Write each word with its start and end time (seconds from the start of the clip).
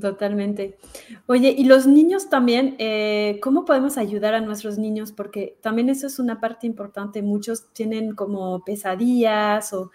Totalmente. 0.00 0.78
Oye, 1.26 1.54
y 1.56 1.64
los 1.64 1.86
niños 1.86 2.28
también, 2.30 2.76
eh, 2.78 3.40
¿cómo 3.42 3.64
podemos 3.64 3.98
ayudar 3.98 4.34
a 4.34 4.40
nuestros 4.40 4.78
niños? 4.78 5.12
Porque 5.12 5.56
también 5.60 5.88
eso 5.88 6.06
es 6.06 6.18
una 6.18 6.40
parte 6.40 6.66
importante. 6.66 7.22
Muchos 7.22 7.72
tienen 7.72 8.14
como 8.14 8.64
pesadillas 8.64 9.72
o 9.72 9.90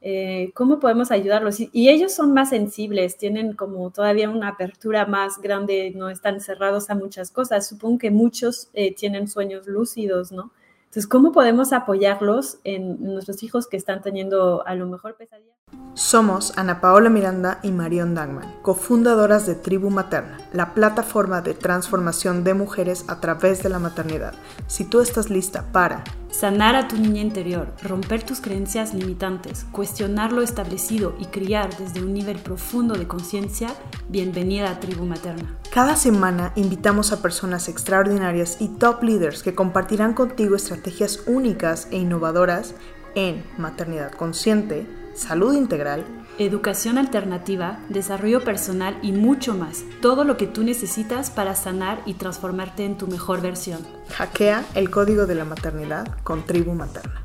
eh, 0.00 0.52
cómo 0.54 0.78
podemos 0.78 1.10
ayudarlos. 1.10 1.58
Y, 1.60 1.88
ellos 1.88 2.12
son 2.12 2.32
más 2.34 2.50
sensibles, 2.50 3.16
tienen 3.16 3.54
como 3.54 3.90
todavía 3.90 4.30
una 4.30 4.48
apertura 4.48 5.06
más 5.06 5.38
grande, 5.40 5.92
no 5.94 6.08
están 6.08 6.40
cerrados 6.40 6.88
a 6.90 6.94
muchas 6.94 7.30
cosas. 7.30 7.66
Supongo 7.68 7.98
que 7.98 8.10
muchos 8.10 8.70
eh, 8.74 8.94
tienen 8.94 9.26
sueños 9.28 9.66
lúcidos, 9.66 10.30
¿no? 10.30 10.52
Entonces, 10.88 11.06
¿cómo 11.06 11.32
podemos 11.32 11.74
apoyarlos 11.74 12.60
en 12.64 13.02
nuestros 13.02 13.42
hijos 13.42 13.66
que 13.66 13.76
están 13.76 14.00
teniendo 14.00 14.66
a 14.66 14.74
lo 14.74 14.86
mejor 14.86 15.16
pesadillas? 15.16 15.54
Somos 15.92 16.56
Ana 16.56 16.80
Paola 16.80 17.10
Miranda 17.10 17.60
y 17.62 17.72
Marion 17.72 18.14
Dangman, 18.14 18.54
cofundadoras 18.62 19.46
de 19.46 19.54
Tribu 19.54 19.90
Materna, 19.90 20.38
la 20.54 20.72
plataforma 20.72 21.42
de 21.42 21.52
transformación 21.52 22.42
de 22.42 22.54
mujeres 22.54 23.04
a 23.08 23.20
través 23.20 23.62
de 23.62 23.68
la 23.68 23.78
maternidad. 23.78 24.32
Si 24.66 24.86
tú 24.86 25.02
estás 25.02 25.28
lista 25.28 25.70
para 25.72 26.04
sanar 26.30 26.74
a 26.74 26.88
tu 26.88 26.96
niña 26.96 27.20
interior, 27.20 27.74
romper 27.82 28.22
tus 28.22 28.40
creencias 28.40 28.94
limitantes, 28.94 29.66
cuestionar 29.70 30.32
lo 30.32 30.40
establecido 30.40 31.14
y 31.18 31.26
criar 31.26 31.76
desde 31.76 32.00
un 32.00 32.14
nivel 32.14 32.38
profundo 32.38 32.94
de 32.94 33.06
conciencia, 33.06 33.68
bienvenida 34.08 34.70
a 34.70 34.80
Tribu 34.80 35.04
Materna. 35.04 35.58
Cada 35.72 35.96
semana 35.96 36.52
invitamos 36.56 37.12
a 37.12 37.20
personas 37.20 37.68
extraordinarias 37.68 38.56
y 38.58 38.68
top 38.68 39.02
leaders 39.02 39.42
que 39.42 39.54
compartirán 39.54 40.14
contigo 40.14 40.56
estrategias 40.56 41.24
únicas 41.26 41.88
e 41.90 41.98
innovadoras 41.98 42.74
en 43.14 43.44
maternidad 43.58 44.12
consciente, 44.12 44.86
salud 45.14 45.52
integral, 45.52 46.06
educación 46.38 46.96
alternativa, 46.96 47.80
desarrollo 47.90 48.42
personal 48.42 48.98
y 49.02 49.12
mucho 49.12 49.54
más. 49.54 49.84
Todo 50.00 50.24
lo 50.24 50.38
que 50.38 50.46
tú 50.46 50.62
necesitas 50.62 51.30
para 51.30 51.54
sanar 51.54 52.00
y 52.06 52.14
transformarte 52.14 52.86
en 52.86 52.96
tu 52.96 53.06
mejor 53.06 53.42
versión. 53.42 53.80
Hackea 54.16 54.64
el 54.74 54.90
código 54.90 55.26
de 55.26 55.34
la 55.34 55.44
maternidad 55.44 56.08
con 56.24 56.46
Tribu 56.46 56.72
Materna. 56.72 57.22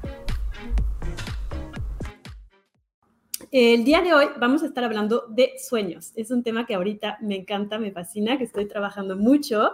El 3.56 3.84
día 3.84 4.02
de 4.02 4.16
hoy 4.16 4.26
vamos 4.40 4.64
a 4.64 4.66
estar 4.66 4.84
hablando 4.84 5.26
de 5.30 5.52
sueños. 5.60 6.12
Es 6.16 6.32
un 6.32 6.42
tema 6.42 6.66
que 6.66 6.74
ahorita 6.74 7.20
me 7.22 7.36
encanta, 7.36 7.78
me 7.78 7.92
fascina, 7.92 8.40
que 8.40 8.46
estoy 8.46 8.68
trabajando 8.68 9.16
mucho. 9.16 9.70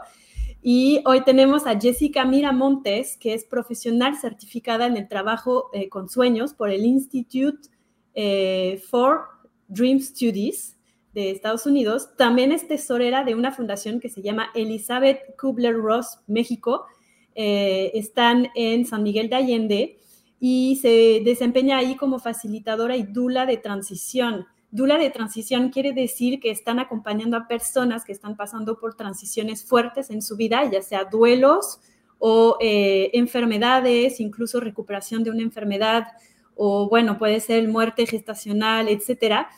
Y 0.61 1.01
hoy 1.05 1.23
tenemos 1.23 1.65
a 1.65 1.79
Jessica 1.79 2.25
Miramontes, 2.25 3.15
que 3.15 3.33
es 3.33 3.45
profesional 3.45 4.17
certificada 4.17 4.85
en 4.85 4.97
el 4.97 5.07
trabajo 5.07 5.69
eh, 5.71 5.87
con 5.87 6.09
sueños 6.09 6.53
por 6.53 6.69
el 6.71 6.85
Institute 6.85 7.69
eh, 8.15 8.83
for 8.89 9.21
Dream 9.69 10.01
Studies 10.01 10.77
de 11.13 11.31
Estados 11.31 11.65
Unidos. 11.65 12.09
También 12.17 12.51
es 12.51 12.67
tesorera 12.67 13.23
de 13.23 13.33
una 13.33 13.53
fundación 13.53 14.01
que 14.01 14.09
se 14.09 14.21
llama 14.21 14.49
Elizabeth 14.55 15.37
Kubler-Ross 15.37 16.19
México. 16.27 16.85
Eh, 17.33 17.91
están 17.93 18.49
en 18.55 18.85
San 18.85 19.03
Miguel 19.03 19.29
de 19.29 19.35
Allende 19.37 19.99
y 20.39 20.77
se 20.81 21.21
desempeña 21.23 21.77
ahí 21.77 21.95
como 21.95 22.19
facilitadora 22.19 22.95
y 22.95 23.03
dula 23.03 23.45
de 23.45 23.57
transición. 23.57 24.47
Dula 24.71 24.97
de 24.97 25.09
transición 25.09 25.69
quiere 25.69 25.93
decir 25.93 26.39
que 26.39 26.51
están 26.51 26.79
acompañando 26.79 27.35
a 27.35 27.47
personas 27.47 28.05
que 28.05 28.11
están 28.11 28.37
pasando 28.37 28.79
por 28.79 28.95
transiciones 28.95 29.65
fuertes 29.65 30.09
en 30.09 30.21
su 30.21 30.37
vida, 30.37 30.69
ya 30.71 30.81
sea 30.81 31.05
duelos 31.05 31.79
o 32.19 32.57
eh, 32.59 33.09
enfermedades, 33.13 34.19
incluso 34.19 34.59
recuperación 34.59 35.23
de 35.23 35.31
una 35.31 35.41
enfermedad, 35.41 36.07
o 36.55 36.89
bueno, 36.89 37.17
puede 37.17 37.39
ser 37.39 37.67
muerte 37.67 38.05
gestacional, 38.05 38.89
etcétera. 38.89 39.49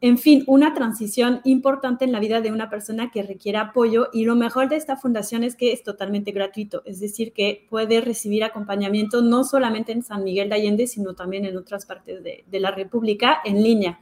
En 0.00 0.16
fin, 0.16 0.44
una 0.46 0.74
transición 0.74 1.40
importante 1.42 2.04
en 2.04 2.12
la 2.12 2.20
vida 2.20 2.40
de 2.40 2.52
una 2.52 2.70
persona 2.70 3.10
que 3.10 3.24
requiere 3.24 3.58
apoyo 3.58 4.10
y 4.12 4.24
lo 4.24 4.36
mejor 4.36 4.68
de 4.68 4.76
esta 4.76 4.96
fundación 4.96 5.42
es 5.42 5.56
que 5.56 5.72
es 5.72 5.82
totalmente 5.82 6.30
gratuito, 6.30 6.82
es 6.84 7.00
decir, 7.00 7.32
que 7.32 7.66
puede 7.68 8.00
recibir 8.00 8.44
acompañamiento 8.44 9.22
no 9.22 9.42
solamente 9.42 9.90
en 9.90 10.04
San 10.04 10.22
Miguel 10.22 10.50
de 10.50 10.54
Allende, 10.54 10.86
sino 10.86 11.14
también 11.14 11.46
en 11.46 11.56
otras 11.56 11.84
partes 11.84 12.22
de, 12.22 12.44
la 12.60 12.70
República 12.70 13.40
en 13.44 13.60
línea. 13.60 13.98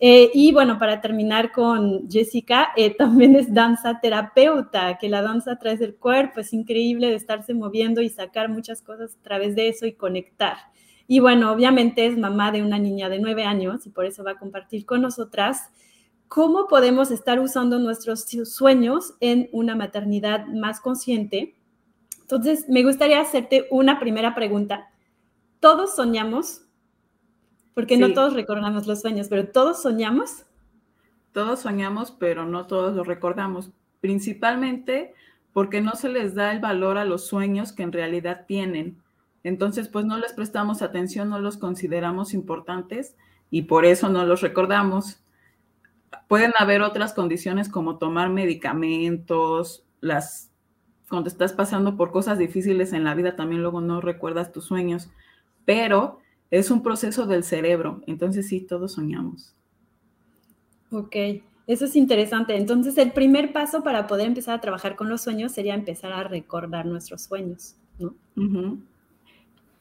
Eh, 0.00 0.32
y 0.34 0.50
bueno, 0.50 0.80
para 0.80 1.00
terminar 1.00 1.52
con 1.52 2.10
Jessica, 2.10 2.70
eh, 2.76 2.90
también 2.98 3.36
es 3.36 3.54
danza 3.54 4.00
terapeuta, 4.00 4.98
que 4.98 5.08
la 5.08 5.22
danza 5.22 5.52
a 5.52 5.58
través 5.60 5.78
del 5.78 5.94
cuerpo 5.94 6.40
es 6.40 6.52
increíble 6.52 7.10
de 7.10 7.14
estarse 7.14 7.54
moviendo 7.54 8.00
y 8.00 8.08
sacar 8.08 8.48
muchas 8.48 8.82
cosas 8.82 9.14
a 9.14 9.22
través 9.22 9.54
de 9.54 9.68
eso 9.68 9.86
y 9.86 9.92
conectar. 9.92 10.71
Y 11.06 11.20
bueno, 11.20 11.52
obviamente 11.52 12.06
es 12.06 12.16
mamá 12.16 12.52
de 12.52 12.62
una 12.62 12.78
niña 12.78 13.08
de 13.08 13.18
nueve 13.18 13.44
años 13.44 13.86
y 13.86 13.90
por 13.90 14.06
eso 14.06 14.24
va 14.24 14.32
a 14.32 14.38
compartir 14.38 14.86
con 14.86 15.02
nosotras 15.02 15.68
cómo 16.28 16.66
podemos 16.66 17.10
estar 17.10 17.40
usando 17.40 17.78
nuestros 17.78 18.26
sueños 18.44 19.14
en 19.20 19.48
una 19.52 19.76
maternidad 19.76 20.46
más 20.46 20.80
consciente. 20.80 21.54
Entonces, 22.22 22.68
me 22.68 22.82
gustaría 22.82 23.20
hacerte 23.20 23.66
una 23.70 24.00
primera 24.00 24.34
pregunta. 24.34 24.88
¿Todos 25.60 25.94
soñamos? 25.94 26.62
Porque 27.74 27.98
no 27.98 28.14
todos 28.14 28.32
recordamos 28.32 28.86
los 28.86 29.00
sueños, 29.00 29.28
pero 29.28 29.48
¿todos 29.48 29.82
soñamos? 29.82 30.44
Todos 31.32 31.60
soñamos, 31.60 32.10
pero 32.12 32.46
no 32.46 32.66
todos 32.66 32.94
los 32.94 33.06
recordamos, 33.06 33.70
principalmente 34.00 35.14
porque 35.52 35.80
no 35.80 35.92
se 35.94 36.08
les 36.08 36.34
da 36.34 36.52
el 36.52 36.60
valor 36.60 36.98
a 36.98 37.04
los 37.04 37.26
sueños 37.26 37.72
que 37.72 37.82
en 37.82 37.92
realidad 37.92 38.44
tienen. 38.46 39.01
Entonces, 39.44 39.88
pues 39.88 40.04
no 40.04 40.18
les 40.18 40.32
prestamos 40.32 40.82
atención, 40.82 41.28
no 41.28 41.38
los 41.38 41.56
consideramos 41.56 42.34
importantes 42.34 43.16
y 43.50 43.62
por 43.62 43.84
eso 43.84 44.08
no 44.08 44.24
los 44.24 44.40
recordamos. 44.40 45.24
Pueden 46.28 46.52
haber 46.58 46.82
otras 46.82 47.12
condiciones 47.12 47.68
como 47.68 47.98
tomar 47.98 48.30
medicamentos, 48.30 49.84
las 50.00 50.50
cuando 51.08 51.28
estás 51.28 51.52
pasando 51.52 51.96
por 51.96 52.10
cosas 52.10 52.38
difíciles 52.38 52.94
en 52.94 53.04
la 53.04 53.14
vida 53.14 53.36
también 53.36 53.60
luego 53.60 53.82
no 53.82 54.00
recuerdas 54.00 54.50
tus 54.50 54.64
sueños, 54.64 55.10
pero 55.66 56.20
es 56.50 56.70
un 56.70 56.82
proceso 56.82 57.26
del 57.26 57.44
cerebro, 57.44 58.00
entonces 58.06 58.48
sí, 58.48 58.60
todos 58.60 58.92
soñamos. 58.92 59.54
Ok, 60.90 61.16
eso 61.66 61.84
es 61.84 61.96
interesante. 61.96 62.56
Entonces, 62.56 62.96
el 62.98 63.12
primer 63.12 63.52
paso 63.52 63.82
para 63.82 64.06
poder 64.06 64.26
empezar 64.26 64.54
a 64.54 64.60
trabajar 64.60 64.96
con 64.96 65.08
los 65.08 65.20
sueños 65.20 65.52
sería 65.52 65.74
empezar 65.74 66.12
a 66.12 66.24
recordar 66.24 66.86
nuestros 66.86 67.22
sueños, 67.22 67.76
¿no? 67.98 68.14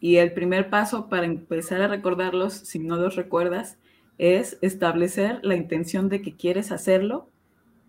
Y 0.02 0.18
el 0.18 0.34
primer 0.34 0.70
paso 0.70 1.08
para 1.08 1.26
empezar 1.26 1.82
a 1.82 1.88
recordarlos, 1.88 2.54
si 2.54 2.80
no 2.80 2.98
los 2.98 3.16
recuerdas, 3.16 3.78
es 4.18 4.58
establecer 4.62 5.40
la 5.44 5.56
intención 5.56 6.10
de 6.10 6.22
que 6.22 6.36
quieres 6.36 6.72
hacerlo 6.72 7.28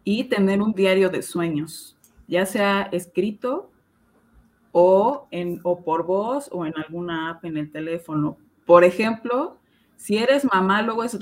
y 0.05 0.25
tener 0.25 0.61
un 0.61 0.75
diario 0.75 1.09
de 1.09 1.23
sueños, 1.23 1.97
ya 2.29 2.45
sea 2.47 2.83
escrito 2.93 3.71
o, 4.73 5.27
en, 5.31 5.61
o 5.63 5.83
por 5.83 6.05
voz 6.05 6.49
o 6.53 6.67
en 6.67 6.75
alguna 6.77 7.31
app 7.31 7.45
en 7.45 7.57
el 7.57 7.73
teléfono. 7.73 8.37
Por 8.67 8.85
ejemplo, 8.85 9.57
si 9.97 10.19
eres 10.19 10.45
mamá, 10.45 10.83
luego 10.83 11.05
es 11.05 11.19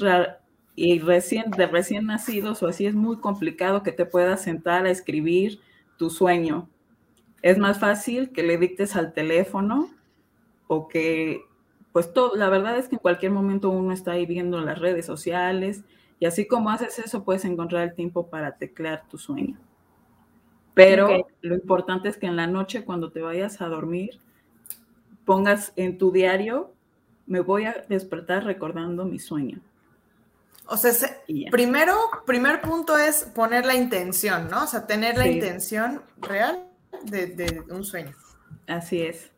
y 0.75 0.99
recién, 0.99 1.51
de 1.51 1.67
recién 1.67 2.07
nacidos 2.07 2.63
o 2.63 2.69
así 2.69 2.87
es 2.87 2.95
muy 2.95 3.19
complicado 3.19 3.83
que 3.83 3.93
te 3.93 4.07
puedas 4.07 4.43
sentar 4.43 4.87
a 4.87 4.91
escribir 4.91 5.61
tu 5.99 6.11
sueño. 6.11 6.69
Es 7.43 7.59
más 7.59 7.79
fácil 7.79 8.31
que 8.31 8.43
le 8.43 8.59
dictes 8.59 8.97
al 8.97 9.13
teléfono 9.13 9.91
o 10.73 10.87
que, 10.87 11.49
pues 11.91 12.13
todo, 12.13 12.37
la 12.37 12.49
verdad 12.49 12.79
es 12.79 12.87
que 12.87 12.95
en 12.95 13.01
cualquier 13.01 13.33
momento 13.33 13.71
uno 13.71 13.93
está 13.93 14.13
ahí 14.13 14.25
viendo 14.25 14.61
las 14.61 14.79
redes 14.79 15.05
sociales 15.05 15.83
y 16.21 16.27
así 16.27 16.47
como 16.47 16.71
haces 16.71 17.01
eso, 17.01 17.25
puedes 17.25 17.45
encontrar 17.45 17.83
el 17.89 17.95
tiempo 17.95 18.29
para 18.29 18.57
teclear 18.57 19.03
tu 19.09 19.19
sueño. 19.19 19.59
Pero 20.73 21.27
lo 21.41 21.55
importante 21.57 22.09
es 22.09 22.17
que 22.17 22.27
en 22.27 22.37
la 22.37 22.47
noche, 22.47 22.85
cuando 22.85 23.11
te 23.11 23.21
vayas 23.21 23.61
a 23.61 23.67
dormir, 23.67 24.21
pongas 25.25 25.73
en 25.75 25.99
tu 25.99 26.13
diario, 26.13 26.73
me 27.27 27.41
voy 27.41 27.65
a 27.65 27.85
despertar 27.89 28.45
recordando 28.45 29.05
mi 29.05 29.19
sueño. 29.19 29.59
O 30.67 30.77
sea, 30.77 30.93
primero, 31.51 31.97
primer 32.27 32.61
punto 32.61 32.97
es 32.97 33.25
poner 33.35 33.67
la 33.67 33.75
intención, 33.75 34.49
¿no? 34.49 34.63
O 34.63 34.67
sea, 34.69 34.87
tener 34.87 35.19
la 35.19 35.27
intención 35.27 36.03
real 36.21 36.65
de, 37.03 37.27
de, 37.27 37.61
un 37.71 37.83
sueño. 37.83 38.15
Así 38.69 39.03
es 39.03 39.30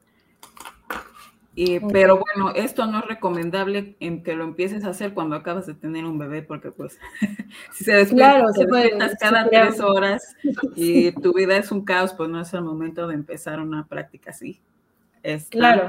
pero 1.92 2.18
bueno, 2.18 2.50
esto 2.54 2.86
no 2.86 3.00
es 3.00 3.06
recomendable 3.06 3.96
en 4.00 4.22
que 4.22 4.34
lo 4.34 4.44
empieces 4.44 4.84
a 4.84 4.90
hacer 4.90 5.12
cuando 5.12 5.36
acabas 5.36 5.66
de 5.66 5.74
tener 5.74 6.06
un 6.06 6.18
bebé, 6.18 6.42
porque 6.42 6.70
pues 6.70 6.98
si 7.72 7.84
se 7.84 7.92
despierta, 7.92 8.46
cada 9.20 9.48
tres 9.48 9.80
horas 9.80 10.34
y 10.76 11.12
tu 11.12 11.34
vida 11.34 11.56
es 11.56 11.70
un 11.70 11.84
caos, 11.84 12.14
pues 12.14 12.30
no 12.30 12.40
es 12.40 12.52
el 12.54 12.62
momento 12.62 13.06
de 13.06 13.14
empezar 13.14 13.60
una 13.60 13.86
práctica 13.86 14.30
así. 14.30 14.60
Es 15.22 15.48
claro. 15.50 15.86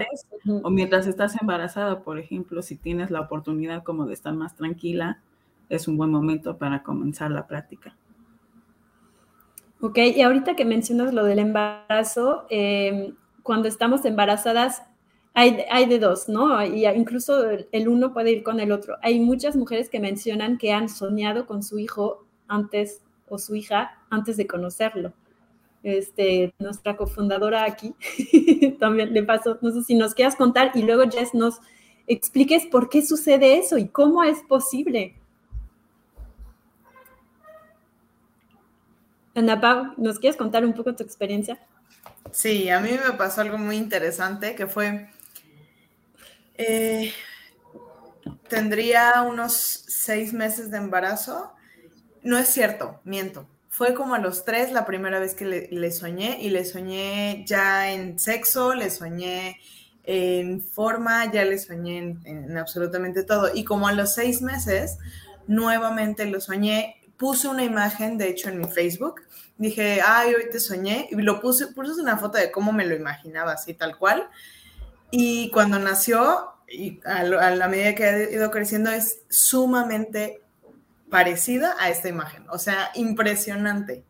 o 0.62 0.69
mientras 0.69 1.07
estás 1.07 1.42
embarazada, 1.42 2.04
por 2.04 2.19
ejemplo, 2.19 2.62
si 2.62 2.75
tienes 2.75 3.09
la 3.09 3.21
oportunidad 3.21 3.83
como 3.83 4.06
de 4.06 4.13
estar 4.13 4.33
más 4.33 4.56
tranquila, 4.56 5.21
es 5.69 5.88
un 5.88 5.98
buen 5.98 6.12
momento 6.12 6.57
para 6.57 6.83
comenzar 6.83 7.31
la 7.31 7.48
práctica. 7.48 7.95
Ok, 9.81 9.98
y 9.98 10.21
ahorita 10.21 10.56
que 10.56 10.66
mencionas 10.66 11.13
lo 11.13 11.25
del 11.25 11.39
embarazo, 11.39 12.45
em, 12.50 13.16
cuando 13.42 13.68
estamos 13.68 14.06
embarazadas, 14.06 14.83
hay, 15.33 15.85
de 15.88 16.00
dos, 16.00 16.30
¿no? 16.30 16.63
Y 16.63 16.85
incluso 16.85 17.44
el 17.71 17.88
uno 17.88 18.13
puede 18.13 18.31
ir 18.31 18.44
con 18.44 18.59
el 18.59 18.71
otro. 18.71 18.97
Hay 19.01 19.19
muchas 19.19 19.56
mujeres 19.56 19.89
que 19.89 20.00
mencionan 20.00 20.57
que 20.57 20.71
han 20.71 20.89
soñado 20.89 21.47
con 21.47 21.63
su 21.63 21.80
hijo 21.80 22.25
antes 22.47 23.01
o 23.27 23.39
su 23.39 23.56
hija 23.56 23.97
antes 24.09 24.38
de 24.38 24.45
conocerlo. 24.45 25.13
Este, 25.81 26.53
nuestra 26.59 26.95
cofundadora 26.95 27.65
aquí 27.65 27.94
también 28.80 29.13
le 29.13 29.24
pasó, 29.24 29.57
no 29.62 29.71
sé 29.71 29.83
si 29.83 29.95
nos 29.95 30.13
quieras 30.13 30.38
contar 30.38 30.71
y 30.75 30.83
luego 30.83 31.03
Jess 31.12 31.33
nos 31.33 31.59
expliques 32.07 32.65
por 32.68 32.89
qué 32.89 33.06
sucede 33.06 33.57
eso 33.57 33.77
y 33.77 33.89
cómo 33.89 34.24
es 34.24 34.39
posible. 34.47 35.15
Ana 39.35 39.59
Pau, 39.59 39.94
¿nos 39.97 40.19
quieres 40.19 40.38
contar 40.38 40.63
un 40.63 40.74
poco 40.74 40.95
tu 40.95 41.03
experiencia? 41.03 41.59
Sí, 42.31 42.69
a 42.69 42.80
mí 42.80 42.91
me 42.91 43.13
pasó 43.18 43.41
algo 43.41 43.57
muy 43.57 43.75
interesante 43.75 44.56
que 44.56 44.68
fue, 44.68 45.09
eh, 46.58 47.14
tendría 48.48 49.22
unos 49.24 49.54
seis 49.54 50.34
meses 50.34 50.72
de 50.72 50.78
embarazo. 50.78 51.54
No 52.22 52.38
es 52.38 52.48
cierto, 52.50 53.00
miento. 53.04 53.48
Fue 53.70 53.94
como 53.94 54.14
a 54.14 54.20
los 54.20 54.46
tres 54.46 54.72
la 54.72 54.86
primera 54.86 55.20
vez 55.20 55.34
que 55.34 55.46
le, 55.46 55.92
soñé 55.92 56.38
y 56.42 56.50
le 56.50 56.64
soñé 56.64 57.44
ya 57.48 57.92
en 57.92 58.20
sexo, 58.20 58.76
le 58.76 58.92
soñé 58.92 59.58
en 60.04 60.62
forma, 60.62 61.32
ya 61.32 61.44
le 61.44 61.58
soñé 61.58 61.98
en, 61.98 62.22
en 62.26 62.58
absolutamente 62.58 63.24
todo. 63.24 63.50
Y 63.54 63.64
como 63.64 63.88
a 63.88 63.94
los 63.94 64.14
seis 64.14 64.42
meses, 64.42 65.00
nuevamente 65.48 66.26
lo 66.26 66.40
soñé 66.40 67.04
puse 67.24 67.48
una 67.48 67.64
imagen, 67.64 68.18
de 68.18 68.28
hecho, 68.28 68.50
en 68.50 68.60
mi 68.60 68.68
Facebook. 68.68 69.22
Dije, 69.58 70.02
ay, 70.06 70.34
hoy 70.34 70.50
te 70.52 70.60
soñé. 70.60 71.08
Y 71.10 71.16
lo 71.16 71.40
puse, 71.40 71.68
puse 71.68 72.02
una 72.02 72.18
foto 72.18 72.38
de 72.38 72.52
cómo 72.52 72.74
me 72.74 72.86
lo 72.86 72.96
imaginaba, 72.96 73.54
así 73.54 73.74
tal 73.74 73.98
cual. 73.98 74.30
Y 75.15 75.51
cuando 75.51 75.77
nació, 75.77 76.54
y 76.68 77.00
a, 77.06 77.21
la 77.24 77.68
medida 77.68 77.94
que 77.94 78.04
ha 78.04 78.31
ido 78.31 78.50
creciendo, 78.50 78.89
es 78.89 79.21
sumamente 79.30 80.42
parecida 81.12 81.75
a 81.80 81.92
esta 81.92 82.10
imagen. 82.10 82.48
O 82.50 82.57
sea, 82.57 82.89
impresionante. 82.95 84.04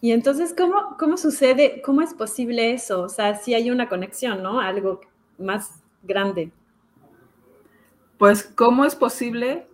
Y 0.00 0.12
entonces, 0.12 0.54
¿cómo, 0.56 0.96
¿cómo 0.96 1.16
sucede? 1.16 1.82
¿Cómo 1.84 2.02
es 2.02 2.14
posible 2.14 2.72
eso? 2.72 3.02
O 3.02 3.08
sea, 3.08 3.34
si 3.34 3.52
hay 3.54 3.68
una 3.72 3.88
conexión, 3.88 4.44
¿no? 4.44 4.60
Algo 4.60 5.00
más 5.36 5.82
grande. 6.04 6.52
Pues, 8.16 8.44
¿cómo 8.44 8.84
es 8.84 8.94
posible? 8.94 9.66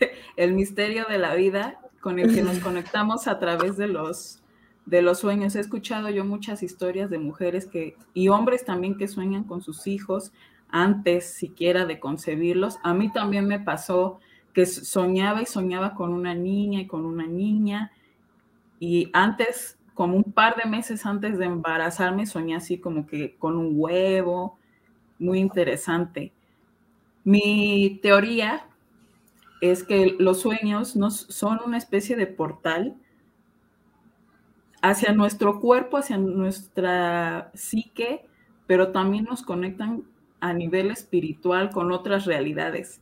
el 0.36 0.54
misterio 0.54 1.04
de 1.10 1.18
la 1.18 1.34
vida 1.34 1.78
con 2.00 2.18
el 2.18 2.34
que 2.34 2.40
nos 2.40 2.58
conectamos 2.60 3.28
a 3.28 3.38
través 3.38 3.76
de 3.76 3.88
los, 3.88 4.40
de 4.86 5.02
los 5.02 5.18
sueños. 5.18 5.54
He 5.56 5.60
escuchado 5.60 6.08
yo 6.08 6.24
muchas 6.24 6.62
historias 6.62 7.10
de 7.10 7.18
mujeres 7.18 7.66
que, 7.66 7.96
y 8.14 8.28
hombres 8.28 8.64
también 8.64 8.96
que 8.96 9.08
sueñan 9.08 9.44
con 9.44 9.60
sus 9.60 9.86
hijos 9.86 10.32
antes 10.68 11.26
siquiera 11.26 11.84
de 11.84 12.00
concebirlos. 12.00 12.78
A 12.82 12.94
mí 12.94 13.12
también 13.12 13.46
me 13.46 13.60
pasó 13.60 14.20
que 14.54 14.64
soñaba 14.64 15.42
y 15.42 15.46
soñaba 15.46 15.94
con 15.94 16.12
una 16.12 16.34
niña 16.34 16.80
y 16.80 16.86
con 16.86 17.04
una 17.04 17.26
niña. 17.26 17.92
Y 18.80 19.10
antes, 19.12 19.78
como 19.94 20.16
un 20.16 20.32
par 20.32 20.56
de 20.56 20.68
meses 20.68 21.04
antes 21.04 21.36
de 21.38 21.44
embarazarme, 21.44 22.26
soñé 22.26 22.56
así 22.56 22.78
como 22.78 23.06
que 23.06 23.36
con 23.36 23.56
un 23.56 23.72
huevo, 23.74 24.58
muy 25.18 25.40
interesante. 25.40 26.32
Mi 27.24 27.98
teoría 28.02 28.66
es 29.60 29.82
que 29.82 30.16
los 30.18 30.40
sueños 30.40 30.96
nos, 30.96 31.16
son 31.16 31.58
una 31.64 31.78
especie 31.78 32.16
de 32.16 32.26
portal 32.26 32.96
hacia 34.90 35.12
nuestro 35.12 35.60
cuerpo, 35.60 35.96
hacia 35.96 36.18
nuestra 36.18 37.50
psique, 37.54 38.26
pero 38.66 38.92
también 38.92 39.24
nos 39.24 39.42
conectan 39.42 40.04
a 40.40 40.52
nivel 40.52 40.90
espiritual 40.90 41.70
con 41.70 41.92
otras 41.92 42.24
realidades. 42.24 43.00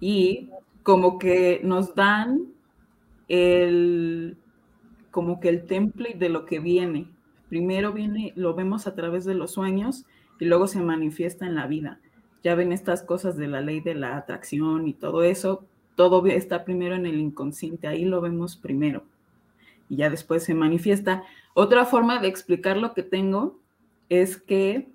Y 0.00 0.50
como 0.82 1.18
que 1.18 1.60
nos 1.64 1.94
dan 1.94 2.52
el, 3.28 4.36
como 5.10 5.40
que 5.40 5.48
el 5.48 5.66
template 5.66 6.18
de 6.18 6.28
lo 6.28 6.46
que 6.46 6.60
viene. 6.60 7.10
Primero 7.48 7.92
viene, 7.92 8.32
lo 8.36 8.54
vemos 8.54 8.86
a 8.86 8.94
través 8.94 9.24
de 9.24 9.34
los 9.34 9.52
sueños 9.52 10.06
y 10.38 10.44
luego 10.44 10.66
se 10.66 10.80
manifiesta 10.80 11.46
en 11.46 11.54
la 11.54 11.66
vida 11.66 12.00
ya 12.42 12.54
ven 12.54 12.72
estas 12.72 13.02
cosas 13.02 13.36
de 13.36 13.48
la 13.48 13.60
ley 13.60 13.80
de 13.80 13.94
la 13.94 14.16
atracción 14.16 14.86
y 14.86 14.94
todo 14.94 15.22
eso, 15.22 15.64
todo 15.96 16.24
está 16.26 16.64
primero 16.64 16.94
en 16.94 17.06
el 17.06 17.18
inconsciente, 17.18 17.88
ahí 17.88 18.04
lo 18.04 18.20
vemos 18.20 18.56
primero 18.56 19.02
y 19.88 19.96
ya 19.96 20.10
después 20.10 20.44
se 20.44 20.54
manifiesta. 20.54 21.24
Otra 21.54 21.84
forma 21.84 22.20
de 22.20 22.28
explicar 22.28 22.76
lo 22.76 22.94
que 22.94 23.02
tengo 23.02 23.60
es 24.08 24.36
que 24.36 24.88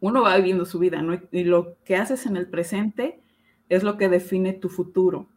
uno 0.00 0.22
va 0.22 0.36
viviendo 0.36 0.64
su 0.64 0.78
vida, 0.78 1.02
¿no? 1.02 1.18
Y 1.32 1.44
lo 1.44 1.76
que 1.84 1.96
haces 1.96 2.26
en 2.26 2.36
el 2.36 2.48
presente 2.48 3.20
es 3.68 3.82
lo 3.82 3.96
que 3.96 4.08
define 4.08 4.52
tu 4.52 4.68
futuro. 4.68 5.28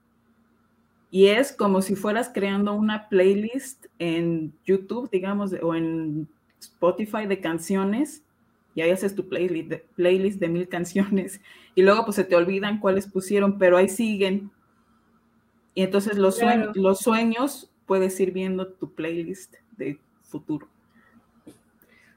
Y 1.11 1.27
es 1.27 1.53
como 1.53 1.81
si 1.81 1.95
fueras 1.95 2.29
creando 2.29 2.73
una 2.73 3.09
playlist 3.09 3.87
en 3.97 4.53
YouTube, 4.63 5.09
digamos, 5.09 5.53
o 5.61 5.73
en 5.73 6.27
Spotify 6.59 7.25
de 7.25 7.39
canciones 7.39 8.23
y 8.75 8.81
ahí 8.81 8.91
haces 8.91 9.15
tu 9.15 9.27
playlist 9.27 9.69
de, 9.69 9.77
playlist 9.95 10.39
de 10.39 10.49
mil 10.49 10.67
canciones 10.67 11.41
y 11.75 11.81
luego 11.81 12.05
pues 12.05 12.15
se 12.15 12.23
te 12.23 12.35
olvidan 12.35 12.79
cuáles 12.79 13.07
pusieron, 13.07 13.57
pero 13.57 13.77
ahí 13.77 13.89
siguen. 13.89 14.51
Y 15.73 15.83
entonces 15.83 16.17
los, 16.17 16.37
sueños, 16.37 16.75
los 16.75 16.99
sueños 16.99 17.68
puedes 17.89 18.19
ir 18.19 18.31
viendo 18.31 18.67
tu 18.67 18.93
playlist 18.93 19.55
de 19.75 19.97
futuro. 20.21 20.69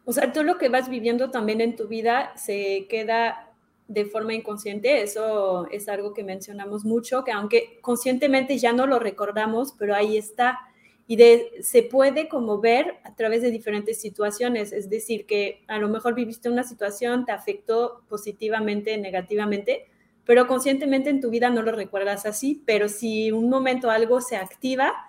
O 0.05 0.13
sea, 0.13 0.31
tú 0.31 0.43
lo 0.43 0.59
que 0.59 0.69
vas 0.69 0.91
viviendo 0.91 1.31
también 1.31 1.63
en 1.63 1.77
tu 1.77 1.89
vida 1.89 2.37
se 2.37 2.87
queda 2.91 3.49
de 3.89 4.05
forma 4.05 4.35
inconsciente, 4.35 5.01
eso 5.01 5.67
es 5.71 5.89
algo 5.89 6.13
que 6.13 6.25
mencionamos 6.25 6.85
mucho, 6.85 7.25
que 7.25 7.33
aunque 7.33 7.79
conscientemente 7.81 8.59
ya 8.59 8.75
no 8.75 8.87
lo 8.87 8.99
recordamos, 8.99 9.75
pero 9.79 9.95
ahí 9.95 10.19
está. 10.19 10.61
Y 11.07 11.19
se 11.63 11.83
puede 11.85 12.29
como 12.29 12.61
ver 12.61 12.99
a 13.05 13.15
través 13.15 13.41
de 13.41 13.51
diferentes 13.51 13.99
situaciones, 13.99 14.73
es 14.73 14.91
decir, 14.91 15.25
que 15.25 15.65
a 15.69 15.79
lo 15.79 15.89
mejor 15.89 16.15
viviste 16.15 16.51
una 16.51 16.65
situación, 16.65 17.25
te 17.25 17.33
afectó 17.33 18.03
positivamente, 18.11 18.99
negativamente, 18.99 19.87
pero 20.27 20.47
conscientemente 20.47 21.09
en 21.09 21.23
tu 21.23 21.31
vida 21.31 21.49
no 21.49 21.63
lo 21.63 21.73
recuerdas 21.73 22.27
así, 22.27 22.63
pero 22.67 22.91
si 22.91 23.33
un 23.33 23.49
momento 23.49 23.89
algo 23.91 24.21
se 24.21 24.37
activa, 24.37 25.09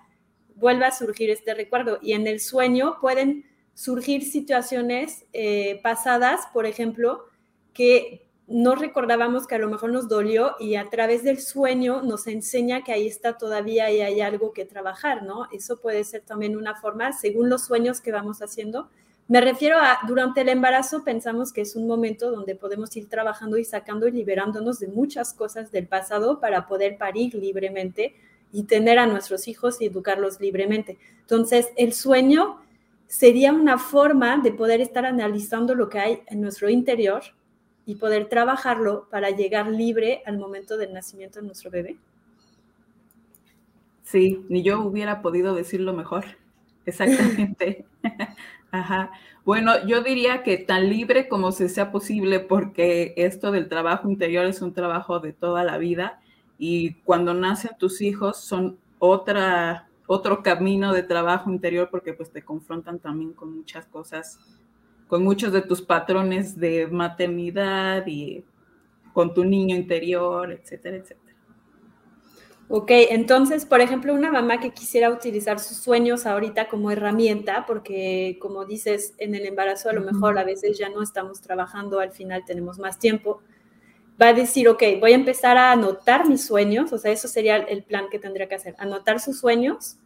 vuelve 0.56 0.86
a 0.86 0.92
surgir 0.92 1.30
este 1.30 1.54
recuerdo 1.54 1.98
y 2.02 2.12
en 2.12 2.26
el 2.26 2.40
sueño 2.40 2.98
pueden 3.00 3.44
surgir 3.74 4.24
situaciones 4.24 5.24
eh, 5.32 5.80
pasadas, 5.82 6.42
por 6.52 6.66
ejemplo, 6.66 7.24
que 7.72 8.24
no 8.46 8.74
recordábamos 8.74 9.46
que 9.46 9.54
a 9.54 9.58
lo 9.58 9.70
mejor 9.70 9.90
nos 9.90 10.08
dolió 10.08 10.54
y 10.60 10.74
a 10.74 10.90
través 10.90 11.24
del 11.24 11.40
sueño 11.40 12.02
nos 12.02 12.26
enseña 12.26 12.84
que 12.84 12.92
ahí 12.92 13.06
está 13.06 13.38
todavía 13.38 13.90
y 13.90 14.00
hay 14.00 14.20
algo 14.20 14.52
que 14.52 14.66
trabajar, 14.66 15.22
¿no? 15.22 15.48
Eso 15.50 15.80
puede 15.80 16.04
ser 16.04 16.22
también 16.22 16.56
una 16.56 16.74
forma, 16.74 17.12
según 17.12 17.48
los 17.48 17.64
sueños 17.64 18.00
que 18.00 18.12
vamos 18.12 18.42
haciendo. 18.42 18.90
Me 19.26 19.40
refiero 19.40 19.78
a, 19.78 20.00
durante 20.06 20.42
el 20.42 20.50
embarazo 20.50 21.02
pensamos 21.02 21.50
que 21.50 21.62
es 21.62 21.74
un 21.74 21.86
momento 21.86 22.30
donde 22.30 22.54
podemos 22.54 22.94
ir 22.94 23.08
trabajando 23.08 23.56
y 23.56 23.64
sacando 23.64 24.06
y 24.06 24.10
liberándonos 24.10 24.78
de 24.78 24.88
muchas 24.88 25.32
cosas 25.32 25.72
del 25.72 25.86
pasado 25.86 26.38
para 26.40 26.66
poder 26.66 26.98
parir 26.98 27.34
libremente 27.34 28.14
y 28.54 28.62
tener 28.62 29.00
a 29.00 29.06
nuestros 29.06 29.48
hijos 29.48 29.80
y 29.80 29.86
educarlos 29.86 30.40
libremente. 30.40 30.96
Entonces, 31.22 31.70
el 31.76 31.92
sueño 31.92 32.60
sería 33.08 33.52
una 33.52 33.78
forma 33.78 34.38
de 34.38 34.52
poder 34.52 34.80
estar 34.80 35.04
analizando 35.04 35.74
lo 35.74 35.88
que 35.88 35.98
hay 35.98 36.22
en 36.28 36.40
nuestro 36.40 36.70
interior 36.70 37.22
y 37.84 37.96
poder 37.96 38.28
trabajarlo 38.28 39.08
para 39.10 39.30
llegar 39.30 39.66
libre 39.66 40.22
al 40.24 40.38
momento 40.38 40.76
del 40.76 40.92
nacimiento 40.92 41.40
de 41.40 41.46
nuestro 41.46 41.72
bebé? 41.72 41.96
Sí, 44.04 44.46
ni 44.48 44.62
yo 44.62 44.82
hubiera 44.82 45.20
podido 45.20 45.56
decirlo 45.56 45.92
mejor. 45.92 46.24
Exactamente. 46.86 47.84
Ajá. 48.70 49.10
Bueno, 49.44 49.84
yo 49.84 50.02
diría 50.02 50.44
que 50.44 50.58
tan 50.58 50.88
libre 50.88 51.26
como 51.26 51.50
se 51.50 51.68
sea 51.68 51.90
posible, 51.90 52.38
porque 52.38 53.14
esto 53.16 53.50
del 53.50 53.68
trabajo 53.68 54.08
interior 54.08 54.46
es 54.46 54.62
un 54.62 54.72
trabajo 54.72 55.18
de 55.18 55.32
toda 55.32 55.64
la 55.64 55.76
vida 55.76 56.20
y 56.58 56.94
cuando 57.02 57.34
nacen 57.34 57.72
tus 57.78 58.00
hijos 58.00 58.38
son 58.38 58.78
otra, 58.98 59.88
otro 60.06 60.42
camino 60.42 60.92
de 60.92 61.02
trabajo 61.02 61.50
interior 61.50 61.88
porque 61.90 62.12
pues 62.14 62.30
te 62.30 62.42
confrontan 62.42 62.98
también 62.98 63.32
con 63.32 63.54
muchas 63.56 63.86
cosas 63.86 64.38
con 65.06 65.22
muchos 65.22 65.52
de 65.52 65.62
tus 65.62 65.82
patrones 65.82 66.58
de 66.58 66.86
maternidad 66.86 68.06
y 68.06 68.44
con 69.12 69.32
tu 69.32 69.44
niño 69.44 69.76
interior, 69.76 70.50
etcétera, 70.50 70.96
etcétera. 70.96 71.36
Ok, 72.68 72.90
entonces, 72.90 73.66
por 73.66 73.82
ejemplo, 73.82 74.14
una 74.14 74.32
mamá 74.32 74.58
que 74.58 74.70
quisiera 74.70 75.10
utilizar 75.10 75.60
sus 75.60 75.76
sueños 75.76 76.24
ahorita 76.24 76.68
como 76.68 76.90
herramienta, 76.90 77.66
porque 77.66 78.38
como 78.40 78.64
dices, 78.64 79.14
en 79.18 79.34
el 79.34 79.44
embarazo 79.44 79.90
a 79.90 79.92
lo 79.92 80.00
mejor 80.00 80.38
a 80.38 80.44
veces 80.44 80.78
ya 80.78 80.88
no 80.88 81.02
estamos 81.02 81.42
trabajando, 81.42 82.00
al 82.00 82.10
final 82.10 82.42
tenemos 82.46 82.78
más 82.78 82.98
tiempo, 82.98 83.42
va 84.20 84.28
a 84.28 84.32
decir, 84.32 84.68
ok, 84.68 84.82
voy 85.00 85.12
a 85.12 85.16
empezar 85.16 85.56
a 85.56 85.72
anotar 85.72 86.28
mis 86.28 86.44
sueños, 86.44 86.92
o 86.92 86.98
sea, 86.98 87.12
eso 87.12 87.28
sería 87.28 87.56
el 87.56 87.82
plan 87.82 88.06
que 88.10 88.18
tendría 88.18 88.48
que 88.48 88.54
hacer, 88.54 88.74
anotar 88.78 89.20
sus 89.20 89.38
sueños 89.38 89.96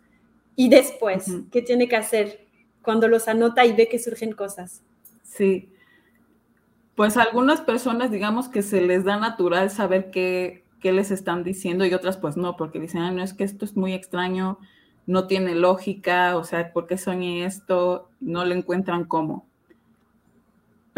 y 0.57 0.69
después, 0.69 1.27
¿qué 1.53 1.63
tiene 1.63 1.89
que 1.89 1.97
hacer 1.97 2.47
cuando 2.83 3.07
los 3.09 3.29
anota 3.29 3.65
y 3.65 3.73
ve 3.73 3.89
que 3.89 3.99
surgen 3.99 4.33
cosas? 4.33 4.83
Sí. 5.23 5.71
Pues 6.95 7.17
a 7.17 7.23
algunas 7.23 7.61
personas, 7.61 8.11
digamos 8.11 8.49
que 8.49 8.63
se 8.63 8.81
les 8.81 9.05
da 9.05 9.19
natural 9.19 9.71
saber 9.71 10.11
qué, 10.11 10.65
qué 10.81 10.93
les 10.93 11.11
están 11.11 11.45
diciendo 11.45 11.85
y 11.85 11.95
otras 11.95 12.17
pues 12.17 12.37
no, 12.37 12.57
porque 12.57 12.81
dicen, 12.81 13.15
no, 13.15 13.23
es 13.23 13.35
que 13.35 13.45
esto 13.45 13.65
es 13.65 13.77
muy 13.77 13.93
extraño, 13.93 14.59
no 15.07 15.27
tiene 15.27 15.55
lógica, 15.55 16.37
o 16.37 16.45
sea, 16.45 16.73
¿por 16.73 16.87
qué 16.87 16.99
soñé 16.99 17.45
esto? 17.45 18.11
No 18.21 18.45
le 18.45 18.55
encuentran 18.55 19.05
cómo. 19.05 19.48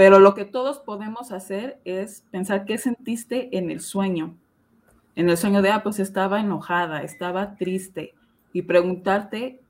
Pero 0.01 0.19
lo 0.19 0.35
que 0.35 0.47
todos 0.47 0.79
podemos 0.79 1.31
hacer 1.31 1.79
es 1.85 2.25
pensar 2.31 2.65
qué 2.65 2.79
sentiste 2.79 3.59
en 3.59 3.71
el 3.71 3.81
sueño. 3.81 4.35
En 5.15 5.29
el 5.29 5.37
sueño 5.37 5.61
de, 5.61 5.73
ah, 5.73 5.83
pues 5.83 5.99
estaba 5.99 6.41
enojada, 6.41 7.03
estaba 7.03 7.57
triste. 7.57 8.15
Y 8.55 8.63
preguntarte 8.63 9.61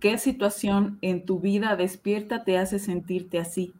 qué 0.00 0.18
situación 0.18 0.98
en 1.02 1.24
tu 1.24 1.38
vida 1.38 1.76
despierta 1.76 2.42
te 2.42 2.58
hace 2.58 2.80
sentirte 2.80 3.38
así. 3.38 3.72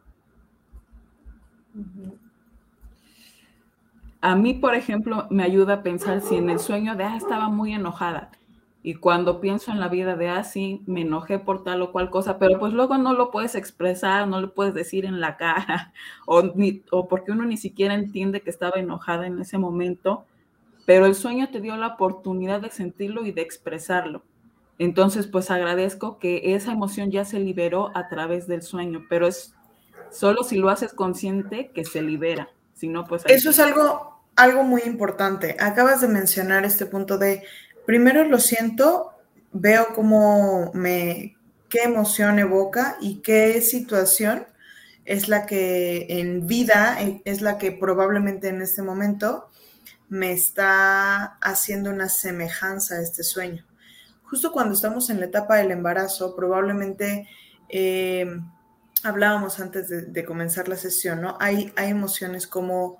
A 4.21 4.37
mí, 4.37 4.53
por 4.53 4.75
ejemplo, 4.75 5.27
me 5.29 5.43
ayuda 5.43 5.73
a 5.73 5.83
pensar 5.83 6.21
si 6.21 6.35
en 6.35 6.49
el 6.49 6.59
sueño 6.59 6.95
de, 6.95 7.03
ah, 7.03 7.17
estaba 7.17 7.49
muy 7.49 7.73
enojada 7.73 8.31
y 8.87 8.93
cuando 8.93 9.41
pienso 9.41 9.71
en 9.71 9.79
la 9.79 9.87
vida 9.87 10.15
de 10.15 10.29
así, 10.29 10.79
ah, 10.79 10.83
me 10.85 11.01
enojé 11.01 11.39
por 11.39 11.63
tal 11.63 11.81
o 11.81 11.91
cual 11.91 12.11
cosa, 12.11 12.37
pero 12.37 12.59
pues 12.59 12.71
luego 12.71 12.99
no 12.99 13.13
lo 13.13 13.31
puedes 13.31 13.55
expresar, 13.55 14.27
no 14.27 14.39
lo 14.39 14.53
puedes 14.53 14.75
decir 14.75 15.05
en 15.05 15.19
la 15.19 15.37
cara, 15.37 15.91
o, 16.27 16.43
o 16.91 17.07
porque 17.07 17.31
uno 17.31 17.45
ni 17.45 17.57
siquiera 17.57 17.95
entiende 17.95 18.41
que 18.41 18.51
estaba 18.51 18.79
enojada 18.79 19.25
en 19.25 19.39
ese 19.39 19.57
momento, 19.57 20.25
pero 20.85 21.07
el 21.07 21.15
sueño 21.15 21.49
te 21.49 21.61
dio 21.61 21.75
la 21.77 21.87
oportunidad 21.87 22.61
de 22.61 22.69
sentirlo 22.69 23.25
y 23.25 23.31
de 23.31 23.41
expresarlo. 23.41 24.21
Entonces, 24.77 25.25
pues 25.25 25.49
agradezco 25.49 26.19
que 26.19 26.53
esa 26.53 26.71
emoción 26.71 27.09
ya 27.09 27.25
se 27.25 27.39
liberó 27.39 27.89
a 27.95 28.07
través 28.07 28.45
del 28.45 28.61
sueño, 28.61 29.07
pero 29.09 29.25
es 29.25 29.55
solo 30.11 30.43
si 30.43 30.57
lo 30.57 30.69
haces 30.69 30.93
consciente 30.93 31.71
que 31.73 31.85
se 31.85 32.03
libera. 32.03 32.49
Si 32.75 32.87
no, 32.87 33.05
pues... 33.05 33.23
Eso 33.25 33.49
es 33.49 33.57
algo, 33.57 34.21
algo 34.35 34.61
muy 34.61 34.83
importante. 34.85 35.57
Acabas 35.59 36.01
de 36.01 36.07
mencionar 36.07 36.65
este 36.65 36.85
punto 36.85 37.17
de 37.17 37.41
primero 37.85 38.23
lo 38.23 38.39
siento, 38.39 39.11
veo 39.51 39.87
cómo 39.95 40.71
me, 40.73 41.35
qué 41.69 41.83
emoción 41.83 42.39
evoca 42.39 42.97
y 43.01 43.21
qué 43.21 43.61
situación 43.61 44.45
es 45.05 45.27
la 45.27 45.45
que 45.45 46.07
en 46.09 46.47
vida, 46.47 47.01
eh, 47.01 47.21
es 47.25 47.41
la 47.41 47.57
que 47.57 47.71
probablemente 47.71 48.49
en 48.49 48.61
este 48.61 48.81
momento 48.81 49.49
me 50.09 50.31
está 50.31 51.37
haciendo 51.41 51.89
una 51.89 52.09
semejanza 52.09 52.95
a 52.95 53.01
este 53.01 53.23
sueño. 53.23 53.65
Justo 54.23 54.51
cuando 54.51 54.73
estamos 54.73 55.09
en 55.09 55.19
la 55.19 55.27
etapa 55.27 55.57
del 55.57 55.71
embarazo, 55.71 56.35
probablemente 56.35 57.27
eh, 57.69 58.25
hablábamos 59.03 59.59
antes 59.59 59.87
de, 59.89 60.25
comenzar 60.25 60.67
la 60.67 60.75
sesión, 60.75 61.21
¿no? 61.21 61.37
Hay, 61.39 61.71
emociones 61.77 62.47
como 62.47 62.99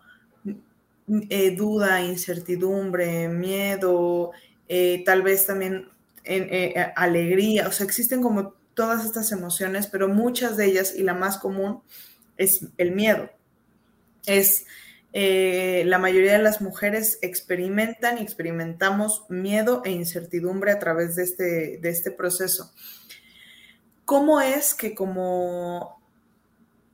eh, 1.30 1.56
duda, 1.56 2.02
incertidumbre, 2.02 3.28
miedo, 3.28 4.32
eh, 4.68 5.04
tal 5.06 5.22
vez 5.22 5.46
también 5.46 5.90
en, 6.24 6.48
eh, 6.52 6.94
alegría, 6.96 7.68
o 7.68 7.72
sea, 7.72 7.86
existen 7.86 8.22
como 8.22 8.54
todas 8.74 9.06
estas 9.06 9.32
emociones, 9.32 9.88
pero 9.88 10.08
muchas 10.08 10.58
de 10.58 10.66
ellas 10.66 10.94
y 10.96 11.04
la 11.04 11.14
más 11.14 11.38
común 11.38 11.82
es 12.38 12.66
el 12.78 12.92
miedo. 12.92 13.30
Es 14.26 14.66
eh, 15.14 15.84
la 15.86 15.98
mayoría 15.98 16.34
de 16.34 16.44
las 16.44 16.62
mujeres 16.62 17.20
experimentan 17.22 18.18
y 18.18 18.22
experimentamos 18.22 19.24
miedo 19.30 19.82
e 19.86 19.92
incertidumbre 19.92 20.72
a 20.72 20.80
través 20.80 21.16
de 21.16 21.24
este, 21.24 21.78
de 21.78 21.90
este 21.90 22.12
proceso. 22.12 22.74
¿Cómo 24.04 24.42
es 24.42 24.74
que 24.74 24.94
como 24.94 25.96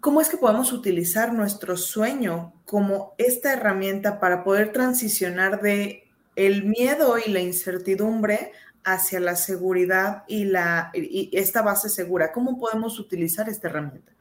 cómo 0.02 0.20
es 0.20 0.30
que 0.30 0.38
podemos 0.38 0.74
utilizar 0.74 1.32
nuestro 1.32 1.78
sueño 1.78 2.54
como 2.66 3.14
esta 3.18 3.54
herramienta 3.54 4.20
para 4.20 4.44
poder 4.44 4.72
transicionar 4.72 5.62
de 5.62 6.01
el 6.48 6.66
miedo 6.66 7.18
y 7.24 7.30
la 7.30 7.40
incertidumbre 7.40 8.52
hacia 8.84 9.20
la 9.20 9.36
seguridad 9.36 10.24
y, 10.28 10.46
la, 10.46 10.92
esta 10.94 11.62
base 11.62 11.88
segura. 11.90 12.32
¿Cómo 12.32 12.58
podemos 12.60 13.00
utilizar 13.00 13.48
esta 13.48 13.68
herramienta? 13.68 14.12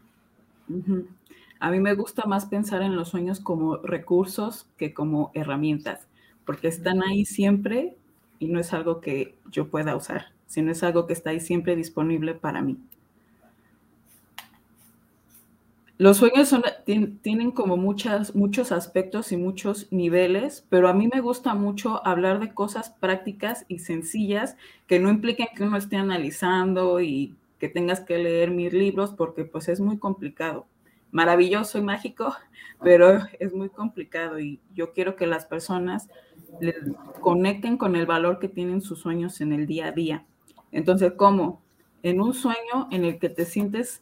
A 1.59 1.71
mí 1.71 1.81
me 1.81 1.95
gusta 1.95 2.27
más 2.27 2.47
pensar 2.47 2.83
en 2.83 2.95
los 2.95 3.09
sueños 3.09 3.41
como 3.41 3.79
recursos 3.79 4.69
que 4.77 4.93
como 4.93 5.31
herramientas, 5.35 6.07
porque 6.45 6.69
están 6.69 7.03
ahí 7.03 7.25
siempre 7.25 7.97
y 8.39 8.49
no 8.49 8.61
es 8.61 8.73
algo 8.75 9.01
que 9.01 9.35
yo 9.51 9.69
pueda 9.69 9.97
usar, 9.97 10.27
sino 10.47 10.73
es 10.73 10.83
algo 10.83 11.07
que 11.07 11.15
está 11.15 11.31
ahí 11.31 11.41
siempre 11.41 11.75
disponible 11.75 12.35
para 12.35 12.61
mí. 12.61 12.79
Los 16.01 16.17
sueños 16.17 16.49
son, 16.49 16.63
tienen 17.21 17.51
como 17.51 17.77
muchas, 17.77 18.35
muchos 18.35 18.73
aspectos 18.73 19.33
y 19.33 19.37
muchos 19.37 19.87
niveles, 19.93 20.65
pero 20.71 20.89
a 20.89 20.95
mí 20.95 21.11
me 21.13 21.21
gusta 21.21 21.53
mucho 21.53 22.01
hablar 22.07 22.41
de 22.41 22.55
cosas 22.55 22.89
prácticas 22.89 23.67
y 23.69 23.81
sencillas 23.81 24.57
que 24.87 24.99
no 24.99 25.11
impliquen 25.11 25.49
que 25.55 25.63
uno 25.63 25.77
esté 25.77 25.97
analizando 25.97 27.03
y 27.03 27.35
que 27.59 27.69
tengas 27.69 28.01
que 28.01 28.17
leer 28.17 28.51
mis 28.51 28.73
libros 28.73 29.13
porque 29.13 29.45
pues 29.45 29.69
es 29.69 29.79
muy 29.79 29.99
complicado. 29.99 30.65
Maravilloso 31.11 31.77
y 31.77 31.83
mágico, 31.83 32.35
pero 32.83 33.21
es 33.39 33.53
muy 33.53 33.69
complicado 33.69 34.41
y 34.41 34.59
yo 34.75 34.95
quiero 34.95 35.17
que 35.17 35.27
las 35.27 35.45
personas 35.45 36.09
conecten 37.21 37.77
con 37.77 37.95
el 37.95 38.07
valor 38.07 38.39
que 38.39 38.49
tienen 38.49 38.81
sus 38.81 39.01
sueños 39.01 39.43
en 39.43 39.53
el 39.53 39.67
día 39.67 39.89
a 39.89 39.93
día. 39.93 40.25
Entonces, 40.73 41.13
¿cómo? 41.15 41.61
En 42.03 42.23
un 42.23 42.33
sueño 42.33 42.89
en 42.91 43.05
el 43.05 43.19
que 43.19 43.29
te 43.29 43.45
sientes 43.45 44.01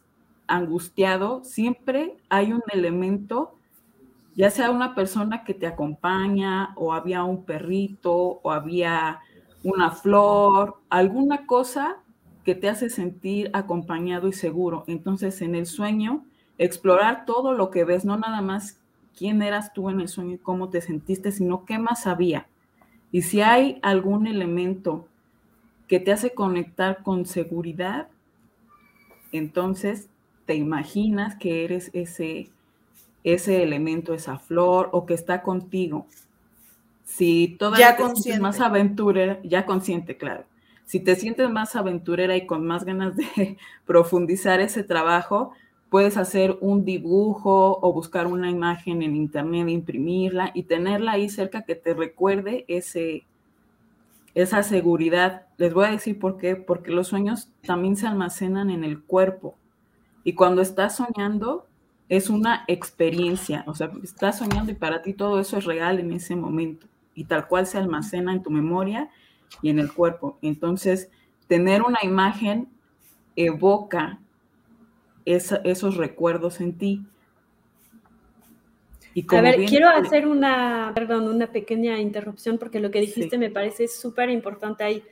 angustiado, 0.49 1.43
siempre 1.43 2.17
hay 2.27 2.51
un 2.51 2.63
elemento, 2.73 3.55
ya 4.35 4.49
sea 4.49 4.71
una 4.71 4.95
persona 4.95 5.43
que 5.43 5.53
te 5.53 5.67
acompaña 5.67 6.73
o 6.75 6.93
había 6.93 7.23
un 7.23 7.45
perrito 7.45 8.13
o 8.13 8.51
había 8.51 9.19
una 9.63 9.91
flor, 9.91 10.75
alguna 10.89 11.45
cosa 11.45 11.97
que 12.43 12.55
te 12.55 12.69
hace 12.69 12.89
sentir 12.89 13.49
acompañado 13.53 14.27
y 14.27 14.33
seguro. 14.33 14.83
Entonces, 14.87 15.41
en 15.41 15.55
el 15.55 15.65
sueño, 15.65 16.25
explorar 16.57 17.25
todo 17.25 17.53
lo 17.53 17.69
que 17.69 17.83
ves, 17.83 18.05
no 18.05 18.17
nada 18.17 18.41
más 18.41 18.79
quién 19.17 19.41
eras 19.41 19.73
tú 19.73 19.89
en 19.89 19.99
el 19.99 20.07
sueño 20.07 20.35
y 20.35 20.39
cómo 20.39 20.69
te 20.69 20.81
sentiste, 20.81 21.31
sino 21.31 21.65
qué 21.65 21.77
más 21.77 22.07
había. 22.07 22.47
Y 23.11 23.23
si 23.23 23.41
hay 23.41 23.79
algún 23.81 24.27
elemento 24.27 25.07
que 25.87 25.99
te 25.99 26.11
hace 26.11 26.33
conectar 26.33 27.03
con 27.03 27.25
seguridad, 27.25 28.07
entonces 29.31 30.08
te 30.49 30.55
imaginas 30.55 31.35
que 31.35 31.63
eres 31.63 31.91
ese, 31.93 32.49
ese 33.23 33.61
elemento, 33.61 34.15
esa 34.15 34.39
flor 34.39 34.89
o 34.93 35.05
que 35.05 35.13
está 35.13 35.43
contigo. 35.43 36.07
Si 37.05 37.55
todavía 37.59 37.95
te 37.95 38.03
sientes 38.15 38.41
más 38.41 38.59
aventurera, 38.59 39.39
ya 39.43 39.67
consciente, 39.67 40.17
claro. 40.17 40.45
Si 40.85 41.01
te 41.01 41.15
sientes 41.15 41.51
más 41.51 41.75
aventurera 41.75 42.35
y 42.35 42.47
con 42.47 42.65
más 42.65 42.83
ganas 42.83 43.15
de 43.15 43.57
profundizar 43.85 44.59
ese 44.59 44.81
trabajo, 44.81 45.51
puedes 45.91 46.17
hacer 46.17 46.57
un 46.61 46.83
dibujo 46.83 47.77
o 47.79 47.93
buscar 47.93 48.25
una 48.25 48.49
imagen 48.49 49.03
en 49.03 49.15
internet, 49.15 49.69
imprimirla 49.69 50.49
y 50.55 50.63
tenerla 50.63 51.11
ahí 51.11 51.29
cerca 51.29 51.61
que 51.61 51.75
te 51.75 51.93
recuerde 51.93 52.65
ese, 52.67 53.23
esa 54.33 54.63
seguridad. 54.63 55.43
Les 55.57 55.75
voy 55.75 55.85
a 55.85 55.91
decir 55.91 56.17
por 56.17 56.37
qué, 56.37 56.55
porque 56.55 56.89
los 56.89 57.07
sueños 57.07 57.51
también 57.67 57.95
se 57.95 58.07
almacenan 58.07 58.71
en 58.71 58.83
el 58.83 58.99
cuerpo. 58.99 59.58
Y 60.29 60.33
cuando 60.33 60.61
estás 60.61 60.95
soñando, 60.95 61.65
es 62.07 62.29
una 62.29 62.63
experiencia, 62.67 63.63
o 63.65 63.73
sea, 63.73 63.89
estás 64.03 64.37
soñando 64.37 64.71
y 64.71 64.75
para 64.75 65.01
ti 65.01 65.15
todo 65.15 65.39
eso 65.39 65.57
es 65.57 65.65
real 65.65 65.99
en 65.99 66.13
ese 66.13 66.35
momento 66.35 66.85
y 67.15 67.23
tal 67.23 67.47
cual 67.47 67.65
se 67.65 67.79
almacena 67.79 68.31
en 68.31 68.43
tu 68.43 68.51
memoria 68.51 69.09
y 69.63 69.71
en 69.71 69.79
el 69.79 69.91
cuerpo. 69.91 70.37
Entonces, 70.43 71.09
tener 71.47 71.81
una 71.81 71.97
imagen 72.03 72.69
evoca 73.35 74.19
esos 75.25 75.97
recuerdos 75.97 76.61
en 76.61 76.77
ti. 76.77 77.03
Y 79.15 79.25
a 79.35 79.41
ver, 79.41 79.65
quiero 79.65 79.89
hacer 79.89 80.27
una, 80.27 80.91
perdón, 80.93 81.27
una 81.27 81.47
pequeña 81.47 81.97
interrupción 81.97 82.59
porque 82.59 82.79
lo 82.79 82.91
que 82.91 83.01
dijiste 83.01 83.39
me 83.39 83.49
parece 83.49 83.87
súper 83.87 84.29
importante 84.29 84.83
ahí. 84.83 85.03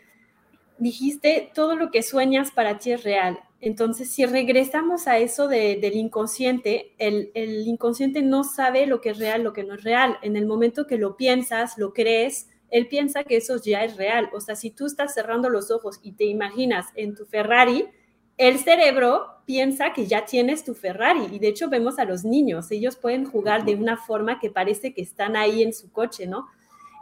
Dijiste, 0.78 1.52
todo 1.56 1.76
lo 1.76 1.90
que 1.90 2.04
sueñas 2.04 2.52
para 2.52 2.78
ti 2.78 2.92
es 2.92 3.04
real. 3.04 3.40
Entonces, 3.60 4.12
si 4.12 4.26
regresamos 4.26 5.08
a 5.08 5.18
eso 5.18 5.48
del 5.48 5.96
inconsciente, 5.96 6.94
el, 7.00 7.32
inconsciente 7.66 8.22
no 8.22 8.44
sabe 8.44 8.86
lo 8.86 9.02
que 9.02 9.10
es 9.10 9.18
real, 9.18 9.44
lo 9.44 9.54
que 9.54 9.64
no 9.64 9.76
es 9.76 9.84
real. 9.84 10.18
En 10.22 10.36
el 10.38 10.46
momento 10.46 10.86
que 10.86 10.98
lo 10.98 11.18
piensas, 11.18 11.78
lo 11.78 11.92
crees, 11.92 12.50
él 12.70 12.88
piensa 12.88 13.24
que 13.24 13.38
eso 13.38 13.60
ya 13.62 13.84
es 13.84 13.98
real. 13.98 14.30
O 14.34 14.42
sea, 14.42 14.56
si 14.56 14.70
tú 14.70 14.86
estás 14.86 15.14
cerrando 15.16 15.50
los 15.50 15.72
ojos 15.72 16.00
y 16.04 16.12
te 16.12 16.26
imaginas 16.26 16.88
en 16.96 17.16
tu 17.16 17.26
Ferrari, 17.26 17.88
el 18.38 18.60
cerebro 18.60 19.26
piensa 19.46 19.92
que 19.92 20.06
ya 20.06 20.26
tienes 20.26 20.64
tu 20.64 20.76
Ferrari. 20.76 21.28
Y 21.32 21.40
de 21.40 21.48
hecho 21.48 21.68
vemos 21.68 21.98
a 21.98 22.06
los 22.06 22.24
niños, 22.24 22.70
ellos 22.70 22.96
pueden 22.96 23.26
jugar 23.26 23.66
de 23.66 23.74
una 23.74 23.98
forma 23.98 24.40
que 24.40 24.52
parece 24.52 24.94
que 24.94 25.02
están 25.02 25.36
ahí 25.36 25.64
en 25.64 25.74
su 25.74 25.92
coche, 25.92 26.28
¿no? 26.28 26.48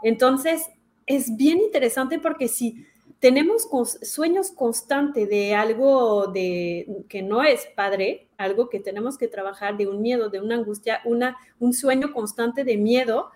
Entonces, 0.04 0.70
es 1.06 1.36
bien 1.36 1.60
interesante 1.60 2.20
porque 2.20 2.48
si 2.48 2.86
tenemos 3.26 3.68
sueños 4.04 4.52
constantes 4.52 5.28
de 5.28 5.56
algo 5.56 6.28
de, 6.28 7.06
que 7.10 7.24
no 7.24 7.42
es 7.42 7.66
padre, 7.76 8.28
algo 8.38 8.70
que 8.70 8.80
tenemos 8.80 9.18
que 9.18 9.28
trabajar, 9.28 9.78
de 9.78 9.88
un 9.88 10.00
miedo, 10.00 10.30
de 10.30 10.40
una 10.40 10.54
angustia, 10.54 11.02
una, 11.06 11.36
un 11.58 11.74
sueño 11.74 12.14
constante 12.14 12.64
de 12.64 12.78
miedo, 12.78 13.32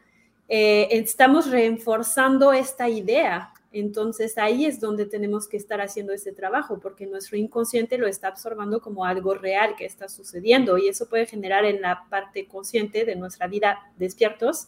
eh, 0.48 0.89
estamos 0.91 1.50
reforzando 1.50 2.53
esta 2.53 2.88
idea. 2.88 3.51
Entonces 3.72 4.38
ahí 4.38 4.67
es 4.67 4.79
donde 4.79 5.08
tenemos 5.08 5.48
que 5.48 5.58
estar 5.58 5.81
haciendo 5.81 6.13
ese 6.13 6.34
trabajo, 6.34 6.79
porque 6.79 7.08
nuestro 7.08 7.36
inconsciente 7.36 7.98
lo 7.98 8.05
está 8.05 8.27
absorbiendo 8.27 8.81
como 8.81 9.05
algo 9.05 9.34
real 9.34 9.75
que 9.75 9.86
está 9.86 10.08
sucediendo 10.08 10.77
y 10.77 10.88
eso 10.88 11.10
puede 11.10 11.25
generar 11.25 11.65
en 11.65 11.81
la 11.81 12.05
parte 12.12 12.46
consciente 12.46 13.05
de 13.05 13.15
nuestra 13.15 13.48
vida 13.48 13.79
despiertos 13.98 14.67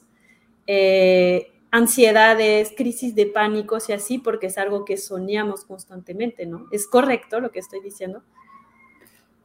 eh, 0.66 1.52
ansiedades, 1.72 2.74
crisis 2.76 3.16
de 3.16 3.26
pánicos 3.26 3.90
y 3.90 3.94
así, 3.94 4.18
porque 4.18 4.48
es 4.48 4.58
algo 4.58 4.86
que 4.86 4.98
soñamos 4.98 5.64
constantemente, 5.64 6.46
¿no? 6.46 6.68
¿Es 6.72 6.86
correcto 6.86 7.40
lo 7.40 7.52
que 7.52 7.60
estoy 7.60 7.82
diciendo? 7.82 8.22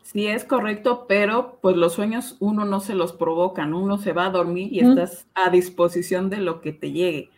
Sí, 0.03 0.27
es 0.27 0.45
correcto, 0.45 1.07
pero 1.09 1.59
pues 1.61 1.77
los 1.77 1.95
sueños 1.95 2.37
uno 2.41 2.65
no 2.65 2.81
se 2.81 2.95
los 2.95 3.13
provocan, 3.13 3.75
uno 3.75 3.99
se 3.99 4.13
va 4.13 4.27
a 4.27 4.31
dormir 4.31 4.73
y 4.73 4.81
estás 4.81 5.27
a 5.35 5.51
disposición 5.51 6.31
de 6.31 6.39
lo 6.39 6.61
que 6.61 6.73
te 6.73 6.93
llegue. 6.93 7.31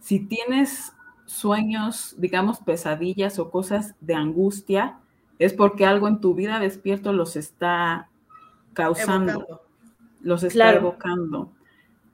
Si 0.00 0.20
tienes 0.20 0.92
sueños, 1.26 2.14
digamos, 2.18 2.58
pesadillas 2.58 3.38
o 3.38 3.50
cosas 3.50 3.94
de 4.00 4.14
angustia, 4.14 4.98
es 5.38 5.52
porque 5.52 5.84
algo 5.84 6.08
en 6.08 6.20
tu 6.20 6.34
vida 6.34 6.58
despierto 6.58 7.12
los 7.12 7.36
está 7.36 8.08
causando, 8.72 9.62
los 10.20 10.42
está 10.42 10.74
evocando. 10.74 11.52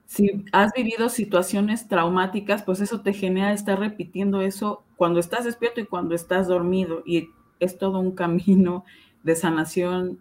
Si 0.05 0.45
has 0.51 0.71
vivido 0.73 1.09
situaciones 1.09 1.87
traumáticas, 1.87 2.63
pues 2.63 2.79
eso 2.79 3.01
te 3.01 3.13
genera 3.13 3.53
estar 3.53 3.79
repitiendo 3.79 4.41
eso 4.41 4.83
cuando 4.95 5.19
estás 5.19 5.45
despierto 5.45 5.81
y 5.81 5.85
cuando 5.85 6.15
estás 6.15 6.47
dormido. 6.47 7.01
Y 7.05 7.29
es 7.59 7.77
todo 7.77 7.99
un 7.99 8.11
camino 8.11 8.85
de 9.23 9.35
sanación 9.35 10.19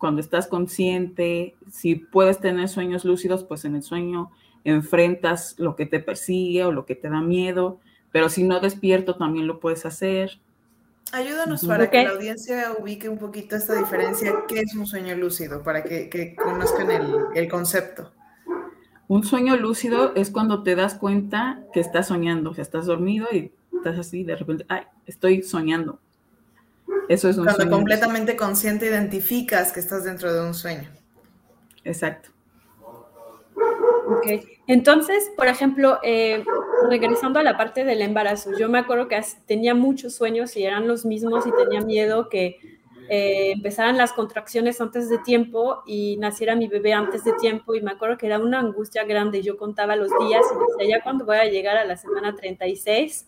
cuando 0.00 0.22
estás 0.22 0.46
consciente, 0.46 1.54
si 1.70 1.94
puedes 1.94 2.40
tener 2.40 2.70
sueños 2.70 3.04
lúcidos, 3.04 3.44
pues 3.44 3.66
en 3.66 3.76
el 3.76 3.82
sueño 3.82 4.30
enfrentas 4.64 5.54
lo 5.58 5.76
que 5.76 5.84
te 5.84 6.00
persigue 6.00 6.64
o 6.64 6.72
lo 6.72 6.86
que 6.86 6.94
te 6.94 7.10
da 7.10 7.20
miedo, 7.20 7.78
pero 8.10 8.30
si 8.30 8.42
no 8.42 8.60
despierto 8.60 9.16
también 9.16 9.46
lo 9.46 9.60
puedes 9.60 9.84
hacer. 9.84 10.40
Ayúdanos 11.12 11.66
para 11.66 11.90
que 11.90 12.04
la 12.04 12.10
audiencia 12.10 12.72
ubique 12.78 13.10
un 13.10 13.18
poquito 13.18 13.56
esta 13.56 13.74
diferencia, 13.74 14.32
qué 14.48 14.60
es 14.60 14.74
un 14.74 14.86
sueño 14.86 15.14
lúcido, 15.16 15.62
para 15.62 15.84
que, 15.84 16.34
conozcan 16.34 16.90
el, 16.90 17.14
el 17.34 17.48
concepto. 17.48 18.10
Un 19.10 19.24
sueño 19.24 19.56
lúcido 19.56 20.12
es 20.14 20.30
cuando 20.30 20.62
te 20.62 20.74
das 20.76 20.94
cuenta 20.94 21.60
que 21.72 21.80
estás 21.80 22.08
soñando, 22.08 22.52
que 22.52 22.62
estás 22.62 22.86
dormido 22.86 23.26
y 23.32 23.52
estás 23.74 23.98
así 23.98 24.24
de 24.24 24.36
repente, 24.36 24.64
ay, 24.68 24.82
estoy 25.06 25.42
soñando 25.42 25.98
eso 27.10 27.28
es 27.28 27.36
un 27.38 27.44
Cuando 27.44 27.68
completamente 27.68 28.36
consciente 28.36 28.86
identificas 28.86 29.72
que 29.72 29.80
estás 29.80 30.04
dentro 30.04 30.32
de 30.32 30.46
un 30.46 30.54
sueño. 30.54 30.88
Exacto. 31.82 32.28
Ok. 34.06 34.46
Entonces, 34.68 35.28
por 35.36 35.48
ejemplo, 35.48 35.98
eh, 36.04 36.44
regresando 36.88 37.40
a 37.40 37.42
la 37.42 37.56
parte 37.56 37.84
del 37.84 38.02
embarazo, 38.02 38.56
yo 38.56 38.68
me 38.68 38.78
acuerdo 38.78 39.08
que 39.08 39.20
tenía 39.44 39.74
muchos 39.74 40.14
sueños 40.14 40.56
y 40.56 40.62
eran 40.62 40.86
los 40.86 41.04
mismos 41.04 41.48
y 41.48 41.50
tenía 41.50 41.80
miedo 41.80 42.28
que 42.28 42.79
eh, 43.12 43.50
empezaran 43.50 43.96
las 43.96 44.12
contracciones 44.12 44.80
antes 44.80 45.10
de 45.10 45.18
tiempo 45.18 45.82
y 45.84 46.16
naciera 46.18 46.54
mi 46.54 46.68
bebé 46.68 46.92
antes 46.92 47.24
de 47.24 47.32
tiempo 47.32 47.74
y 47.74 47.80
me 47.80 47.90
acuerdo 47.90 48.16
que 48.16 48.26
era 48.26 48.38
una 48.38 48.60
angustia 48.60 49.02
grande. 49.02 49.42
Yo 49.42 49.56
contaba 49.56 49.96
los 49.96 50.12
días 50.20 50.44
y 50.54 50.78
decía, 50.78 50.98
ya 50.98 51.02
cuando 51.02 51.24
voy 51.24 51.38
a 51.38 51.46
llegar 51.46 51.76
a 51.76 51.84
la 51.84 51.96
semana 51.96 52.36
36, 52.36 53.26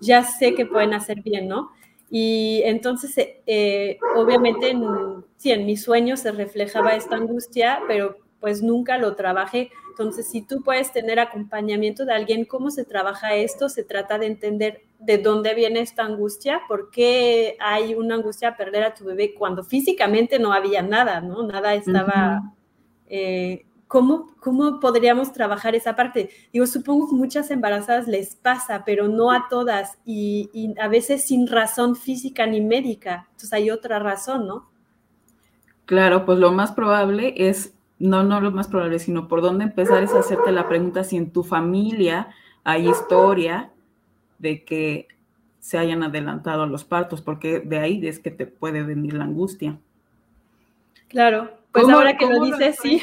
ya 0.00 0.24
sé 0.24 0.56
que 0.56 0.66
pueden 0.66 0.92
hacer 0.92 1.22
bien, 1.22 1.46
¿no? 1.46 1.70
Y 2.10 2.62
entonces, 2.64 3.14
eh, 3.46 3.98
obviamente, 4.16 4.70
en, 4.70 5.24
sí, 5.36 5.52
en 5.52 5.66
mis 5.66 5.84
sueños 5.84 6.18
se 6.18 6.32
reflejaba 6.32 6.96
esta 6.96 7.14
angustia, 7.14 7.82
pero 7.86 8.16
pues 8.40 8.62
nunca 8.62 8.98
lo 8.98 9.14
trabajé. 9.14 9.70
Entonces, 9.90 10.28
si 10.30 10.42
tú 10.42 10.62
puedes 10.62 10.92
tener 10.92 11.20
acompañamiento 11.20 12.04
de 12.04 12.14
alguien, 12.14 12.44
¿cómo 12.44 12.70
se 12.70 12.84
trabaja 12.84 13.34
esto? 13.34 13.68
Se 13.68 13.84
trata 13.84 14.18
de 14.18 14.26
entender 14.26 14.82
de 14.98 15.18
dónde 15.18 15.54
viene 15.54 15.80
esta 15.80 16.04
angustia, 16.04 16.62
por 16.68 16.90
qué 16.90 17.56
hay 17.60 17.94
una 17.94 18.16
angustia 18.16 18.48
a 18.48 18.56
perder 18.56 18.84
a 18.84 18.94
tu 18.94 19.04
bebé 19.04 19.34
cuando 19.34 19.64
físicamente 19.64 20.38
no 20.38 20.52
había 20.52 20.82
nada, 20.82 21.20
¿no? 21.20 21.42
Nada 21.42 21.74
estaba 21.74 22.54
¿cómo, 23.90 24.28
¿cómo 24.38 24.78
podríamos 24.78 25.32
trabajar 25.32 25.74
esa 25.74 25.96
parte? 25.96 26.30
Digo, 26.52 26.64
supongo 26.68 27.08
que 27.08 27.16
muchas 27.16 27.50
embarazadas 27.50 28.06
les 28.06 28.36
pasa, 28.36 28.84
pero 28.86 29.08
no 29.08 29.32
a 29.32 29.48
todas 29.50 29.98
y, 30.04 30.72
a 30.80 30.86
veces 30.86 31.26
sin 31.26 31.48
razón 31.48 31.96
física 31.96 32.46
ni 32.46 32.60
médica. 32.60 33.26
Entonces 33.32 33.52
hay 33.52 33.68
otra 33.68 33.98
razón, 33.98 34.46
¿no? 34.46 34.70
Claro, 35.86 36.24
pues 36.24 36.38
lo 36.38 36.52
más 36.52 36.70
probable 36.70 37.34
es, 37.36 37.74
no, 38.00 38.24
no 38.24 38.40
lo 38.40 38.50
más 38.50 38.66
probable, 38.66 38.98
sino 38.98 39.28
por 39.28 39.42
dónde 39.42 39.64
empezar 39.64 40.02
es 40.02 40.14
hacerte 40.14 40.50
la 40.50 40.68
pregunta 40.68 41.04
si 41.04 41.18
en 41.18 41.30
tu 41.30 41.44
familia 41.44 42.30
hay 42.64 42.88
historia 42.88 43.70
de 44.38 44.64
que 44.64 45.06
se 45.60 45.76
hayan 45.76 46.02
adelantado 46.02 46.66
los 46.66 46.84
partos, 46.84 47.20
porque 47.20 47.60
de 47.60 47.78
ahí 47.78 48.06
es 48.08 48.18
que 48.18 48.30
te 48.30 48.46
puede 48.46 48.82
venir 48.82 49.12
la 49.12 49.24
angustia. 49.24 49.78
Claro, 51.08 51.50
pues 51.72 51.88
ahora 51.90 52.16
que 52.16 52.26
lo 52.26 52.42
dices, 52.42 52.78
sí. 52.80 53.02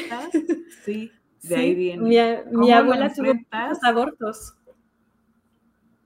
Sí, 0.84 1.12
de 1.42 1.56
ahí 1.56 1.74
viene. 1.76 2.02
Mi, 2.50 2.72
abuela 2.72 3.12
tuvo 3.14 3.34
muchos 3.34 3.84
abortos. 3.84 4.56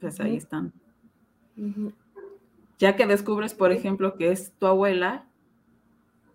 Pues 0.01 0.21
ahí 0.21 0.37
están. 0.37 0.71
Ya 2.79 2.95
que 2.95 3.07
descubres, 3.07 3.55
por 3.55 3.73
ejemplo, 3.73 4.17
que 4.17 4.33
es 4.33 4.53
tu 4.59 4.67
abuela, 4.67 5.25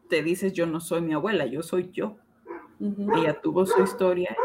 te 0.10 0.24
dices, 0.24 0.54
yo 0.54 0.66
no 0.66 0.80
soy 0.80 1.02
mi 1.02 1.14
abuela, 1.14 1.46
yo 1.46 1.62
soy 1.62 1.92
yo. 1.92 2.18
Ella 2.80 3.42
tuvo 3.42 3.66
su 3.66 3.82
historia 3.82 4.36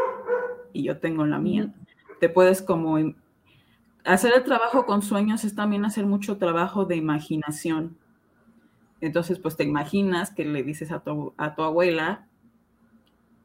y 0.71 0.83
yo 0.83 0.97
tengo 0.97 1.25
la 1.25 1.39
mía. 1.39 1.73
Te 2.19 2.29
puedes 2.29 2.61
como... 2.61 2.97
Hacer 4.05 4.33
el 4.35 4.43
trabajo 4.43 4.85
con 4.85 5.01
sueños 5.01 5.43
es 5.43 5.55
también 5.55 5.85
hacer 5.85 6.05
mucho 6.05 6.37
trabajo 6.37 6.85
de 6.85 6.97
imaginación 6.97 7.97
entonces, 9.03 9.37
pues 9.37 9.57
te 9.57 9.65
imaginas 9.65 10.31
que 10.31 10.45
le 10.45 10.63
dices 10.63 10.89
a 10.93 11.01
tu, 11.01 11.33
a 11.35 11.55
tu 11.55 11.63
abuela, 11.63 12.25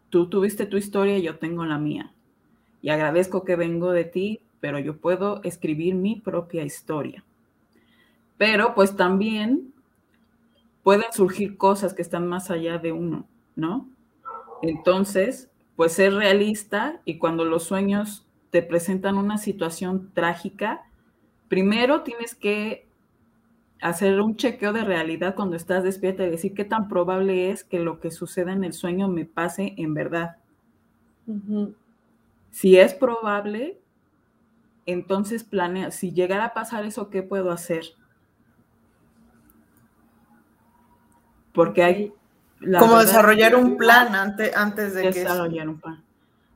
tú 0.09 0.29
tuviste 0.29 0.67
tu 0.67 0.77
historia 0.77 1.19
y 1.19 1.23
yo 1.23 1.39
tengo 1.41 1.65
la 1.65 1.79
mía. 1.79 2.15
Y 2.81 2.91
agradezco 2.91 3.43
que 3.43 3.57
vengo 3.57 3.91
de 3.91 4.05
ti, 4.05 4.41
pero 4.61 4.79
yo 4.79 4.99
puedo 4.99 5.43
escribir 5.43 5.97
mi 5.97 6.15
propia 6.15 6.63
historia. 6.63 7.25
Pero 8.37 8.77
pues 8.77 8.95
también 8.95 9.75
pueden 10.85 11.13
surgir 11.13 11.57
cosas 11.57 11.93
que 11.93 12.03
están 12.03 12.29
más 12.29 12.53
allá 12.53 12.79
de 12.79 12.93
uno, 12.93 13.27
¿no? 13.57 13.89
Entonces, 14.63 15.51
pues 15.77 15.93
ser 15.93 16.15
realista 16.15 17.01
y 17.05 17.19
cuando 17.19 17.45
los 17.45 17.65
sueños 17.65 18.27
te 18.51 18.63
presentan 18.63 19.17
una 19.17 19.39
situación 19.39 20.11
trágica, 20.15 20.85
primero 21.49 22.03
tienes 22.03 22.35
que 22.35 22.89
hacer 23.81 24.21
un 24.21 24.37
chequeo 24.37 24.73
de 24.73 24.85
realidad 24.85 25.35
cuando 25.35 25.57
estás 25.57 25.85
despierta 25.85 26.25
y 26.25 26.31
decir 26.31 26.55
qué 26.55 26.65
tan 26.65 26.89
probable 26.89 27.51
es 27.51 27.63
que 27.63 27.79
lo 27.79 28.01
que 28.01 28.11
suceda 28.11 28.53
en 28.53 28.65
el 28.65 28.73
sueño 28.73 29.09
me 29.09 29.25
pase 29.25 29.75
en 29.77 29.95
verdad. 29.95 30.37
Si 32.51 32.77
es 32.77 32.95
probable, 32.95 33.79
entonces 34.87 35.45
planea, 35.45 35.91
si 35.91 36.13
llegara 36.13 36.47
a 36.47 36.55
pasar 36.55 36.85
eso, 36.85 37.11
¿qué 37.11 37.23
puedo 37.23 37.51
hacer? 37.51 37.85
Porque 41.53 41.83
hay... 41.83 42.13
Como 42.61 42.99
desarrollar 42.99 43.55
un 43.57 43.77
plan 43.77 44.15
antes, 44.15 44.57
antes 44.57 44.95
de 44.95 45.03
que... 45.03 45.21
Desarrollar 45.21 45.69
un 45.69 45.81
plan. 45.81 46.03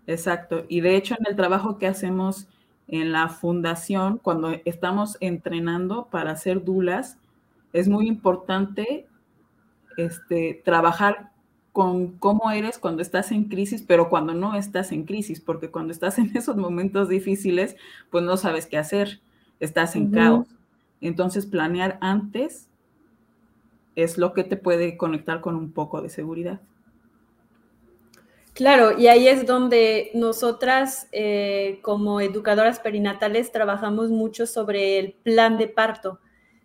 Exacto. 0.07 0.65
Y 0.69 0.81
de 0.81 0.97
hecho 0.97 1.15
en 1.19 1.27
el 1.27 1.37
trabajo 1.37 1.79
que 1.79 1.87
hacemos 1.87 2.49
en 2.89 3.13
la 3.13 3.29
fundación, 3.29 4.19
cuando 4.19 4.55
estamos 4.65 5.17
entrenando 5.21 6.09
para 6.11 6.33
hacer 6.33 6.65
dulas, 6.65 7.17
es 7.73 7.89
muy 7.89 8.07
importante 8.07 9.07
este, 9.97 10.61
trabajar 10.65 11.31
con 11.73 12.19
cómo 12.19 12.51
eres 12.51 12.79
cuando 12.79 13.01
estás 13.01 13.33
en 13.33 13.45
crisis, 13.45 13.83
pero 13.83 14.11
cuando 14.11 14.35
no 14.35 14.55
estás 14.55 14.93
en 14.93 15.05
crisis, 15.05 15.41
porque 15.41 15.71
cuando 15.71 15.93
estás 15.93 16.19
en 16.19 16.31
esos 16.37 16.57
momentos 16.57 17.09
difíciles, 17.09 17.77
pues 18.11 18.25
no 18.25 18.37
sabes 18.37 18.67
qué 18.67 18.77
hacer, 18.77 19.21
estás 19.61 19.97
en 19.97 20.11
caos. 20.11 20.49
Entonces, 21.01 21.47
planear 21.47 21.99
antes 22.01 22.69
es 23.97 24.19
lo 24.19 24.33
que 24.33 24.45
te 24.45 24.57
puede 24.57 24.97
conectar 24.97 25.41
con 25.41 25.57
un 25.57 25.73
poco 25.73 26.01
de 26.03 26.09
seguridad. 26.09 26.61
Claro, 28.55 28.99
y 28.99 29.07
ahí 29.07 29.29
es 29.29 29.47
donde 29.47 30.11
nosotras 30.13 31.09
eh, 31.13 31.79
como 31.81 32.21
educadoras 32.21 32.81
perinatales 32.81 33.51
trabajamos 33.51 34.11
mucho 34.11 34.47
sobre 34.47 34.99
el 34.99 35.15
plan 35.15 35.57
de 35.57 35.69
parto. 35.69 36.21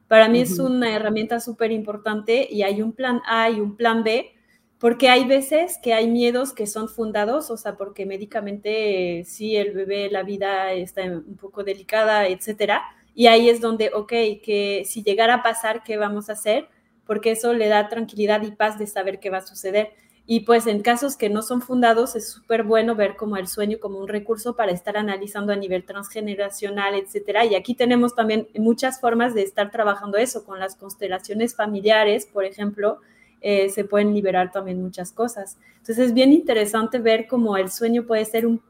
Para 0.09 0.27
mí 0.27 0.41
es 0.41 0.59
una 0.59 0.93
herramienta 0.93 1.39
súper 1.39 1.71
importante 1.71 2.47
y 2.49 2.63
hay 2.63 2.81
un 2.81 2.91
plan 2.91 3.21
A 3.25 3.49
y 3.49 3.59
un 3.61 3.75
plan 3.75 4.03
B, 4.03 4.33
porque 4.79 5.09
hay 5.09 5.25
veces 5.25 5.79
que 5.81 5.93
hay 5.93 6.07
miedos 6.09 6.53
que 6.53 6.67
son 6.67 6.87
fundados, 6.87 7.49
o 7.51 7.57
sea, 7.57 7.75
porque 7.75 8.05
médicamente 8.05 9.23
sí, 9.25 9.55
el 9.55 9.73
bebé, 9.73 10.09
la 10.09 10.23
vida 10.23 10.73
está 10.73 11.03
un 11.03 11.37
poco 11.37 11.63
delicada, 11.63 12.27
etcétera. 12.27 12.83
Y 13.15 13.27
ahí 13.27 13.49
es 13.49 13.59
donde, 13.59 13.91
ok, 13.93 14.09
que 14.43 14.83
si 14.85 15.03
llegara 15.03 15.35
a 15.35 15.43
pasar, 15.43 15.83
¿qué 15.83 15.97
vamos 15.97 16.29
a 16.29 16.33
hacer? 16.33 16.69
Porque 17.07 17.31
eso 17.31 17.53
le 17.53 17.67
da 17.67 17.89
tranquilidad 17.89 18.43
y 18.43 18.51
paz 18.51 18.77
de 18.77 18.85
saber 18.85 19.19
qué 19.19 19.29
va 19.29 19.37
a 19.37 19.47
suceder 19.47 19.93
Y 20.25 20.41
pues 20.41 20.67
en 20.67 20.81
casos 20.81 21.15
que 21.15 21.29
no 21.29 21.41
son 21.41 21.61
fundados 21.61 22.15
es 22.17 22.29
súper 22.29 22.63
bueno 22.63 22.95
ver 22.95 23.15
como 23.15 23.37
el 23.37 23.47
sueño 23.47 23.79
como 23.79 23.99
un 23.99 24.09
recurso 24.09 24.55
para 24.57 24.73
estar 24.73 24.97
analizando 24.97 25.53
a 25.53 25.55
nivel 25.55 25.85
transgeneracional, 25.85 26.95
etcétera. 26.95 27.45
Y 27.45 27.55
aquí 27.55 27.73
tenemos 27.75 28.13
también 28.13 28.47
muchas 28.55 28.99
formas 28.99 29.33
de 29.33 29.43
estar 29.43 29.71
trabajando 29.71 30.17
eso 30.17 30.43
con 30.43 30.59
las 30.59 30.75
constelaciones 30.75 31.55
familiares, 31.55 32.25
por 32.25 32.43
ejemplo, 32.43 32.99
eh, 33.39 33.69
se 33.69 33.85
pueden 33.85 34.13
liberar 34.13 34.51
también 34.51 34.81
muchas 34.81 35.11
cosas. 35.11 35.57
Entonces 35.77 35.99
es 35.99 36.13
bien 36.13 36.33
interesante 36.33 36.99
ver 36.99 37.27
cómo 37.27 37.55
el 37.55 37.71
sueño 37.71 38.05
puede 38.05 38.25
ser 38.25 38.45
un, 38.45 38.61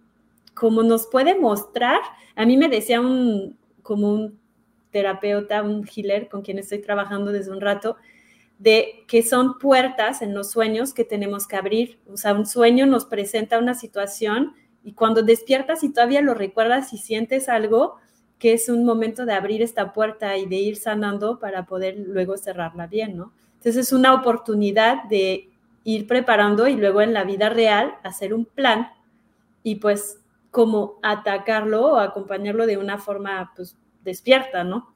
como 0.53 0.83
nos 0.83 1.07
puede 1.07 1.39
mostrar. 1.39 2.01
A 2.35 2.45
mí 2.45 2.57
me 2.57 2.67
decía 2.67 2.99
un, 2.99 3.57
como 3.81 4.11
un 4.11 4.39
terapeuta, 4.91 5.63
un 5.63 5.87
healer 5.87 6.27
con 6.27 6.41
quien 6.41 6.59
estoy 6.59 6.79
trabajando 6.79 7.31
desde 7.31 7.51
un 7.51 7.61
rato, 7.61 7.97
de 8.59 9.05
que 9.07 9.21
son 9.23 9.59
puertas 9.59 10.21
en 10.21 10.33
los 10.33 10.51
sueños 10.51 10.93
que 10.93 11.03
tenemos 11.03 11.47
que 11.47 11.55
abrir. 11.55 11.99
O 12.11 12.17
sea, 12.17 12.33
un 12.33 12.45
sueño 12.45 12.85
nos 12.85 13.05
presenta 13.05 13.59
una 13.59 13.75
situación 13.75 14.53
y 14.83 14.93
cuando 14.93 15.21
despiertas 15.21 15.83
y 15.83 15.89
todavía 15.93 16.21
lo 16.21 16.33
recuerdas 16.33 16.93
y 16.93 16.97
sientes 16.97 17.49
algo, 17.49 17.97
que 18.39 18.53
es 18.53 18.69
un 18.69 18.85
momento 18.85 19.25
de 19.25 19.33
abrir 19.33 19.61
esta 19.61 19.93
puerta 19.93 20.37
y 20.37 20.45
de 20.45 20.55
ir 20.55 20.77
sanando 20.77 21.39
para 21.39 21.65
poder 21.65 21.95
luego 21.97 22.37
cerrarla 22.37 22.87
bien, 22.87 23.17
¿no? 23.17 23.31
Entonces 23.57 23.87
es 23.87 23.91
una 23.91 24.13
oportunidad 24.13 25.03
de 25.05 25.49
ir 25.83 26.07
preparando 26.07 26.67
y 26.67 26.75
luego 26.75 27.01
en 27.01 27.13
la 27.13 27.23
vida 27.23 27.49
real 27.49 27.95
hacer 28.03 28.33
un 28.33 28.45
plan 28.45 28.89
y 29.63 29.75
pues 29.75 30.19
como 30.51 30.99
atacarlo 31.01 31.93
o 31.93 31.97
acompañarlo 31.97 32.65
de 32.65 32.77
una 32.77 32.97
forma 32.97 33.51
pues 33.55 33.75
despierta, 34.03 34.63
¿no? 34.63 34.93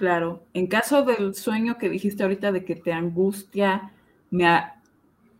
Claro, 0.00 0.42
en 0.54 0.66
caso 0.66 1.02
del 1.02 1.34
sueño 1.34 1.76
que 1.76 1.90
dijiste 1.90 2.22
ahorita 2.22 2.52
de 2.52 2.64
que 2.64 2.74
te 2.74 2.90
angustia, 2.90 3.92
me, 4.30 4.48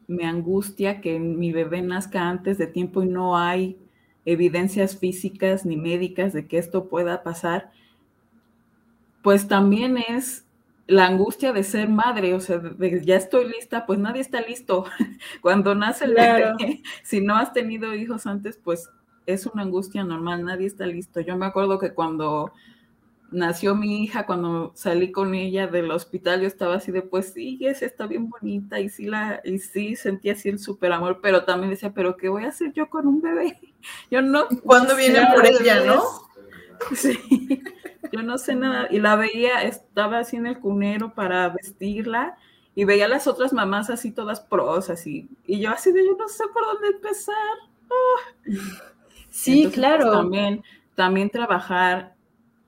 me 0.06 0.26
angustia 0.26 1.00
que 1.00 1.18
mi 1.18 1.50
bebé 1.50 1.80
nazca 1.80 2.28
antes 2.28 2.58
de 2.58 2.66
tiempo 2.66 3.02
y 3.02 3.06
no 3.06 3.38
hay 3.38 3.78
evidencias 4.26 4.98
físicas 4.98 5.64
ni 5.64 5.78
médicas 5.78 6.34
de 6.34 6.46
que 6.46 6.58
esto 6.58 6.90
pueda 6.90 7.22
pasar, 7.22 7.70
pues 9.22 9.48
también 9.48 9.96
es 9.96 10.44
la 10.86 11.06
angustia 11.06 11.54
de 11.54 11.64
ser 11.64 11.88
madre, 11.88 12.34
o 12.34 12.40
sea, 12.40 12.58
de, 12.58 13.02
ya 13.02 13.16
estoy 13.16 13.48
lista, 13.48 13.86
pues 13.86 13.98
nadie 13.98 14.20
está 14.20 14.42
listo. 14.42 14.84
Cuando 15.40 15.74
nace 15.74 16.04
el 16.04 16.12
bebé, 16.12 16.82
si 17.02 17.22
no 17.22 17.34
has 17.34 17.54
tenido 17.54 17.94
hijos 17.94 18.26
antes, 18.26 18.58
pues 18.62 18.90
es 19.24 19.46
una 19.46 19.62
angustia 19.62 20.04
normal, 20.04 20.44
nadie 20.44 20.66
está 20.66 20.84
listo. 20.84 21.20
Yo 21.20 21.34
me 21.38 21.46
acuerdo 21.46 21.78
que 21.78 21.94
cuando 21.94 22.52
nació 23.30 23.74
mi 23.74 24.02
hija, 24.02 24.26
cuando 24.26 24.72
salí 24.74 25.12
con 25.12 25.34
ella 25.34 25.66
del 25.66 25.90
hospital, 25.90 26.40
yo 26.40 26.46
estaba 26.46 26.76
así 26.76 26.92
de, 26.92 27.02
pues 27.02 27.32
sí, 27.32 27.58
esa 27.60 27.86
está 27.86 28.06
bien 28.06 28.28
bonita 28.28 28.80
y 28.80 28.88
sí, 28.88 29.06
la, 29.06 29.40
y 29.44 29.58
sí 29.58 29.96
sentía 29.96 30.32
así 30.32 30.48
el 30.48 30.58
súper 30.58 30.92
amor, 30.92 31.20
pero 31.22 31.44
también 31.44 31.70
decía, 31.70 31.92
pero 31.92 32.16
¿qué 32.16 32.28
voy 32.28 32.44
a 32.44 32.48
hacer 32.48 32.72
yo 32.72 32.88
con 32.88 33.06
un 33.06 33.20
bebé? 33.20 33.58
Yo 34.10 34.20
no. 34.20 34.46
¿Cuándo 34.62 34.94
viene 34.94 35.26
por 35.34 35.46
ella, 35.46 35.82
no? 35.84 36.02
Sí, 36.94 37.18
yo 38.12 38.22
no 38.22 38.36
sé 38.36 38.54
nada. 38.54 38.88
Y 38.90 38.98
la 38.98 39.16
veía, 39.16 39.62
estaba 39.62 40.18
así 40.18 40.36
en 40.36 40.46
el 40.46 40.58
cunero 40.58 41.14
para 41.14 41.48
vestirla 41.48 42.36
y 42.74 42.84
veía 42.84 43.06
a 43.06 43.08
las 43.08 43.26
otras 43.26 43.54
mamás 43.54 43.88
así 43.88 44.10
todas 44.10 44.40
pros, 44.40 44.90
así. 44.90 45.28
Y 45.46 45.60
yo 45.60 45.70
así 45.70 45.92
de, 45.92 46.04
yo 46.04 46.14
no 46.18 46.28
sé 46.28 46.44
por 46.52 46.64
dónde 46.64 46.88
empezar. 46.88 47.34
Ah. 47.90 48.50
Sí, 49.30 49.62
pues, 49.62 49.74
claro. 49.74 50.10
también, 50.10 50.62
también 50.94 51.30
trabajar 51.30 52.14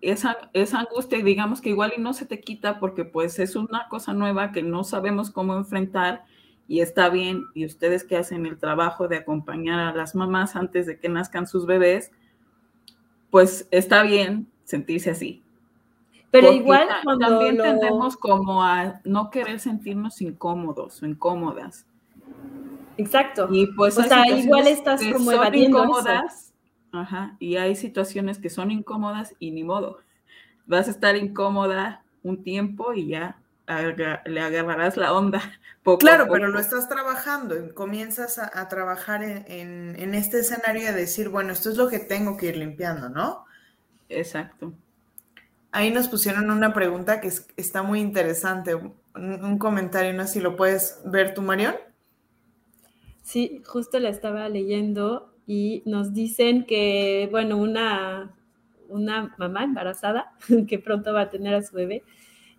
esa, 0.03 0.37
esa 0.53 0.81
angustia, 0.81 1.19
y 1.19 1.23
digamos 1.23 1.61
que 1.61 1.71
igual 1.71 1.95
y 1.97 2.01
no 2.01 2.13
se 2.13 2.27
te 2.27 2.41
quita 2.41 2.79
porque 2.81 3.05
pues 3.05 3.39
es 3.39 3.57
una 3.57 3.89
cosa 3.89 4.13
nueva 4.13 4.53
que 4.53 4.63
no 4.63 4.85
sabemos 4.85 5.31
cómo 5.31 5.57
enfrentar 5.57 6.25
y 6.69 6.81
está 6.81 7.09
bien. 7.09 7.45
Y 7.55 7.65
ustedes 7.65 8.05
que 8.05 8.17
hacen 8.17 8.45
el 8.45 8.59
trabajo 8.59 9.09
de 9.09 9.17
acompañar 9.17 9.79
a 9.79 9.95
las 9.95 10.15
mamás 10.15 10.57
antes 10.57 10.87
de 10.87 10.99
que 10.99 11.09
nazcan 11.09 11.47
sus 11.47 11.67
bebés, 11.67 12.11
pues 13.31 13.69
está 13.71 14.03
bien 14.03 14.49
sentirse 14.65 15.11
así. 15.11 15.43
Pero 16.31 16.53
igual 16.53 16.89
cuando 17.05 17.29
también 17.29 17.59
tendemos 17.59 18.17
como 18.17 18.63
a 18.65 19.01
no 19.05 19.31
querer 19.31 19.61
sentirnos 19.61 20.21
incómodos 20.21 21.03
o 21.03 21.07
incómodas. 21.07 21.87
Exacto. 22.97 23.49
Y 23.51 23.67
pues 23.69 23.99
o 23.99 24.03
sea, 24.03 24.27
igual 24.29 24.67
estás 24.67 25.03
como 25.13 25.31
evadiendo 25.31 25.85
incómodas. 25.85 26.52
Ajá, 26.93 27.37
y 27.39 27.57
hay 27.57 27.75
situaciones 27.75 28.39
que 28.39 28.51
son 28.51 28.71
incómodas 28.71 29.35
y 29.39 29.51
ni 29.51 29.65
modo. 29.65 30.01
Vas 30.67 30.89
a 30.89 30.91
estar 30.91 31.17
incómoda 31.17 32.03
un 32.23 32.43
tiempo 32.43 32.93
y 32.93 33.09
ya 33.09 33.39
le 33.67 34.41
agarrarás 34.41 34.97
la 34.97 35.13
onda. 35.13 35.41
Poco 35.83 35.99
claro, 35.99 36.29
pero 36.31 36.47
lo 36.47 36.61
estás 36.61 36.89
trabajando, 36.89 37.75
comienzas 37.75 38.39
a, 38.39 38.69
trabajar 38.69 39.25
en, 39.25 39.97
en, 39.99 40.15
este 40.15 40.39
escenario 40.39 40.85
de 40.85 40.93
decir, 40.93 41.29
bueno, 41.29 41.53
esto 41.53 41.71
es 41.71 41.77
lo 41.77 41.89
que 41.89 41.99
tengo 41.99 42.37
que 42.37 42.47
ir 42.47 42.57
limpiando, 42.57 43.09
¿no? 43.09 43.47
Exacto. 44.09 44.73
Ahí 45.73 45.91
nos 45.91 46.09
pusieron 46.09 46.51
una 46.51 46.75
pregunta 46.75 47.21
que 47.21 47.33
está 47.57 47.83
muy 47.83 48.01
interesante, 48.01 48.75
un, 48.75 49.59
comentario, 49.59 50.13
no 50.13 50.27
sé 50.27 50.35
si 50.35 50.41
lo 50.41 50.55
puedes 50.55 51.01
ver 51.07 51.35
tú, 51.35 51.43
Marión. 51.43 51.75
Sí, 53.23 53.63
justo 53.67 53.99
la 53.99 54.11
estaba 54.11 54.49
leyendo 54.51 55.32
y 55.47 55.83
nos 55.87 56.13
dicen 56.15 56.65
que, 56.65 57.29
bueno, 57.31 57.57
una, 57.57 58.35
una 58.89 59.35
mamá 59.39 59.65
embarazada 59.65 60.33
que 60.69 60.79
pronto 60.79 61.13
va 61.13 61.23
a 61.23 61.31
tener 61.31 61.55
a 61.55 61.63
su 61.63 61.77
bebé, 61.77 62.03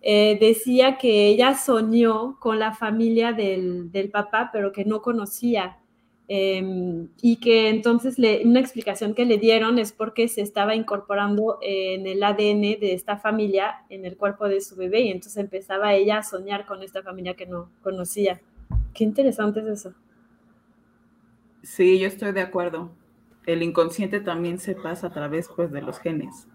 eh, 0.02 0.36
decía 0.38 0.98
que 0.98 1.28
ella 1.28 1.54
soñó 1.54 2.38
con 2.38 2.58
la 2.58 2.74
familia 2.74 3.32
del, 3.32 3.90
del 3.90 4.10
papá, 4.10 4.50
pero 4.52 4.72
que 4.72 4.84
no 4.84 5.00
conocía 5.00 5.78
Em, 6.26 7.08
y 7.20 7.36
que 7.36 7.68
entonces 7.68 8.18
le, 8.18 8.46
una 8.46 8.58
explicación 8.60 9.12
que 9.14 9.26
le 9.26 9.36
dieron 9.36 9.78
es 9.78 9.92
porque 9.92 10.26
se 10.28 10.40
estaba 10.40 10.74
incorporando 10.74 11.58
en 11.60 12.06
el 12.06 12.22
ADN 12.22 12.80
de 12.80 12.94
esta 12.94 13.18
familia 13.18 13.84
en 13.90 14.06
el 14.06 14.16
cuerpo 14.16 14.48
de 14.48 14.62
su 14.62 14.74
bebé 14.74 15.00
y 15.00 15.10
entonces 15.10 15.36
empezaba 15.36 15.92
ella 15.92 16.18
a 16.18 16.22
soñar 16.22 16.64
con 16.64 16.82
esta 16.82 17.02
familia 17.02 17.34
que 17.34 17.44
no 17.44 17.68
conocía. 17.82 18.40
Qué 18.94 19.04
interesante 19.04 19.60
es 19.60 19.66
eso. 19.66 19.92
Sí, 21.64 21.98
yo 21.98 22.06
estoy 22.06 22.32
de 22.32 22.42
acuerdo. 22.42 22.92
El 23.46 23.62
inconsciente 23.62 24.20
también 24.20 24.58
se 24.58 24.74
pasa 24.74 25.08
a 25.08 25.12
través 25.12 25.48
pues, 25.48 25.72
de 25.72 25.82
los 25.82 25.98
genes. 25.98 26.46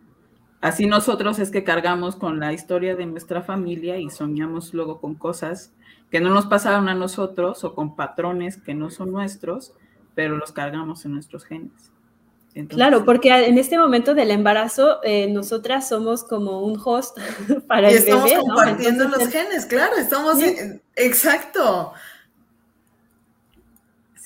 Así 0.61 0.85
nosotros 0.85 1.39
es 1.39 1.51
que 1.51 1.63
cargamos 1.63 2.15
con 2.15 2.39
la 2.39 2.53
historia 2.53 2.95
de 2.95 3.05
nuestra 3.05 3.41
familia 3.41 3.97
y 3.97 4.09
soñamos 4.09 4.73
luego 4.73 4.99
con 4.99 5.15
cosas 5.15 5.73
que 6.11 6.19
no 6.19 6.29
nos 6.31 6.47
pasaron 6.47 6.89
a 6.89 6.95
nosotros 6.95 7.63
o 7.63 7.75
con 7.75 7.95
patrones 7.95 8.57
que 8.57 8.73
no 8.73 8.89
son 8.89 9.11
nuestros, 9.11 9.73
pero 10.15 10.37
los 10.37 10.51
cargamos 10.51 11.05
en 11.05 11.13
nuestros 11.13 11.45
genes. 11.45 11.91
claro, 12.67 13.05
porque 13.05 13.29
en 13.47 13.57
este 13.57 13.77
momento 13.77 14.15
del 14.15 14.31
embarazo, 14.31 14.99
eh, 15.03 15.31
nosotras 15.31 15.87
somos 15.87 16.23
como 16.23 16.61
un 16.61 16.79
host 16.83 17.17
para 17.67 17.89
y 17.89 17.93
el 17.93 17.99
estamos 17.99 18.25
bebé. 18.25 18.41
compartiendo 18.41 19.07
los 19.07 19.27
genes, 19.29 19.65
claro, 19.65 19.95
estamos. 19.95 20.39
exacto. 20.95 21.93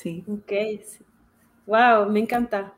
Sí. 0.03 0.23
Ok. 0.27 0.51
Wow, 1.65 2.09
me 2.09 2.19
encanta. 2.19 2.73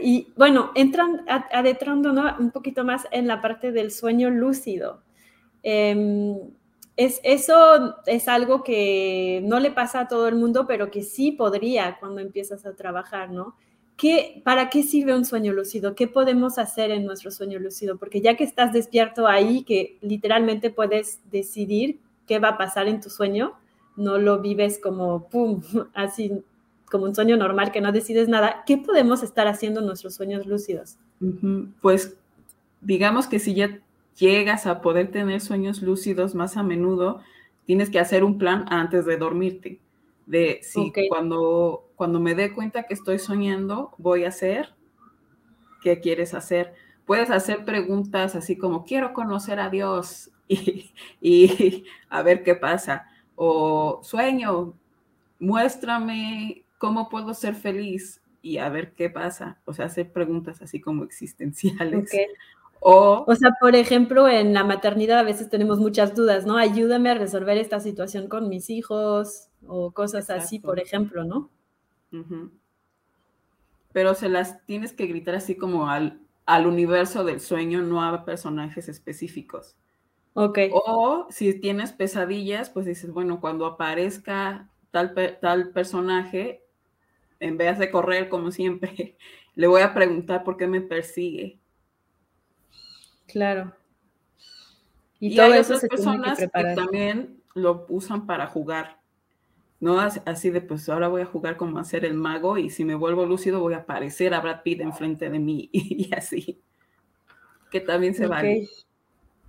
Y 0.00 0.28
bueno, 0.36 0.70
entran 0.74 1.24
adentrando 1.26 2.12
un 2.38 2.50
poquito 2.50 2.82
más 2.82 3.06
en 3.10 3.26
la 3.26 3.42
parte 3.42 3.72
del 3.72 3.90
sueño 3.90 4.30
lúcido. 4.30 5.02
Eh, 5.62 6.34
es, 6.96 7.20
eso 7.24 7.96
es 8.06 8.28
algo 8.28 8.62
que 8.62 9.42
no 9.44 9.60
le 9.60 9.70
pasa 9.70 10.00
a 10.00 10.08
todo 10.08 10.28
el 10.28 10.36
mundo, 10.36 10.66
pero 10.66 10.90
que 10.90 11.02
sí 11.02 11.32
podría 11.32 11.98
cuando 11.98 12.20
empiezas 12.20 12.64
a 12.64 12.74
trabajar, 12.74 13.30
¿no? 13.30 13.54
¿Qué, 13.96 14.40
¿Para 14.44 14.70
qué 14.70 14.82
sirve 14.82 15.14
un 15.14 15.24
sueño 15.24 15.52
lúcido? 15.52 15.94
¿Qué 15.94 16.06
podemos 16.08 16.58
hacer 16.58 16.90
en 16.90 17.04
nuestro 17.04 17.30
sueño 17.30 17.58
lúcido? 17.58 17.98
Porque 17.98 18.20
ya 18.20 18.36
que 18.36 18.44
estás 18.44 18.72
despierto 18.72 19.26
ahí, 19.26 19.62
que 19.64 19.98
literalmente 20.00 20.70
puedes 20.70 21.20
decidir 21.30 21.98
qué 22.26 22.38
va 22.38 22.48
a 22.50 22.58
pasar 22.58 22.88
en 22.88 23.00
tu 23.00 23.10
sueño, 23.10 23.54
no 23.96 24.18
lo 24.18 24.40
vives 24.40 24.78
como, 24.82 25.28
¡pum!, 25.28 25.62
así 25.94 26.42
como 26.92 27.06
un 27.06 27.14
sueño 27.14 27.38
normal 27.38 27.72
que 27.72 27.80
no 27.80 27.90
decides 27.90 28.28
nada. 28.28 28.64
¿Qué 28.66 28.76
podemos 28.76 29.22
estar 29.22 29.48
haciendo 29.48 29.80
en 29.80 29.86
nuestros 29.86 30.14
sueños 30.14 30.46
lúcidos? 30.46 30.98
Pues 31.80 32.18
digamos 32.82 33.26
que 33.26 33.38
si 33.38 33.54
ya 33.54 33.80
llegas 34.18 34.66
a 34.66 34.82
poder 34.82 35.10
tener 35.10 35.40
sueños 35.40 35.80
lúcidos 35.80 36.34
más 36.34 36.58
a 36.58 36.62
menudo, 36.62 37.22
tienes 37.64 37.88
que 37.88 37.98
hacer 37.98 38.24
un 38.24 38.36
plan 38.36 38.66
antes 38.68 39.06
de 39.06 39.16
dormirte. 39.16 39.80
De 40.26 40.60
si 40.62 40.92
cuando, 41.08 41.88
cuando 41.96 42.20
me 42.20 42.34
dé 42.34 42.52
cuenta 42.52 42.82
que 42.82 42.92
estoy 42.92 43.18
soñando, 43.18 43.92
voy 43.96 44.24
a 44.24 44.28
hacer, 44.28 44.74
¿qué 45.82 45.98
quieres 45.98 46.34
hacer? 46.34 46.74
Puedes 47.06 47.30
hacer 47.30 47.64
preguntas 47.64 48.36
así 48.36 48.58
como, 48.58 48.84
quiero 48.84 49.14
conocer 49.14 49.58
a 49.60 49.70
Dios 49.70 50.30
y, 50.46 50.90
y 51.22 51.84
a 52.10 52.22
ver 52.22 52.42
qué 52.44 52.54
pasa. 52.54 53.06
O 53.34 54.00
sueño, 54.02 54.74
muéstrame 55.40 56.61
cómo 56.82 57.08
puedo 57.08 57.32
ser 57.32 57.54
feliz 57.54 58.20
y 58.42 58.58
a 58.58 58.68
ver 58.68 58.94
qué 58.94 59.08
pasa. 59.08 59.60
O 59.66 59.72
sea, 59.72 59.84
hacer 59.84 60.10
preguntas 60.10 60.62
así 60.62 60.80
como 60.80 61.04
existenciales. 61.04 62.10
O, 62.80 63.24
o 63.24 63.34
sea, 63.36 63.50
por 63.60 63.76
ejemplo, 63.76 64.28
en 64.28 64.52
la 64.52 64.64
maternidad 64.64 65.20
a 65.20 65.22
veces 65.22 65.48
tenemos 65.48 65.78
muchas 65.78 66.16
dudas, 66.16 66.44
¿no? 66.44 66.56
Ayúdame 66.56 67.10
a 67.10 67.14
resolver 67.14 67.56
esta 67.56 67.78
situación 67.78 68.26
con 68.26 68.48
mis 68.48 68.68
hijos 68.68 69.46
o 69.64 69.92
cosas 69.92 70.28
así, 70.28 70.58
por 70.58 70.80
ejemplo, 70.80 71.22
¿no? 71.22 71.50
Pero 73.92 74.16
se 74.16 74.28
las 74.28 74.66
tienes 74.66 74.92
que 74.92 75.06
gritar 75.06 75.36
así 75.36 75.54
como 75.54 75.88
al, 75.88 76.18
al 76.46 76.66
universo 76.66 77.22
del 77.22 77.38
sueño, 77.38 77.80
no 77.82 78.02
a 78.02 78.24
personajes 78.24 78.88
específicos. 78.88 79.76
Ok. 80.34 80.58
O 80.72 81.28
si 81.30 81.54
tienes 81.60 81.92
pesadillas, 81.92 82.70
pues 82.70 82.86
dices, 82.86 83.12
bueno, 83.12 83.40
cuando 83.40 83.66
aparezca 83.66 84.68
tal, 84.90 85.14
tal 85.40 85.70
personaje, 85.70 86.61
en 87.42 87.58
vez 87.58 87.78
de 87.78 87.90
correr 87.90 88.28
como 88.28 88.50
siempre, 88.50 89.16
le 89.54 89.66
voy 89.66 89.82
a 89.82 89.92
preguntar 89.92 90.44
por 90.44 90.56
qué 90.56 90.66
me 90.66 90.80
persigue. 90.80 91.58
Claro. 93.26 93.74
Y, 95.18 95.36
todo 95.36 95.46
hay 95.46 95.60
eso 95.60 95.74
otras 95.74 95.88
personas 95.88 96.38
que, 96.38 96.48
también 96.48 97.42
lo 97.54 97.86
usan 97.88 98.26
para 98.26 98.46
jugar. 98.46 98.98
¿no? 99.80 99.98
Así 99.98 100.50
de, 100.50 100.60
pues 100.60 100.88
ahora 100.88 101.08
voy 101.08 101.22
a 101.22 101.26
jugar 101.26 101.56
como 101.56 101.78
a 101.78 101.84
ser 101.84 102.04
el 102.04 102.14
mago 102.14 102.56
y 102.56 102.70
si 102.70 102.84
me 102.84 102.94
vuelvo 102.94 103.26
lúcido 103.26 103.58
voy 103.58 103.74
a 103.74 103.78
aparecer 103.78 104.32
a 104.32 104.40
Brad 104.40 104.62
Pitt 104.62 104.80
enfrente 104.80 105.28
de 105.28 105.38
mí 105.40 105.68
y 105.72 106.08
así. 106.14 106.60
Que 107.70 107.80
también 107.80 108.14
se 108.14 108.26
vale. 108.26 108.68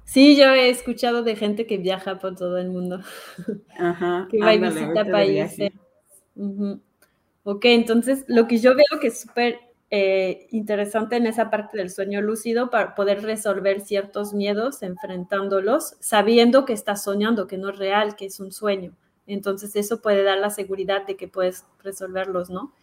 Sí, 0.06 0.36
yo 0.36 0.46
he 0.46 0.70
escuchado 0.70 1.24
de 1.24 1.36
gente 1.36 1.68
que 1.68 1.78
viaja 1.78 2.20
por 2.20 2.36
todo 2.36 2.58
el 2.58 2.70
mundo. 2.70 3.02
Ajá. 3.78 4.28
que 4.32 4.40
va 4.40 4.54
y 4.54 4.60
visita 4.60 5.06
países. 5.06 5.72
Ok, 7.44 7.66
entonces 7.66 8.24
lo 8.28 8.48
que 8.48 8.58
yo 8.58 8.74
veo 8.74 9.00
que 9.02 9.08
es 9.08 9.20
súper 9.22 9.60
eh, 9.92 10.48
interesante 10.52 11.18
en 11.18 11.28
esa 11.28 11.50
parte 11.50 11.78
del 11.78 11.90
sueño 11.90 12.22
lúcido 12.22 12.70
para 12.70 12.96
poder 12.96 13.22
resolver 13.22 13.82
ciertos 13.82 14.34
miedos 14.34 14.82
enfrentándolos, 14.82 15.96
sabiendo 16.00 16.66
que 16.66 16.74
estás 16.74 17.04
soñando, 17.04 17.46
que 17.48 17.58
no 17.58 17.70
es 17.70 17.78
real, 17.78 18.16
que 18.16 18.26
es 18.28 18.40
un 18.40 18.52
sueño. 18.52 18.96
Entonces 19.28 19.76
eso 19.76 20.02
puede 20.02 20.24
dar 20.24 20.38
la 20.38 20.50
seguridad 20.50 21.06
de 21.06 21.18
que 21.18 21.28
puedes 21.28 21.66
resolverlos, 21.84 22.50
¿no? 22.50 22.74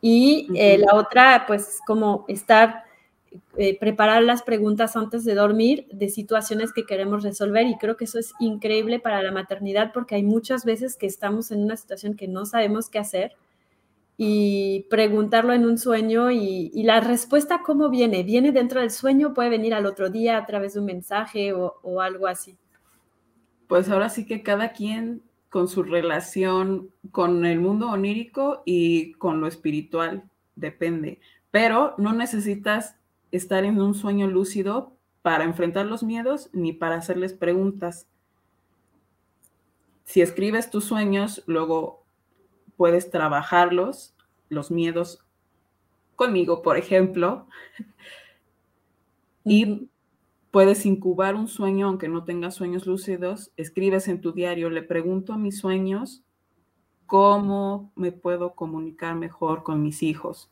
Y 0.00 0.48
eh, 0.54 0.78
la 0.78 0.94
otra, 0.94 1.44
pues 1.46 1.78
como 1.86 2.24
estar, 2.28 2.84
eh, 3.58 3.78
preparar 3.78 4.22
las 4.22 4.42
preguntas 4.42 4.96
antes 4.96 5.24
de 5.24 5.34
dormir 5.34 5.86
de 5.92 6.08
situaciones 6.08 6.72
que 6.72 6.86
queremos 6.86 7.22
resolver 7.24 7.66
y 7.66 7.76
creo 7.76 7.96
que 7.96 8.04
eso 8.04 8.18
es 8.18 8.32
increíble 8.40 9.00
para 9.00 9.22
la 9.22 9.32
maternidad 9.32 9.92
porque 9.92 10.14
hay 10.14 10.22
muchas 10.22 10.64
veces 10.64 10.96
que 10.96 11.06
estamos 11.06 11.50
en 11.50 11.62
una 11.62 11.76
situación 11.76 12.14
que 12.14 12.28
no 12.28 12.46
sabemos 12.46 12.88
qué 12.88 12.98
hacer 12.98 13.36
y 14.20 14.84
preguntarlo 14.90 15.52
en 15.52 15.64
un 15.64 15.78
sueño 15.78 16.32
y, 16.32 16.72
la 16.82 16.98
respuesta 16.98 17.62
cómo 17.64 17.88
viene, 17.88 18.24
viene 18.24 18.50
dentro 18.50 18.80
del 18.80 18.90
sueño, 18.90 19.32
puede 19.32 19.48
venir 19.48 19.74
al 19.74 19.86
otro 19.86 20.10
día 20.10 20.36
a 20.36 20.44
través 20.44 20.74
de 20.74 20.80
un 20.80 20.86
mensaje 20.86 21.52
o, 21.52 22.00
algo 22.00 22.26
así. 22.26 22.58
Pues 23.68 23.88
ahora 23.88 24.08
sí 24.08 24.26
que 24.26 24.42
cada 24.42 24.72
quien 24.72 25.22
con 25.48 25.68
su 25.68 25.84
relación 25.84 26.90
con 27.12 27.46
el 27.46 27.60
mundo 27.60 27.88
onírico 27.90 28.62
y 28.66 29.12
con 29.12 29.40
lo 29.40 29.46
espiritual, 29.46 30.24
depende. 30.56 31.20
Pero 31.52 31.94
no 31.96 32.12
necesitas 32.12 32.96
estar 33.30 33.64
en 33.64 33.80
un 33.80 33.94
sueño 33.94 34.26
lúcido 34.26 34.96
para 35.22 35.44
enfrentar 35.44 35.86
los 35.86 36.02
miedos 36.02 36.50
ni 36.52 36.72
para 36.72 36.96
hacerles 36.96 37.34
preguntas. 37.34 38.08
Si 40.04 40.22
escribes 40.22 40.70
tus 40.70 40.86
sueños, 40.86 41.44
luego 41.46 42.07
puedes 42.78 43.10
trabajarlos, 43.10 44.14
los 44.48 44.70
miedos 44.70 45.18
conmigo, 46.16 46.62
por 46.62 46.78
ejemplo, 46.78 47.46
y 49.44 49.90
puedes 50.50 50.86
incubar 50.86 51.34
un 51.34 51.48
sueño 51.48 51.88
aunque 51.88 52.08
no 52.08 52.24
tengas 52.24 52.54
sueños 52.54 52.86
lúcidos, 52.86 53.50
escribes 53.56 54.08
en 54.08 54.20
tu 54.20 54.32
diario, 54.32 54.70
le 54.70 54.82
pregunto 54.82 55.32
a 55.32 55.38
mis 55.38 55.58
sueños 55.58 56.22
cómo 57.06 57.92
me 57.96 58.12
puedo 58.12 58.54
comunicar 58.54 59.16
mejor 59.16 59.64
con 59.64 59.82
mis 59.82 60.02
hijos. 60.02 60.50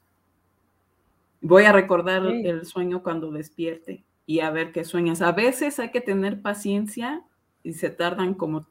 Voy 1.40 1.64
a 1.64 1.72
recordar 1.72 2.26
el 2.26 2.66
sueño 2.66 3.04
cuando 3.04 3.30
despierte 3.30 4.04
y 4.26 4.40
a 4.40 4.50
ver 4.50 4.72
qué 4.72 4.84
sueñas. 4.84 5.22
A 5.22 5.30
veces 5.30 5.78
hay 5.78 5.92
que 5.92 6.00
tener 6.00 6.42
paciencia 6.42 7.22
y 7.62 7.74
se 7.74 7.90
tardan 7.90 8.34
como 8.34 8.66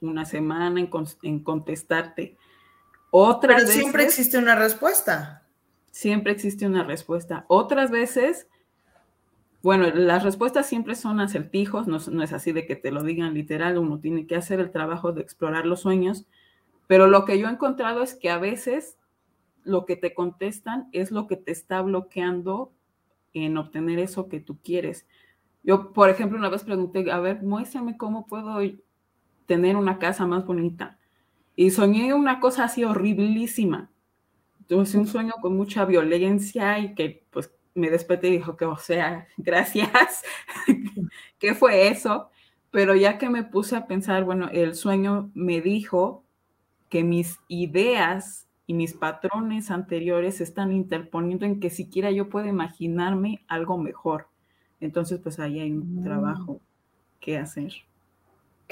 una 0.00 0.24
semana 0.24 0.78
en, 0.78 0.88
en 1.22 1.40
contestarte 1.42 2.36
pero 3.40 3.66
siempre 3.66 4.04
existe 4.04 4.38
una 4.38 4.54
respuesta. 4.54 5.46
Siempre 5.90 6.32
existe 6.32 6.66
una 6.66 6.82
respuesta. 6.82 7.44
Otras 7.48 7.90
veces, 7.90 8.48
bueno, 9.62 9.90
las 9.94 10.22
respuestas 10.22 10.66
siempre 10.66 10.94
son 10.94 11.20
acertijos, 11.20 11.86
no, 11.86 11.98
no 12.10 12.22
es 12.22 12.32
así 12.32 12.52
de 12.52 12.66
que 12.66 12.74
te 12.74 12.90
lo 12.90 13.02
digan 13.02 13.34
literal, 13.34 13.76
uno 13.76 14.00
tiene 14.00 14.26
que 14.26 14.36
hacer 14.36 14.60
el 14.60 14.70
trabajo 14.70 15.12
de 15.12 15.20
explorar 15.20 15.66
los 15.66 15.80
sueños, 15.80 16.26
pero 16.86 17.06
lo 17.06 17.24
que 17.24 17.38
yo 17.38 17.48
he 17.48 17.52
encontrado 17.52 18.02
es 18.02 18.14
que 18.14 18.30
a 18.30 18.38
veces 18.38 18.96
lo 19.64 19.84
que 19.84 19.96
te 19.96 20.14
contestan 20.14 20.88
es 20.92 21.10
lo 21.10 21.26
que 21.26 21.36
te 21.36 21.52
está 21.52 21.82
bloqueando 21.82 22.72
en 23.34 23.56
obtener 23.56 23.98
eso 23.98 24.28
que 24.28 24.40
tú 24.40 24.58
quieres. 24.62 25.06
Yo, 25.62 25.92
por 25.92 26.10
ejemplo, 26.10 26.38
una 26.38 26.48
vez 26.48 26.64
pregunté, 26.64 27.10
a 27.10 27.20
ver, 27.20 27.42
muéstrame 27.42 27.96
cómo 27.96 28.26
puedo 28.26 28.58
tener 29.46 29.76
una 29.76 29.98
casa 29.98 30.26
más 30.26 30.44
bonita. 30.44 30.98
Y 31.54 31.70
soñé 31.70 32.14
una 32.14 32.40
cosa 32.40 32.64
así 32.64 32.84
horriblísima. 32.84 33.90
Entonces, 34.60 34.94
un 34.94 35.06
sueño 35.06 35.34
con 35.42 35.56
mucha 35.56 35.84
violencia 35.84 36.78
y 36.78 36.94
que 36.94 37.26
pues 37.30 37.52
me 37.74 37.90
desperté 37.90 38.28
y 38.28 38.32
dijo 38.32 38.56
que, 38.56 38.64
o 38.64 38.76
sea, 38.76 39.26
gracias. 39.36 40.22
¿Qué 41.38 41.54
fue 41.54 41.88
eso? 41.88 42.30
Pero 42.70 42.94
ya 42.94 43.18
que 43.18 43.28
me 43.28 43.44
puse 43.44 43.76
a 43.76 43.86
pensar, 43.86 44.24
bueno, 44.24 44.48
el 44.50 44.74
sueño 44.74 45.30
me 45.34 45.60
dijo 45.60 46.24
que 46.88 47.04
mis 47.04 47.38
ideas 47.48 48.48
y 48.66 48.74
mis 48.74 48.94
patrones 48.94 49.70
anteriores 49.70 50.36
se 50.36 50.44
están 50.44 50.72
interponiendo 50.72 51.44
en 51.44 51.60
que 51.60 51.68
siquiera 51.68 52.10
yo 52.10 52.28
puedo 52.28 52.46
imaginarme 52.46 53.44
algo 53.48 53.76
mejor. 53.76 54.28
Entonces, 54.80 55.20
pues 55.20 55.38
ahí 55.38 55.60
hay 55.60 55.72
un 55.72 56.00
mm. 56.00 56.04
trabajo 56.04 56.60
que 57.20 57.38
hacer. 57.38 57.72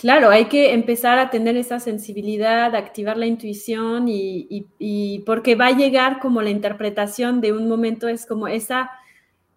Claro, 0.01 0.31
hay 0.31 0.47
que 0.47 0.73
empezar 0.73 1.19
a 1.19 1.29
tener 1.29 1.59
esa 1.59 1.79
sensibilidad, 1.79 2.75
activar 2.75 3.19
la 3.19 3.27
intuición 3.27 4.07
y, 4.09 5.23
porque 5.27 5.57
va 5.57 5.67
a 5.67 5.77
llegar 5.77 6.21
como 6.21 6.41
la 6.41 6.49
interpretación 6.49 7.43
de 7.43 7.53
un 7.53 7.69
momento, 7.69 8.09
es 8.09 8.25
como 8.25 8.49
esa, 8.49 8.91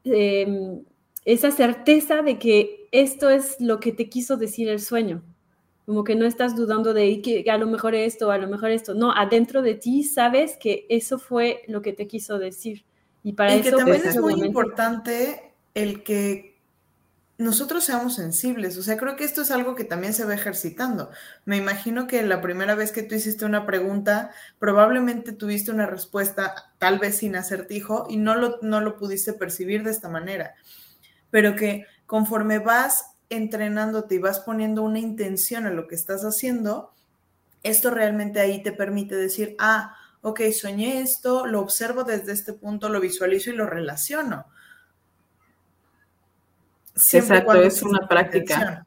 em, 0.04 0.84
esa 1.24 1.50
certeza 1.50 2.24
de 2.24 2.40
que 2.40 2.90
esto 2.92 3.30
es 3.30 3.56
lo 3.62 3.80
que 3.80 3.94
te 3.94 4.10
quiso 4.10 4.36
decir 4.36 4.68
el 4.68 4.82
sueño. 4.82 5.24
Como 5.86 6.04
que 6.04 6.14
no 6.14 6.26
estás 6.26 6.58
dudando 6.58 6.94
de 6.94 7.22
que 7.22 7.50
a 7.50 7.58
lo 7.58 7.68
mejor 7.68 7.96
esto, 7.96 8.30
a 8.30 8.38
lo 8.38 8.50
mejor 8.50 8.72
esto. 8.72 8.94
No, 8.94 9.14
adentro 9.14 9.62
de 9.62 9.76
ti 9.76 10.04
sabes 10.04 10.58
que 10.58 10.86
eso 10.90 11.20
fue 11.20 11.62
lo 11.70 11.82
que 11.82 11.94
te 11.94 12.06
quiso 12.06 12.38
decir. 12.38 12.84
Y 13.24 13.32
para 13.32 13.56
eso 13.56 13.64
que 13.64 13.78
también 13.78 14.02
es 14.06 14.20
muy 14.20 14.34
importante 14.34 15.54
el 15.74 16.04
que 16.04 16.53
nosotros 17.38 17.84
seamos 17.84 18.16
sensibles. 18.16 18.78
O 18.78 18.84
sea, 18.84 18.98
creo 18.98 19.16
que 19.16 19.24
esto 19.24 19.42
es 19.42 19.52
algo 19.52 19.76
que 19.76 19.84
también 19.84 20.14
se 20.14 20.26
va 20.26 20.36
ejercitando. 20.36 21.10
Me 21.46 21.58
imagino 21.58 22.08
que 22.08 22.22
la 22.24 22.42
primera 22.42 22.76
vez 22.76 22.92
que 22.92 23.04
tú 23.04 23.16
hiciste 23.16 23.46
una 23.46 23.66
pregunta, 23.66 24.32
probablemente 24.60 25.32
tuviste 25.32 25.72
una 25.72 25.88
respuesta, 25.88 26.72
tal 26.78 27.00
vez 27.00 27.18
sin 27.18 27.36
acertijo, 27.36 28.06
y 28.10 28.18
no 28.18 28.36
lo, 28.36 28.60
no 28.62 28.82
lo 28.82 28.98
pudiste 28.98 29.34
percibir 29.34 29.84
de 29.84 29.92
esta 29.92 30.10
manera. 30.10 30.56
Pero 31.32 31.56
que 31.56 31.86
conforme 32.06 32.60
vas 32.60 33.06
entrenándote 33.30 34.16
y 34.16 34.20
vas 34.20 34.40
poniendo 34.40 34.84
una 34.84 35.00
intención 35.00 35.66
a 35.66 35.72
lo 35.72 35.88
que 35.88 35.96
estás 35.96 36.24
haciendo, 36.24 36.94
esto 37.64 37.90
realmente 37.90 38.40
ahí 38.40 38.62
te 38.62 38.72
permite 38.72 39.16
decir, 39.16 39.56
ah, 39.58 39.96
ok, 40.22 40.42
soñé 40.52 41.02
esto, 41.02 41.48
lo 41.48 41.62
observo 41.62 42.04
desde 42.04 42.34
este 42.34 42.54
punto, 42.54 42.90
lo 42.90 43.00
visualizo 43.00 43.50
y 43.50 43.54
lo 43.54 43.66
relaciono 43.66 44.46
Exacto, 46.96 47.62
es 47.62 47.82
una 47.82 48.08
práctica. 48.08 48.86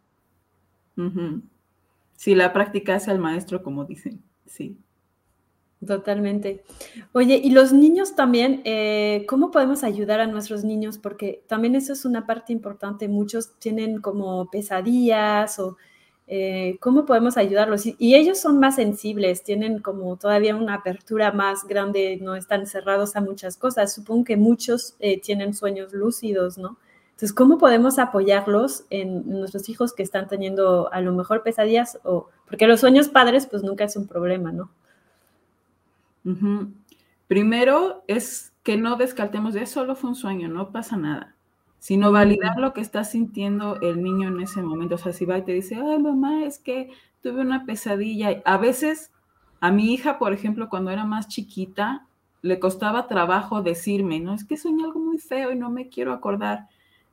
Sí, 2.16 2.34
la 2.34 2.52
práctica 2.52 2.94
hace 2.94 3.10
al 3.10 3.18
maestro, 3.18 3.62
como 3.62 3.84
dicen, 3.84 4.22
sí. 4.46 4.78
Totalmente. 5.84 6.64
Oye, 7.12 7.38
y 7.42 7.50
los 7.50 7.72
niños 7.72 8.16
también, 8.16 8.62
eh, 8.64 9.26
¿cómo 9.28 9.50
podemos 9.50 9.84
ayudar 9.84 10.20
a 10.20 10.26
nuestros 10.26 10.64
niños? 10.64 10.96
Porque 10.96 11.44
también 11.46 11.74
eso 11.74 11.92
es 11.92 12.06
una 12.06 12.26
parte 12.26 12.52
importante. 12.52 13.08
Muchos 13.08 13.58
tienen 13.58 14.00
como 14.00 14.48
pesadillas 14.50 15.58
o 15.58 15.76
eh, 16.26 16.78
cómo 16.80 17.04
podemos 17.04 17.36
ayudarlos. 17.36 17.84
Y, 17.86 18.14
ellos 18.14 18.40
son 18.40 18.58
más 18.58 18.76
sensibles, 18.76 19.44
tienen 19.44 19.80
como 19.80 20.16
todavía 20.16 20.56
una 20.56 20.74
apertura 20.74 21.30
más 21.30 21.66
grande, 21.66 22.18
no 22.22 22.34
están 22.36 22.66
cerrados 22.66 23.14
a 23.14 23.20
muchas 23.20 23.56
cosas. 23.58 23.94
Supongo 23.94 24.24
que 24.24 24.36
muchos 24.36 24.96
eh, 24.98 25.20
tienen 25.20 25.54
sueños 25.54 25.92
lúcidos, 25.92 26.56
¿no? 26.56 26.78
Entonces, 27.16 27.32
¿cómo 27.32 27.58
podemos 27.58 27.98
apoyarlos 27.98 28.84
en 28.90 29.28
nuestros 29.28 29.68
hijos 29.70 29.94
que 29.94 30.02
están 30.02 30.28
teniendo 30.28 30.92
a 30.92 31.00
lo 31.00 31.12
mejor 31.14 31.42
pesadillas? 31.42 31.98
O, 32.04 32.28
porque 32.46 32.66
los 32.66 32.80
sueños 32.80 33.08
padres, 33.08 33.46
pues 33.46 33.62
nunca 33.62 33.84
es 33.84 33.96
un 33.96 34.06
problema, 34.06 34.52
¿no? 34.52 34.70
Primero 37.26 38.04
es 38.06 38.52
que 38.62 38.76
no 38.76 38.96
descartemos 38.96 39.54
de 39.54 39.64
solo 39.66 39.96
fue 39.96 40.10
un 40.10 40.16
sueño, 40.16 40.48
no 40.48 40.72
pasa 40.72 40.96
nada. 40.96 41.34
sino 41.78 42.10
validar 42.10 42.58
lo 42.58 42.72
que 42.72 42.80
está 42.80 43.04
sintiendo 43.04 43.80
el 43.80 44.02
niño 44.02 44.28
en 44.28 44.40
ese 44.40 44.62
momento. 44.62 44.96
O 44.96 44.98
sea, 44.98 45.12
si 45.12 45.24
va 45.24 45.38
y 45.38 45.42
te 45.44 45.52
dice, 45.52 45.76
ay, 45.76 45.98
mamá, 46.00 46.44
es 46.44 46.58
que 46.58 46.90
tuve 47.22 47.40
una 47.42 47.64
pesadilla. 47.64 48.42
A 48.44 48.58
veces, 48.58 49.12
a 49.60 49.70
mi 49.70 49.92
hija, 49.94 50.18
por 50.18 50.32
ejemplo, 50.32 50.68
cuando 50.68 50.90
era 50.90 51.04
más 51.04 51.28
chiquita, 51.28 52.06
le 52.42 52.58
costaba 52.58 53.06
trabajo 53.08 53.62
decirme, 53.62 54.20
no, 54.20 54.34
es 54.34 54.44
que 54.44 54.56
soñé 54.56 54.84
algo 54.84 55.00
muy 55.00 55.18
feo 55.18 55.52
y 55.52 55.56
no 55.56 55.70
me 55.70 55.88
quiero 55.88 56.12
acordar. 56.12 56.66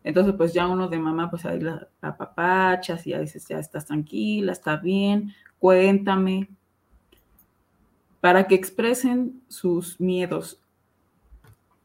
Entonces, 0.04 0.34
pues 0.36 0.54
ya 0.54 0.68
uno 0.68 0.88
de 0.88 1.00
mamá, 1.00 1.30
pues 1.30 1.46
ahí 1.46 1.60
la, 1.60 1.88
papachas 2.00 3.08
y 3.08 3.12
ya 3.12 3.20
dices, 3.20 3.48
ya 3.48 3.60
estás 3.60 3.86
tranquila, 3.86 4.52
está 4.52 4.78
bien, 4.78 5.34
cuéntame. 5.60 6.50
Para 8.20 8.48
que 8.48 8.56
expresen 8.56 9.42
sus 9.48 10.00
miedos. 10.00 10.62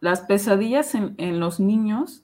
Las 0.00 0.20
pesadillas 0.20 0.94
en 0.94 1.40
los 1.40 1.58
niños 1.58 2.22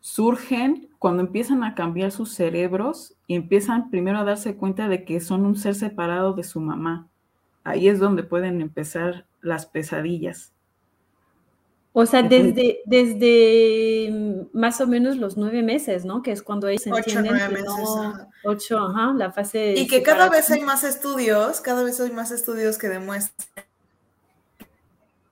surgen 0.00 0.88
cuando 0.98 1.22
empiezan 1.22 1.64
a 1.64 1.74
cambiar 1.74 2.10
sus 2.10 2.32
cerebros 2.32 3.14
y 3.26 3.36
empiezan 3.36 3.90
primero 3.90 4.18
a 4.18 4.24
darse 4.24 4.56
cuenta 4.56 4.88
de 4.88 5.04
que 5.04 5.20
son 5.20 5.46
un 5.46 5.56
ser 5.56 5.74
separado 5.74 6.32
de 6.34 6.44
su 6.44 6.60
mamá. 6.60 7.08
Ahí 7.64 7.88
es 7.88 7.98
donde 7.98 8.24
pueden 8.24 8.60
empezar 8.60 9.26
las 9.40 9.66
pesadillas. 9.66 10.51
O 11.94 12.06
sea, 12.06 12.22
desde, 12.22 12.80
desde 12.86 14.08
mm, 14.10 14.58
más 14.58 14.80
o 14.80 14.86
menos 14.86 15.18
los 15.18 15.36
nueve 15.36 15.62
meses, 15.62 16.06
¿no? 16.06 16.22
Que 16.22 16.32
es 16.32 16.42
cuando 16.42 16.68
ellos 16.68 16.86
ocho, 16.90 17.20
nueve 17.20 17.48
meses, 17.50 17.88
ocho, 18.44 18.78
ajá, 18.78 19.12
la 19.14 19.30
fase. 19.30 19.74
Y 19.76 19.86
que 19.86 20.02
cada 20.02 20.30
vez 20.30 20.50
hay 20.50 20.62
más 20.62 20.84
estudios, 20.84 21.60
cada 21.60 21.82
vez 21.82 22.00
hay 22.00 22.10
más 22.10 22.30
estudios 22.30 22.78
que 22.78 22.88
demuestran 22.88 23.66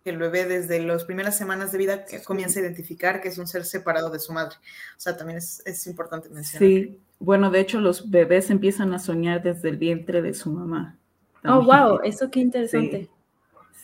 que 0.05 0.11
el 0.11 0.18
bebé 0.18 0.46
desde 0.46 0.81
las 0.83 1.05
primeras 1.05 1.37
semanas 1.37 1.73
de 1.73 1.79
vida 1.79 2.05
comienza 2.25 2.59
a 2.59 2.62
identificar 2.62 3.20
que 3.20 3.29
es 3.29 3.38
un 3.38 3.46
ser 3.46 3.64
separado 3.64 4.11
de 4.11 4.18
su 4.18 4.33
madre. 4.33 4.57
O 4.96 5.01
sea, 5.01 5.16
también 5.16 5.38
es, 5.38 5.62
es 5.66 5.87
importante 5.87 6.31
mencionar. 6.31 6.68
Sí, 6.68 6.99
bueno, 7.18 7.51
de 7.51 7.61
hecho 7.61 7.81
los 7.81 8.11
bebés 8.11 8.51
empiezan 8.51 8.94
a 8.94 8.99
soñar 8.99 9.42
desde 9.42 9.68
el 9.68 9.77
vientre 9.77 10.23
de 10.23 10.33
su 10.33 10.51
mamá. 10.51 10.99
Oh, 11.44 11.62
wow, 11.62 12.01
eso 12.03 12.31
qué 12.31 12.40
interesante. 12.40 13.09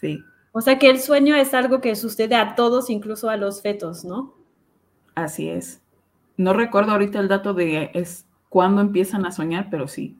sí. 0.01 0.23
O 0.59 0.62
sea 0.62 0.79
que 0.79 0.88
el 0.88 1.01
sueño 1.01 1.37
es 1.37 1.53
algo 1.53 1.83
que 1.83 1.95
sucede 1.97 2.35
a 2.35 2.55
todos, 2.55 2.88
incluso 2.88 3.29
a 3.29 3.37
los 3.37 3.61
fetos, 3.61 4.07
¿no? 4.07 4.33
Así 5.14 5.51
es. 5.51 5.83
No 6.38 6.55
recuerdo 6.55 6.92
ahorita 6.92 7.21
el 7.21 7.29
dato 7.29 7.53
de 7.53 7.90
es 7.92 8.27
cuándo 8.49 8.81
empiezan 8.81 9.27
a 9.27 9.33
soñar, 9.33 9.69
pero 9.71 9.87
sí, 9.87 10.19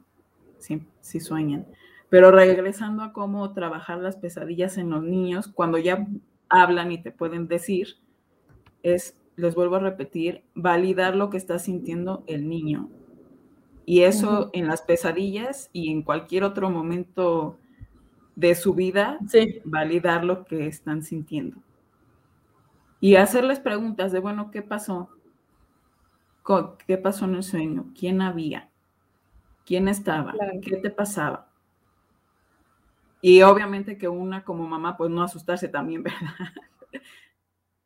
sí, 0.59 0.83
sí 1.01 1.19
sueñan. 1.21 1.65
Pero 2.09 2.29
regresando 2.29 3.01
a 3.01 3.13
cómo 3.13 3.51
trabajar 3.53 3.97
las 3.97 4.15
pesadillas 4.15 4.77
en 4.77 4.91
los 4.91 5.01
niños, 5.01 5.47
cuando 5.47 5.79
ya 5.79 6.05
hablan 6.49 6.91
y 6.91 7.01
te 7.01 7.09
pueden 7.09 7.47
decir, 7.47 7.95
es, 8.83 9.19
les 9.37 9.55
vuelvo 9.55 9.77
a 9.77 9.79
repetir, 9.79 10.43
validar 10.53 11.15
lo 11.15 11.31
que 11.31 11.37
está 11.37 11.57
sintiendo 11.57 12.23
el 12.27 12.47
niño. 12.47 12.91
Y 13.87 14.03
eso 14.03 14.51
en 14.53 14.67
las 14.67 14.83
pesadillas 14.83 15.71
y 15.73 15.89
en 15.91 16.03
cualquier 16.03 16.43
otro 16.43 16.69
momento 16.69 17.57
de 18.37 18.53
su 18.53 18.75
vida, 18.75 19.17
validar 19.65 20.23
lo 20.23 20.45
que 20.45 20.67
están 20.67 21.01
sintiendo. 21.01 21.57
Y 22.99 23.15
hacerles 23.15 23.59
preguntas 23.59 24.11
de, 24.11 24.19
bueno, 24.19 24.51
¿qué 24.51 24.61
pasó? 24.61 25.09
¿Qué 26.85 26.99
pasó 26.99 27.25
en 27.25 27.35
el 27.35 27.43
sueño? 27.43 27.87
¿Quién 27.99 28.21
había? 28.21 28.69
¿Quién 29.65 29.87
estaba? 29.87 30.35
¿Qué 30.61 30.77
te 30.77 30.91
pasaba? 30.91 31.49
Y 33.21 33.41
obviamente 33.41 33.97
que 33.97 34.07
una 34.07 34.43
como 34.43 34.67
mamá, 34.67 34.95
pues 34.95 35.09
no 35.09 35.23
asustarse 35.23 35.67
también, 35.67 36.03
¿verdad? 36.03 36.21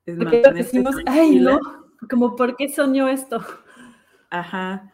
Es 0.06 0.18
Porque 0.18 0.44
decimos, 0.54 0.96
ay, 1.06 1.40
no, 1.40 1.60
como, 2.10 2.36
¿por 2.36 2.58
qué 2.58 2.68
soñó 2.68 3.08
esto? 3.08 3.42
Ajá. 4.30 4.92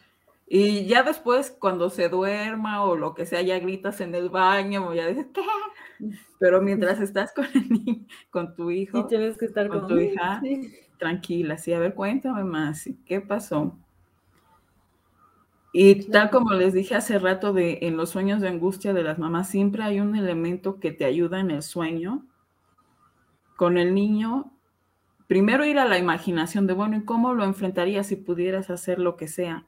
Y 0.49 0.85
ya 0.85 1.03
después, 1.03 1.51
cuando 1.51 1.89
se 1.89 2.07
duerma 2.07 2.83
o 2.83 2.95
lo 2.95 3.13
que 3.13 3.25
sea, 3.25 3.41
ya 3.41 3.59
gritas 3.59 3.99
en 3.99 4.15
el 4.15 4.29
baño 4.29 4.87
o 4.87 4.93
ya 4.93 5.05
dices, 5.07 5.27
¿qué? 5.33 5.41
Pero 6.39 6.61
mientras 6.61 7.01
estás 7.01 7.33
con, 7.33 7.45
con 8.31 8.55
tu 8.55 8.71
hijo, 8.71 9.07
tienes 9.07 9.37
que 9.37 9.45
estar 9.45 9.67
con, 9.67 9.87
tu 9.87 9.97
hija, 9.99 10.41
tranquila, 10.97 11.57
sí, 11.57 11.73
a 11.73 11.79
ver, 11.79 11.93
cuéntame 11.93 12.45
más, 12.45 12.89
¿qué 13.05 13.19
pasó? 13.19 13.77
Y 15.73 16.05
tal 16.09 16.29
como 16.29 16.53
les 16.53 16.73
dije 16.73 16.95
hace 16.95 17.19
rato 17.19 17.51
de 17.51 17.79
en 17.81 17.97
los 17.97 18.11
sueños 18.11 18.39
de 18.39 18.47
angustia 18.47 18.93
de 18.93 19.03
las 19.03 19.19
mamás, 19.19 19.49
siempre 19.49 19.83
hay 19.83 19.99
un 19.99 20.15
elemento 20.15 20.79
que 20.79 20.91
te 20.91 21.03
ayuda 21.05 21.39
en 21.39 21.51
el 21.51 21.61
sueño. 21.61 22.25
Con 23.57 23.77
el 23.77 23.93
niño, 23.93 24.51
primero 25.27 25.65
ir 25.65 25.77
a 25.77 25.85
la 25.85 25.97
imaginación 25.97 26.67
de, 26.67 26.73
bueno, 26.73 26.95
¿y 26.95 27.03
cómo 27.03 27.33
lo 27.33 27.43
enfrentarías 27.43 28.07
si 28.07 28.15
pudieras 28.15 28.69
hacer 28.69 28.97
lo 28.97 29.17
que 29.17 29.27
sea? 29.27 29.65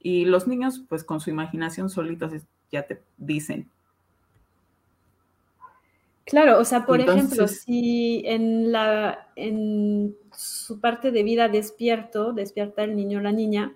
Y 0.00 0.24
los 0.24 0.46
niños, 0.46 0.82
pues 0.88 1.04
con 1.04 1.20
su 1.20 1.30
imaginación 1.30 1.90
solitos 1.90 2.32
ya 2.70 2.86
te 2.86 3.02
dicen. 3.16 3.68
Claro, 6.26 6.58
o 6.58 6.64
sea, 6.64 6.86
por 6.86 7.00
ejemplo, 7.00 7.46
si 7.46 8.22
en, 8.26 8.72
la, 8.72 9.28
en 9.36 10.16
su 10.36 10.80
parte 10.80 11.12
de 11.12 11.22
vida 11.22 11.48
despierto, 11.48 12.32
despierta 12.32 12.82
el 12.82 12.96
niño 12.96 13.20
o 13.20 13.22
la 13.22 13.30
niña, 13.30 13.74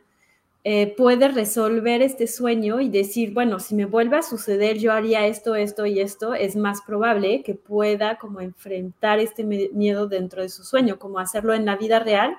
eh, 0.65 0.93
puede 0.97 1.29
resolver 1.29 2.03
este 2.03 2.27
sueño 2.27 2.81
y 2.81 2.89
decir, 2.89 3.33
bueno, 3.33 3.61
si 3.61 3.77
me 3.77 3.85
vuelve 3.85 4.17
a 4.17 4.23
suceder, 4.23 4.79
yo 4.79 4.93
haría 4.93 5.27
esto, 5.27 5.55
esto 5.55 5.87
y 5.87 6.01
esto, 6.01 6.35
es 6.35 6.57
más 6.57 6.83
probable 6.83 7.45
que 7.45 7.55
pueda 7.55 8.19
como 8.19 8.41
enfrentar 8.41 9.21
este 9.21 9.45
miedo 9.45 10.09
dentro 10.09 10.43
de 10.43 10.49
su 10.49 10.65
sueño, 10.65 10.99
como 10.99 11.21
hacerlo 11.21 11.55
en 11.55 11.65
la 11.65 11.77
vida 11.77 12.01
real 12.01 12.37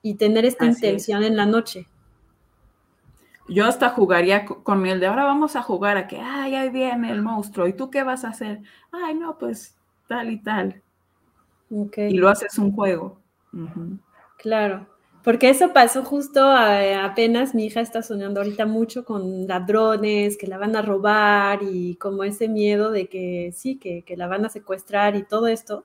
y 0.00 0.14
tener 0.14 0.46
esta 0.46 0.64
intención 0.64 1.24
en 1.24 1.36
la 1.36 1.44
noche 1.44 1.86
yo 3.52 3.66
hasta 3.66 3.90
jugaría 3.90 4.44
con 4.44 4.86
él 4.86 5.00
de 5.00 5.06
ahora 5.06 5.24
vamos 5.24 5.56
a 5.56 5.62
jugar 5.62 5.96
a 5.96 6.06
que, 6.06 6.18
ay, 6.18 6.54
ahí 6.54 6.70
viene 6.70 7.10
el 7.10 7.22
monstruo, 7.22 7.66
¿y 7.66 7.72
tú 7.72 7.90
qué 7.90 8.02
vas 8.02 8.24
a 8.24 8.28
hacer? 8.28 8.60
Ay, 8.90 9.14
no, 9.14 9.38
pues 9.38 9.76
tal 10.08 10.30
y 10.30 10.38
tal. 10.38 10.82
Y 11.70 12.18
lo 12.18 12.28
haces 12.28 12.58
un 12.58 12.72
juego. 12.72 13.18
Claro, 14.36 14.86
porque 15.22 15.50
eso 15.50 15.72
pasó 15.72 16.04
justo 16.04 16.42
apenas, 16.44 17.54
mi 17.54 17.66
hija 17.66 17.80
está 17.80 18.02
soñando 18.02 18.40
ahorita 18.40 18.66
mucho 18.66 19.04
con 19.04 19.46
ladrones, 19.46 20.36
que 20.36 20.46
la 20.46 20.58
van 20.58 20.76
a 20.76 20.82
robar 20.82 21.60
y 21.62 21.96
como 21.96 22.24
ese 22.24 22.48
miedo 22.48 22.90
de 22.90 23.08
que 23.08 23.52
sí, 23.54 23.78
que, 23.78 24.02
que 24.02 24.16
la 24.16 24.26
van 24.26 24.44
a 24.44 24.50
secuestrar 24.50 25.16
y 25.16 25.22
todo 25.22 25.46
esto. 25.46 25.84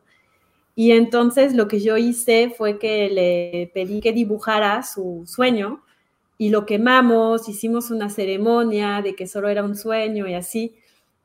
Y 0.76 0.92
entonces 0.92 1.56
lo 1.56 1.68
que 1.68 1.80
yo 1.80 1.98
hice 1.98 2.54
fue 2.56 2.78
que 2.78 3.10
le 3.10 3.72
pedí 3.74 4.02
que 4.02 4.12
dibujara 4.12 4.84
su 4.84 5.24
sueño 5.26 5.84
y 6.38 6.50
lo 6.50 6.66
quemamos, 6.66 7.50
hicimos 7.50 7.90
una 7.92 8.10
ceremonia 8.10 9.02
de 9.02 9.16
que 9.16 9.28
solo 9.28 9.50
era 9.50 9.64
un 9.64 9.76
sueño 9.76 10.28
y 10.28 10.34
así. 10.34 10.76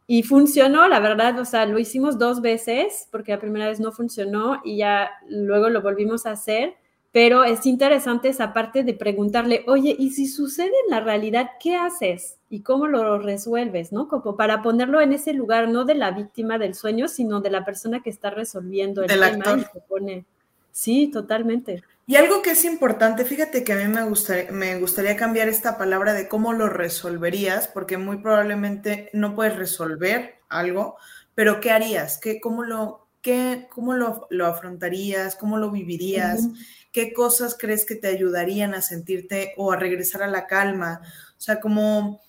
Y 0.07 0.23
funcionó, 0.23 0.89
la 0.89 1.01
verdad, 1.01 1.39
o 1.39 1.45
sea, 1.45 1.67
lo 1.67 1.79
hicimos 1.79 2.19
dos 2.19 2.41
veces 2.41 3.09
porque 3.11 3.33
la 3.33 3.41
primera 3.41 3.69
vez 3.69 3.79
no 3.81 3.93
funcionó 3.93 4.61
y 4.65 4.79
ya 4.79 5.11
luego 5.29 5.69
lo 5.69 5.83
volvimos 5.83 6.27
a 6.27 6.33
hacer, 6.33 6.75
pero 7.13 7.45
es 7.45 7.67
interesante 7.67 8.29
esa 8.29 8.55
parte 8.55 8.85
de 8.85 8.95
preguntarle, 8.95 9.65
oye, 9.67 9.95
¿y 9.99 10.11
si 10.11 10.27
sucede 10.27 10.73
en 10.87 10.91
la 10.91 11.01
realidad, 11.01 11.51
qué 11.61 11.77
haces? 11.77 12.39
¿Y 12.49 12.61
cómo 12.61 12.87
lo 12.87 13.19
resuelves? 13.19 13.93
¿No? 13.93 14.09
Como 14.09 14.35
para 14.35 14.63
ponerlo 14.63 15.01
en 15.03 15.13
ese 15.13 15.35
lugar, 15.35 15.69
no 15.69 15.85
de 15.85 15.95
la 15.95 16.11
víctima 16.11 16.57
del 16.57 16.75
sueño, 16.75 17.09
sino 17.09 17.41
de 17.41 17.51
la 17.51 17.67
persona 17.67 18.03
que 18.03 18.09
está 18.09 18.31
resolviendo 18.31 19.03
el 19.03 19.09
tema 19.09 19.59
y 19.59 19.61
se 19.61 19.81
pone. 19.87 20.25
Sí, 20.71 21.09
totalmente. 21.09 21.83
Y 22.07 22.17
algo 22.17 22.43
que 22.43 22.51
es 22.51 22.65
importante, 22.65 23.25
fíjate 23.25 23.63
que 23.63 23.73
a 23.73 23.77
mí 23.77 23.87
me 23.87 24.03
gustaría, 24.03 24.51
me 24.51 24.79
gustaría 24.79 25.17
cambiar 25.17 25.49
esta 25.49 25.79
palabra 25.79 26.15
de 26.15 26.29
cómo 26.29 26.53
lo 26.53 26.69
resolverías, 26.69 27.69
porque 27.69 27.97
muy 27.97 28.19
probablemente 28.19 29.09
no 29.13 29.37
puedes 29.37 29.57
resolver 29.57 30.41
algo, 30.49 30.97
pero 31.35 31.61
¿qué 31.61 31.71
harías? 31.71 32.19
¿Qué, 32.19 32.41
¿Cómo, 32.41 32.65
lo, 32.65 33.09
qué, 33.23 33.69
cómo 33.71 33.95
lo, 33.95 34.47
afrontarías? 34.47 35.37
¿Cómo 35.37 35.59
lo 35.59 35.71
vivirías? 35.71 36.49
¿Qué 36.91 37.13
cosas 37.13 37.57
crees 37.59 37.87
que 37.87 37.95
te 37.95 38.09
ayudarían 38.09 38.75
a 38.75 38.83
sentirte 38.83 39.55
o 39.57 39.73
a 39.73 39.77
regresar 39.77 40.23
a 40.23 40.27
la 40.27 40.47
calma? 40.47 41.01
O 41.39 41.41
sea, 41.41 41.61
como 41.61 42.21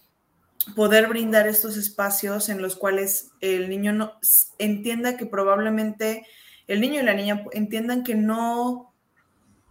poder 0.76 1.08
brindar 1.08 1.48
estos 1.48 1.78
espacios 1.78 2.48
en 2.48 2.62
los 2.62 2.76
cuales 2.76 3.32
el 3.42 3.70
niño 3.70 3.92
no 3.92 4.14
entienda 4.60 5.18
que 5.18 5.26
probablemente 5.26 6.26
el 6.68 6.80
niño 6.80 7.02
y 7.02 7.04
la 7.04 7.14
niña 7.14 7.44
entiendan 7.52 8.04
que 8.04 8.16
no 8.16 8.93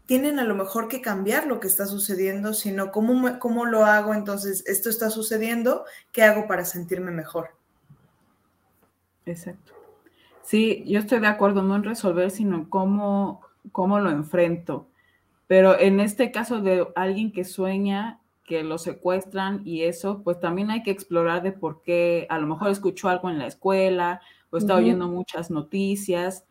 tienen 0.06 0.38
a 0.38 0.44
lo 0.44 0.54
mejor 0.54 0.88
que 0.88 1.00
cambiar 1.00 1.46
lo 1.46 1.60
que 1.60 1.68
está 1.68 1.86
sucediendo, 1.86 2.54
sino 2.54 2.90
cómo, 2.92 3.38
cómo 3.38 3.66
lo 3.66 3.84
hago, 3.84 4.14
entonces 4.14 4.64
esto 4.66 4.90
está 4.90 5.10
sucediendo, 5.10 5.84
¿qué 6.12 6.22
hago 6.22 6.46
para 6.46 6.64
sentirme 6.64 7.10
mejor? 7.10 7.50
Exacto. 9.26 9.72
Sí, 10.42 10.84
yo 10.86 10.98
estoy 10.98 11.20
de 11.20 11.28
acuerdo, 11.28 11.62
no 11.62 11.76
en 11.76 11.84
resolver, 11.84 12.30
sino 12.30 12.68
cómo, 12.68 13.42
cómo 13.70 14.00
lo 14.00 14.10
enfrento. 14.10 14.88
Pero 15.46 15.78
en 15.78 16.00
este 16.00 16.32
caso 16.32 16.60
de 16.60 16.86
alguien 16.96 17.32
que 17.32 17.44
sueña 17.44 18.18
que 18.44 18.64
lo 18.64 18.78
secuestran 18.78 19.62
y 19.64 19.82
eso, 19.82 20.22
pues 20.24 20.40
también 20.40 20.70
hay 20.70 20.82
que 20.82 20.90
explorar 20.90 21.42
de 21.42 21.52
por 21.52 21.82
qué, 21.82 22.26
a 22.28 22.38
lo 22.38 22.46
mejor 22.48 22.70
escuchó 22.70 23.08
algo 23.08 23.30
en 23.30 23.38
la 23.38 23.46
escuela 23.46 24.20
o 24.50 24.56
está 24.56 24.74
oyendo 24.74 25.08
muchas 25.08 25.50
noticias 25.50 26.44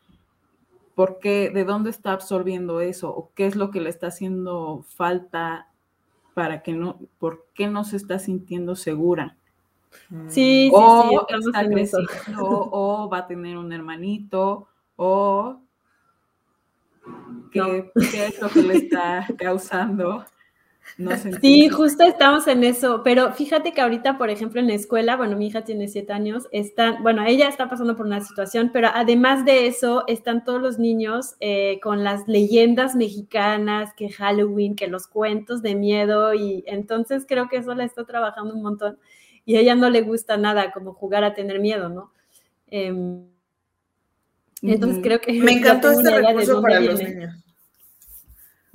por 0.95 1.19
qué, 1.19 1.49
de 1.49 1.63
dónde 1.63 1.89
está 1.89 2.11
absorbiendo 2.11 2.81
eso 2.81 3.09
o 3.09 3.31
qué 3.33 3.45
es 3.45 3.55
lo 3.55 3.71
que 3.71 3.81
le 3.81 3.89
está 3.89 4.07
haciendo 4.07 4.83
falta 4.87 5.67
para 6.33 6.63
que 6.63 6.73
no, 6.73 6.99
por 7.19 7.47
qué 7.53 7.67
no 7.67 7.83
se 7.83 7.97
está 7.97 8.19
sintiendo 8.19 8.75
segura. 8.75 9.37
Sí, 10.27 10.69
sí, 10.69 10.71
o 10.73 11.25
sí, 11.29 11.47
está 11.47 11.67
creciendo, 11.67 12.69
o 12.71 13.09
va 13.09 13.19
a 13.19 13.27
tener 13.27 13.57
un 13.57 13.73
hermanito, 13.73 14.67
o 14.95 15.59
qué, 17.51 17.91
qué 18.11 18.27
es 18.27 18.41
lo 18.41 18.49
que 18.49 18.63
le 18.63 18.75
está 18.77 19.27
causando 19.37 20.25
sí, 21.41 21.69
justo 21.69 22.03
estamos 22.03 22.47
en 22.47 22.63
eso, 22.63 23.01
pero 23.03 23.34
fíjate 23.34 23.71
que 23.71 23.82
ahorita, 23.82 24.17
por 24.17 24.29
ejemplo, 24.29 24.59
en 24.59 24.67
la 24.67 24.73
escuela, 24.73 25.15
bueno, 25.15 25.38
mi 25.38 25.47
hija 25.47 25.63
tiene 25.63 25.88
siete 25.88 26.13
años, 26.13 26.47
están, 26.51 27.01
bueno, 27.03 27.23
ella 27.25 27.47
está 27.47 27.69
pasando 27.69 27.95
por 27.95 28.05
una 28.05 28.21
situación, 28.21 28.71
pero 28.73 28.89
además 28.93 29.45
de 29.45 29.67
eso, 29.67 30.03
están 30.07 30.43
todos 30.43 30.61
los 30.61 30.79
niños 30.79 31.36
eh, 31.39 31.79
con 31.82 32.03
las 32.03 32.27
leyendas 32.27 32.95
mexicanas, 32.95 33.93
que 33.95 34.09
Halloween, 34.09 34.75
que 34.75 34.88
los 34.88 35.07
cuentos 35.07 35.61
de 35.61 35.75
miedo, 35.75 36.34
y 36.34 36.63
entonces 36.67 37.25
creo 37.27 37.47
que 37.47 37.57
eso 37.57 37.73
la 37.73 37.86
está 37.86 38.05
trabajando 38.05 38.53
un 38.53 38.61
montón, 38.61 38.97
y 39.45 39.55
a 39.55 39.59
ella 39.61 39.75
no 39.75 39.89
le 39.89 40.01
gusta 40.01 40.38
nada 40.38 40.71
como 40.71 40.93
jugar 40.93 41.23
a 41.23 41.34
tener 41.34 41.59
miedo, 41.59 41.89
¿no? 41.89 42.11
Em, 42.67 43.25
entonces 44.61 44.99
creo 45.01 45.19
que... 45.19 45.34
Me 45.34 45.53
encantó 45.53 45.91
este 45.91 46.11
recurso 46.11 46.61
para 46.61 46.79
los 46.79 46.99
niños. 47.01 47.36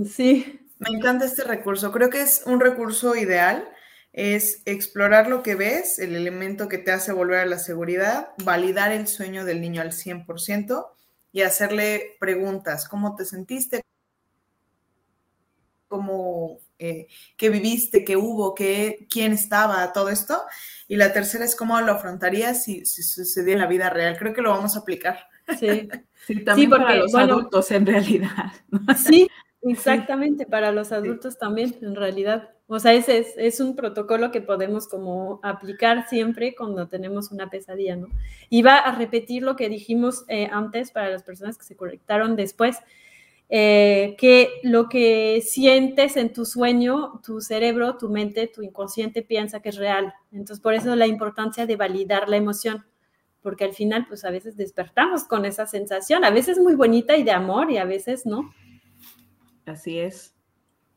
Sí. 0.04 0.60
Me 0.78 0.90
encanta 0.90 1.24
este 1.24 1.44
recurso. 1.44 1.92
Creo 1.92 2.10
que 2.10 2.20
es 2.20 2.42
un 2.46 2.60
recurso 2.60 3.16
ideal. 3.16 3.68
Es 4.12 4.62
explorar 4.64 5.28
lo 5.28 5.42
que 5.42 5.54
ves, 5.54 5.98
el 5.98 6.16
elemento 6.16 6.68
que 6.68 6.78
te 6.78 6.90
hace 6.90 7.12
volver 7.12 7.40
a 7.40 7.46
la 7.46 7.58
seguridad, 7.58 8.28
validar 8.44 8.90
el 8.90 9.08
sueño 9.08 9.44
del 9.44 9.60
niño 9.60 9.82
al 9.82 9.92
100% 9.92 10.86
y 11.32 11.42
hacerle 11.42 12.16
preguntas. 12.18 12.88
¿Cómo 12.88 13.14
te 13.14 13.26
sentiste? 13.26 13.82
¿Cómo, 15.88 16.60
eh, 16.78 17.08
qué 17.36 17.50
viviste? 17.50 18.04
¿Qué 18.04 18.16
hubo? 18.16 18.54
Qué, 18.54 19.06
¿Quién 19.10 19.32
estaba? 19.32 19.92
Todo 19.92 20.08
esto. 20.08 20.42
Y 20.88 20.96
la 20.96 21.12
tercera 21.12 21.44
es 21.44 21.54
cómo 21.54 21.78
lo 21.82 21.92
afrontarías 21.92 22.64
si, 22.64 22.86
si 22.86 23.02
sucediera 23.02 23.58
en 23.58 23.64
la 23.64 23.68
vida 23.68 23.90
real. 23.90 24.16
Creo 24.18 24.32
que 24.32 24.40
lo 24.40 24.50
vamos 24.50 24.76
a 24.76 24.80
aplicar. 24.80 25.18
Sí, 25.58 25.88
sí 26.26 26.44
también 26.44 26.70
para 26.70 26.96
los 26.96 27.14
adultos 27.14 27.70
en 27.70 27.84
realidad. 27.84 28.52
Sí, 28.96 29.28
Exactamente, 29.66 30.46
para 30.46 30.70
los 30.70 30.92
adultos 30.92 31.38
también, 31.38 31.74
en 31.82 31.96
realidad. 31.96 32.50
O 32.68 32.78
sea, 32.78 32.94
ese 32.94 33.18
es, 33.18 33.34
es, 33.36 33.60
un 33.60 33.74
protocolo 33.74 34.30
que 34.30 34.40
podemos 34.40 34.86
como 34.88 35.40
aplicar 35.42 36.08
siempre 36.08 36.54
cuando 36.54 36.88
tenemos 36.88 37.30
una 37.32 37.50
pesadilla, 37.50 37.96
¿no? 37.96 38.08
Y 38.48 38.62
va 38.62 38.78
a 38.78 38.96
repetir 38.96 39.42
lo 39.42 39.56
que 39.56 39.68
dijimos 39.68 40.24
eh, 40.28 40.48
antes 40.50 40.90
para 40.90 41.10
las 41.10 41.22
personas 41.22 41.58
que 41.58 41.64
se 41.64 41.76
conectaron 41.76 42.36
después, 42.36 42.78
eh, 43.48 44.16
que 44.18 44.50
lo 44.62 44.88
que 44.88 45.40
sientes 45.40 46.16
en 46.16 46.32
tu 46.32 46.44
sueño, 46.44 47.20
tu 47.24 47.40
cerebro, 47.40 47.96
tu 47.96 48.08
mente, 48.08 48.48
tu 48.48 48.62
inconsciente 48.62 49.22
piensa 49.22 49.60
que 49.60 49.68
es 49.68 49.76
real. 49.76 50.14
Entonces, 50.32 50.60
por 50.60 50.74
eso 50.74 50.94
la 50.96 51.06
importancia 51.06 51.66
de 51.66 51.76
validar 51.76 52.28
la 52.28 52.36
emoción, 52.36 52.84
porque 53.42 53.64
al 53.64 53.72
final, 53.72 54.06
pues 54.08 54.24
a 54.24 54.30
veces 54.30 54.56
despertamos 54.56 55.24
con 55.24 55.44
esa 55.44 55.66
sensación, 55.66 56.24
a 56.24 56.30
veces 56.30 56.58
muy 56.58 56.74
bonita 56.74 57.16
y 57.16 57.22
de 57.22 57.30
amor 57.32 57.70
y 57.70 57.78
a 57.78 57.84
veces 57.84 58.26
no. 58.26 58.52
Así 59.66 59.98
es, 59.98 60.34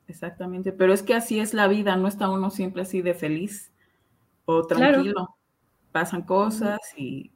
exactamente. 0.07 0.72
Pero 0.72 0.93
es 0.93 1.03
que 1.03 1.15
así 1.15 1.39
es 1.39 1.53
la 1.53 1.67
vida, 1.67 1.95
no 1.95 2.07
está 2.07 2.30
uno 2.30 2.51
siempre 2.51 2.84
así 2.84 3.01
de 3.01 3.15
feliz 3.15 3.72
o 4.45 4.65
tranquilo. 4.65 5.36
Pasan 5.91 6.22
cosas 6.22 6.80
y 6.95 7.32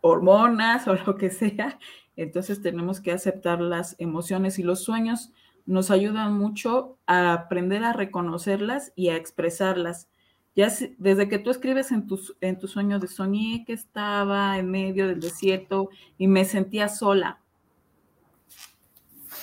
hormonas 0.00 0.86
o 0.88 0.94
lo 0.94 1.16
que 1.16 1.30
sea. 1.30 1.78
Entonces 2.16 2.60
tenemos 2.60 3.00
que 3.00 3.12
aceptar 3.12 3.60
las 3.60 3.94
emociones 3.98 4.58
y 4.58 4.64
los 4.64 4.82
sueños 4.82 5.32
nos 5.66 5.90
ayudan 5.90 6.36
mucho 6.36 6.98
a 7.06 7.32
aprender 7.32 7.84
a 7.84 7.92
reconocerlas 7.92 8.92
y 8.96 9.08
a 9.08 9.16
expresarlas. 9.16 10.08
Ya 10.54 10.68
desde 10.98 11.28
que 11.28 11.38
tú 11.38 11.50
escribes 11.50 11.92
en 11.92 12.06
tu, 12.06 12.18
en 12.40 12.58
tu 12.58 12.66
sueño 12.66 12.98
de 12.98 13.08
soñé 13.08 13.64
que 13.66 13.74
estaba 13.74 14.58
en 14.58 14.70
medio 14.70 15.06
del 15.06 15.20
desierto 15.20 15.90
y 16.16 16.28
me 16.28 16.44
sentía 16.44 16.88
sola 16.88 17.40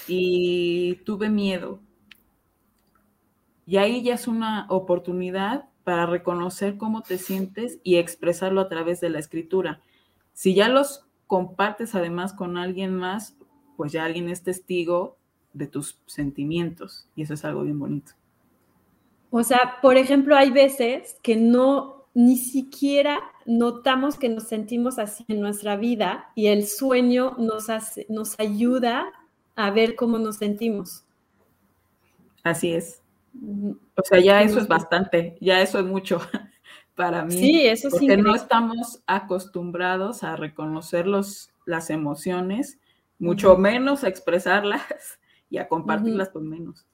y 0.07 0.95
tuve 1.05 1.29
miedo. 1.29 1.79
Y 3.65 3.77
ahí 3.77 4.03
ya 4.03 4.15
es 4.15 4.27
una 4.27 4.65
oportunidad 4.69 5.69
para 5.83 6.05
reconocer 6.05 6.77
cómo 6.77 7.01
te 7.01 7.17
sientes 7.17 7.79
y 7.83 7.97
expresarlo 7.97 8.61
a 8.61 8.69
través 8.69 9.01
de 9.01 9.09
la 9.09 9.19
escritura. 9.19 9.81
Si 10.33 10.53
ya 10.53 10.69
los 10.69 11.05
compartes 11.27 11.95
además 11.95 12.33
con 12.33 12.57
alguien 12.57 12.95
más, 12.95 13.37
pues 13.77 13.91
ya 13.91 14.05
alguien 14.05 14.29
es 14.29 14.43
testigo 14.43 15.17
de 15.53 15.67
tus 15.67 15.99
sentimientos 16.05 17.07
y 17.15 17.23
eso 17.23 17.33
es 17.33 17.45
algo 17.45 17.63
bien 17.63 17.79
bonito. 17.79 18.13
O 19.29 19.43
sea, 19.43 19.79
por 19.81 19.97
ejemplo, 19.97 20.35
hay 20.35 20.51
veces 20.51 21.17
que 21.23 21.35
no 21.35 22.05
ni 22.13 22.37
siquiera 22.37 23.19
notamos 23.45 24.17
que 24.17 24.29
nos 24.29 24.43
sentimos 24.43 24.99
así 24.99 25.25
en 25.27 25.41
nuestra 25.41 25.75
vida 25.75 26.29
y 26.35 26.47
el 26.47 26.67
sueño 26.67 27.35
nos 27.39 27.69
hace, 27.69 28.05
nos 28.09 28.39
ayuda 28.39 29.11
a 29.55 29.71
ver 29.71 29.95
cómo 29.95 30.17
nos 30.17 30.37
sentimos. 30.37 31.03
Así 32.43 32.73
es. 32.73 33.01
O 33.95 34.03
sea, 34.03 34.19
ya 34.19 34.41
eso 34.41 34.59
es 34.59 34.67
bastante, 34.67 35.37
ya 35.41 35.61
eso 35.61 35.79
es 35.79 35.85
mucho 35.85 36.21
para 36.95 37.25
mí. 37.25 37.31
Sí, 37.33 37.65
eso 37.65 37.89
sí. 37.89 38.07
Porque 38.07 38.17
no 38.17 38.35
estamos 38.35 39.01
acostumbrados 39.07 40.23
a 40.23 40.35
reconocer 40.35 41.07
los, 41.07 41.51
las 41.65 41.89
emociones, 41.89 42.79
mucho 43.17 43.57
menos 43.57 44.03
a 44.03 44.09
expresarlas 44.09 44.83
y 45.49 45.57
a 45.57 45.67
compartirlas 45.67 46.29
con 46.29 46.47
menos. 46.47 46.85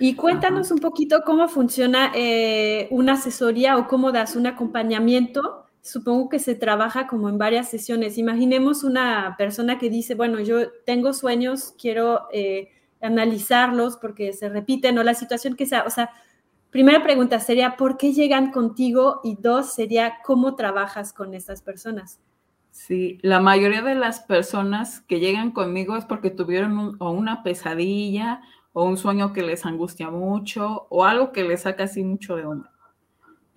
Y 0.00 0.14
cuéntanos 0.14 0.70
un 0.70 0.78
poquito 0.78 1.22
cómo 1.24 1.48
funciona 1.48 2.12
eh, 2.14 2.86
una 2.90 3.14
asesoría 3.14 3.76
o 3.76 3.88
cómo 3.88 4.12
das 4.12 4.36
un 4.36 4.46
acompañamiento 4.46 5.67
supongo 5.88 6.28
que 6.28 6.38
se 6.38 6.54
trabaja 6.54 7.06
como 7.06 7.28
en 7.28 7.38
varias 7.38 7.68
sesiones. 7.70 8.18
Imaginemos 8.18 8.84
una 8.84 9.34
persona 9.38 9.78
que 9.78 9.88
dice, 9.88 10.14
bueno, 10.14 10.38
yo 10.40 10.70
tengo 10.84 11.14
sueños, 11.14 11.74
quiero 11.80 12.28
eh, 12.32 12.68
analizarlos 13.00 13.96
porque 13.96 14.32
se 14.34 14.50
repiten 14.50 14.98
o 14.98 15.02
la 15.02 15.14
situación 15.14 15.56
que 15.56 15.64
sea. 15.64 15.84
O 15.84 15.90
sea, 15.90 16.10
primera 16.70 17.02
pregunta 17.02 17.40
sería, 17.40 17.76
¿por 17.76 17.96
qué 17.96 18.12
llegan 18.12 18.50
contigo? 18.52 19.20
Y 19.24 19.36
dos 19.36 19.72
sería, 19.72 20.18
¿cómo 20.24 20.56
trabajas 20.56 21.14
con 21.14 21.32
estas 21.32 21.62
personas? 21.62 22.20
Sí, 22.70 23.18
la 23.22 23.40
mayoría 23.40 23.80
de 23.80 23.94
las 23.94 24.20
personas 24.20 25.00
que 25.00 25.20
llegan 25.20 25.52
conmigo 25.52 25.96
es 25.96 26.04
porque 26.04 26.30
tuvieron 26.30 26.96
o 26.98 27.10
una 27.10 27.42
pesadilla 27.42 28.42
o 28.74 28.84
un 28.84 28.98
sueño 28.98 29.32
que 29.32 29.42
les 29.42 29.64
angustia 29.64 30.10
mucho 30.10 30.86
o 30.90 31.04
algo 31.04 31.32
que 31.32 31.44
les 31.44 31.62
saca 31.62 31.84
así 31.84 32.04
mucho 32.04 32.36
de 32.36 32.44
onda. 32.44 32.77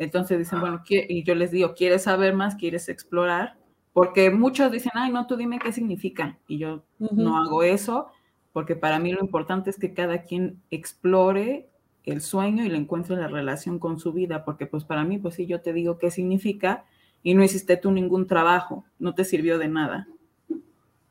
Entonces 0.02 0.40
dicen, 0.40 0.60
bueno, 0.62 0.82
y 0.90 1.24
yo 1.24 1.36
les 1.36 1.52
digo, 1.52 1.76
¿quieres 1.76 2.06
saber 2.06 2.34
más? 2.34 2.56
¿Quieres 2.56 2.90
explorar? 2.90 3.56
Porque 3.94 4.32
muchos 4.32 4.72
dicen, 4.72 4.94
ay, 4.96 5.12
no, 5.12 5.28
tú 5.28 5.38
dime 5.38 5.60
qué 5.60 5.72
significa. 5.72 6.40
Y 6.48 6.58
yo 6.58 6.82
no 6.98 7.38
hago 7.38 7.62
eso, 7.62 8.08
porque 8.52 8.76
para 8.76 8.98
mí 8.98 9.12
lo 9.12 9.22
importante 9.22 9.70
es 9.70 9.78
que 9.78 9.94
cada 9.94 10.24
quien 10.24 10.60
explore 10.72 11.70
el 12.04 12.22
sueño 12.22 12.66
y 12.66 12.70
le 12.70 12.78
encuentre 12.78 13.16
la 13.16 13.28
relación 13.28 13.78
con 13.78 14.00
su 14.00 14.12
vida, 14.12 14.44
porque 14.44 14.66
pues 14.66 14.86
para 14.86 15.04
mí, 15.04 15.20
pues 15.20 15.36
sí, 15.36 15.46
yo 15.46 15.62
te 15.62 15.72
digo 15.72 16.00
qué 16.00 16.10
significa 16.10 16.84
y 17.22 17.36
no 17.36 17.44
hiciste 17.44 17.78
tú 17.78 17.92
ningún 17.92 18.26
trabajo, 18.26 18.84
no 18.98 19.14
te 19.14 19.24
sirvió 19.24 19.60
de 19.60 19.68
nada. 19.68 20.08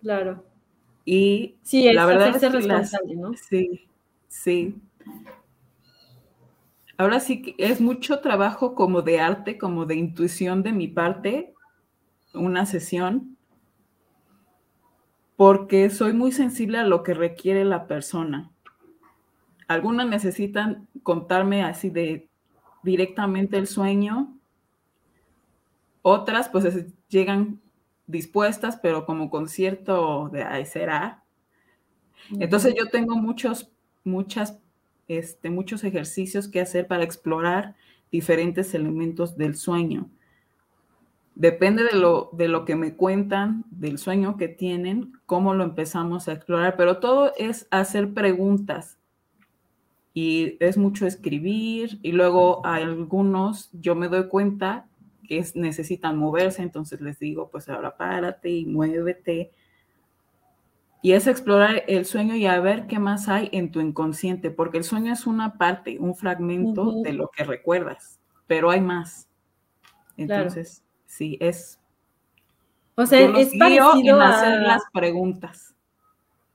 Claro. 0.01 0.43
Y 1.05 1.55
sí, 1.63 1.93
la 1.93 2.07
verdad 2.07 2.31
es 2.31 2.39
que 2.39 2.49
responsable, 2.49 3.15
¿no? 3.15 3.35
Sí, 3.35 3.87
sí 4.27 4.75
ahora 7.01 7.19
sí 7.19 7.41
que 7.41 7.55
es 7.57 7.81
mucho 7.81 8.21
trabajo 8.21 8.75
como 8.75 9.01
de 9.01 9.21
arte, 9.21 9.57
como 9.57 9.87
de 9.87 9.95
intuición 9.95 10.63
de 10.63 10.73
mi 10.73 10.87
parte, 10.87 11.55
una 12.35 12.67
sesión, 12.67 13.39
porque 15.35 15.89
soy 15.89 16.13
muy 16.13 16.31
sensible 16.31 16.77
a 16.77 16.85
lo 16.85 17.03
que 17.03 17.15
requiere 17.15 17.65
la 17.65 17.87
persona. 17.87 18.51
Algunas 19.67 20.09
necesitan 20.09 20.89
contarme 21.03 21.65
así 21.65 21.89
de 21.89 22.29
directamente 22.83 23.57
el 23.57 23.67
sueño, 23.67 24.37
otras 26.03 26.51
pues 26.51 26.85
llegan 27.09 27.63
dispuestas, 28.07 28.77
pero 28.77 29.07
como 29.07 29.31
con 29.31 29.49
cierto 29.49 30.29
de 30.29 30.43
ahí 30.43 30.67
será. 30.67 31.25
Entonces 32.39 32.75
yo 32.77 32.91
tengo 32.91 33.17
muchos, 33.17 33.73
muchas 34.05 34.60
este, 35.11 35.51
muchos 35.51 35.83
ejercicios 35.83 36.47
que 36.47 36.61
hacer 36.61 36.87
para 36.87 37.03
explorar 37.03 37.75
diferentes 38.13 38.75
elementos 38.75 39.37
del 39.37 39.57
sueño. 39.57 40.09
Depende 41.35 41.83
de 41.83 41.99
lo, 41.99 42.31
de 42.33 42.47
lo 42.47 42.65
que 42.65 42.77
me 42.77 42.95
cuentan, 42.95 43.65
del 43.71 43.99
sueño 43.99 44.37
que 44.37 44.47
tienen, 44.47 45.13
cómo 45.27 45.53
lo 45.55 45.65
empezamos 45.65 46.29
a 46.29 46.33
explorar, 46.33 46.77
pero 46.77 46.99
todo 46.99 47.33
es 47.37 47.67
hacer 47.73 48.15
preguntas 48.15 48.99
y 50.15 50.57
es 50.61 50.79
mucho 50.79 51.07
escribir 51.07 51.99
y 52.03 52.13
luego 52.13 52.65
a 52.65 52.77
algunos 52.77 53.71
yo 53.73 53.97
me 53.97 54.09
doy 54.09 54.29
cuenta 54.29 54.87
que 55.27 55.45
necesitan 55.55 56.19
moverse, 56.19 56.63
entonces 56.63 57.01
les 57.01 57.19
digo, 57.19 57.49
pues 57.51 57.69
ahora 57.69 57.97
párate 57.97 58.51
y 58.51 58.67
muévete 58.67 59.51
Y 61.03 61.13
es 61.13 61.27
explorar 61.27 61.85
el 61.89 62.05
sueño 62.05 62.35
y 62.37 62.47
a 62.47 62.61
ver 62.61 62.87
qué 62.87 62.99
más 62.99 63.29
hay 63.29 63.49
en 63.53 63.71
tu 63.71 63.81
inconsciente, 63.81 64.51
porque 64.51 64.79
el 64.79 64.85
sueño 64.85 65.13
es 65.13 65.27
una 65.27 65.57
parte, 65.57 65.99
un 65.99 66.15
fragmento 66.15 67.01
de 67.03 67.15
lo 67.15 67.31
que 67.31 67.45
recuerdas, 67.45 68.21
pero 68.47 68.71
hay 68.71 68.81
más. 68.81 69.29
Entonces, 70.17 70.85
sí, 71.07 71.39
es... 71.41 71.81
O 72.97 73.07
sea, 73.07 73.21
es 73.39 73.53
parecido 73.59 74.21
a 74.21 74.29
hacer 74.29 74.61
las 74.61 74.83
preguntas. 74.93 75.75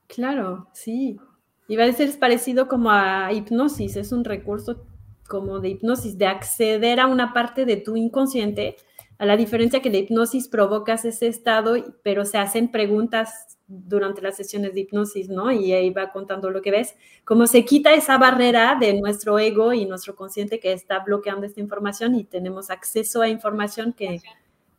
Claro, 0.06 0.68
sí. 0.72 1.18
Iba 1.66 1.82
a 1.82 1.86
decir, 1.86 2.08
es 2.08 2.16
parecido 2.16 2.68
como 2.68 2.92
a 2.92 3.32
hipnosis, 3.32 3.96
es 3.96 4.12
un 4.12 4.24
recurso 4.24 4.84
como 5.26 5.58
de 5.58 5.70
hipnosis, 5.70 6.16
de 6.16 6.26
acceder 6.28 7.00
a 7.00 7.08
una 7.08 7.32
parte 7.32 7.64
de 7.64 7.78
tu 7.78 7.96
inconsciente, 7.96 8.76
a 9.18 9.26
la 9.26 9.36
diferencia 9.36 9.80
que 9.80 9.90
la 9.90 9.98
hipnosis 9.98 10.48
provocas 10.48 11.04
ese 11.04 11.26
estado, 11.26 11.74
pero 12.02 12.24
se 12.24 12.38
hacen 12.38 12.70
preguntas 12.70 13.58
durante 13.66 14.22
las 14.22 14.36
sesiones 14.36 14.74
de 14.74 14.80
hipnosis, 14.80 15.28
¿no? 15.28 15.50
Y 15.50 15.72
ahí 15.72 15.90
va 15.90 16.12
contando 16.12 16.50
lo 16.50 16.62
que 16.62 16.70
ves, 16.70 16.94
como 17.24 17.46
se 17.46 17.64
quita 17.64 17.94
esa 17.94 18.18
barrera 18.18 18.76
de 18.78 18.94
nuestro 19.00 19.38
ego 19.38 19.72
y 19.72 19.86
nuestro 19.86 20.14
consciente 20.14 20.60
que 20.60 20.72
está 20.72 21.00
bloqueando 21.00 21.46
esta 21.46 21.60
información 21.60 22.14
y 22.14 22.24
tenemos 22.24 22.70
acceso 22.70 23.22
a 23.22 23.28
información 23.28 23.92
que, 23.92 24.20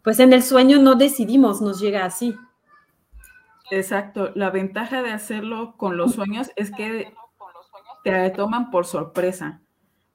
pues 0.03 0.19
en 0.19 0.31
el 0.31 0.43
sueño 0.43 0.79
no 0.79 0.95
decidimos, 0.95 1.61
nos 1.61 1.79
llega 1.79 2.05
así. 2.05 2.35
Exacto, 3.69 4.31
la 4.35 4.49
ventaja 4.49 5.01
de 5.01 5.11
hacerlo 5.11 5.75
con 5.75 5.97
los 5.97 6.13
sueños 6.13 6.51
es 6.55 6.71
que 6.71 7.13
te 8.03 8.29
toman 8.29 8.71
por 8.71 8.85
sorpresa. 8.85 9.61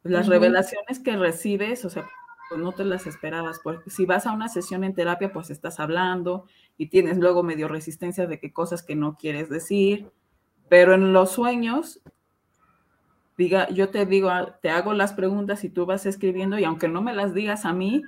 Las 0.03 0.27
revelaciones 0.27 0.99
que 0.99 1.17
recibes, 1.17 1.85
o 1.85 1.91
sea, 1.91 2.09
pues 2.53 2.63
no 2.63 2.73
te 2.73 2.85
las 2.85 3.07
esperabas, 3.07 3.61
porque 3.65 3.89
si 3.89 4.05
vas 4.05 4.27
a 4.27 4.33
una 4.33 4.49
sesión 4.49 4.85
en 4.85 4.95
terapia, 4.95 5.33
pues 5.33 5.49
estás 5.49 5.81
hablando 5.81 6.45
y 6.77 6.89
tienes 6.89 7.17
luego 7.17 7.43
medio 7.43 7.67
resistencia 7.67 8.27
de 8.27 8.39
que 8.39 8.53
cosas 8.53 8.83
que 8.83 8.95
no 8.95 9.17
quieres 9.17 9.49
decir, 9.49 10.11
pero 10.69 10.93
en 10.93 11.15
los 11.15 11.31
sueños, 11.31 12.03
diga, 13.39 13.71
yo 13.71 13.89
te 13.89 14.05
digo, 14.05 14.29
ah, 14.29 14.59
te 14.61 14.69
hago 14.69 14.93
las 14.93 15.15
preguntas 15.15 15.65
y 15.65 15.71
tú 15.71 15.87
vas 15.87 16.05
escribiendo 16.05 16.59
y 16.59 16.65
aunque 16.65 16.89
no 16.89 17.01
me 17.01 17.15
las 17.15 17.33
digas 17.33 17.65
a 17.65 17.73
mí, 17.73 18.03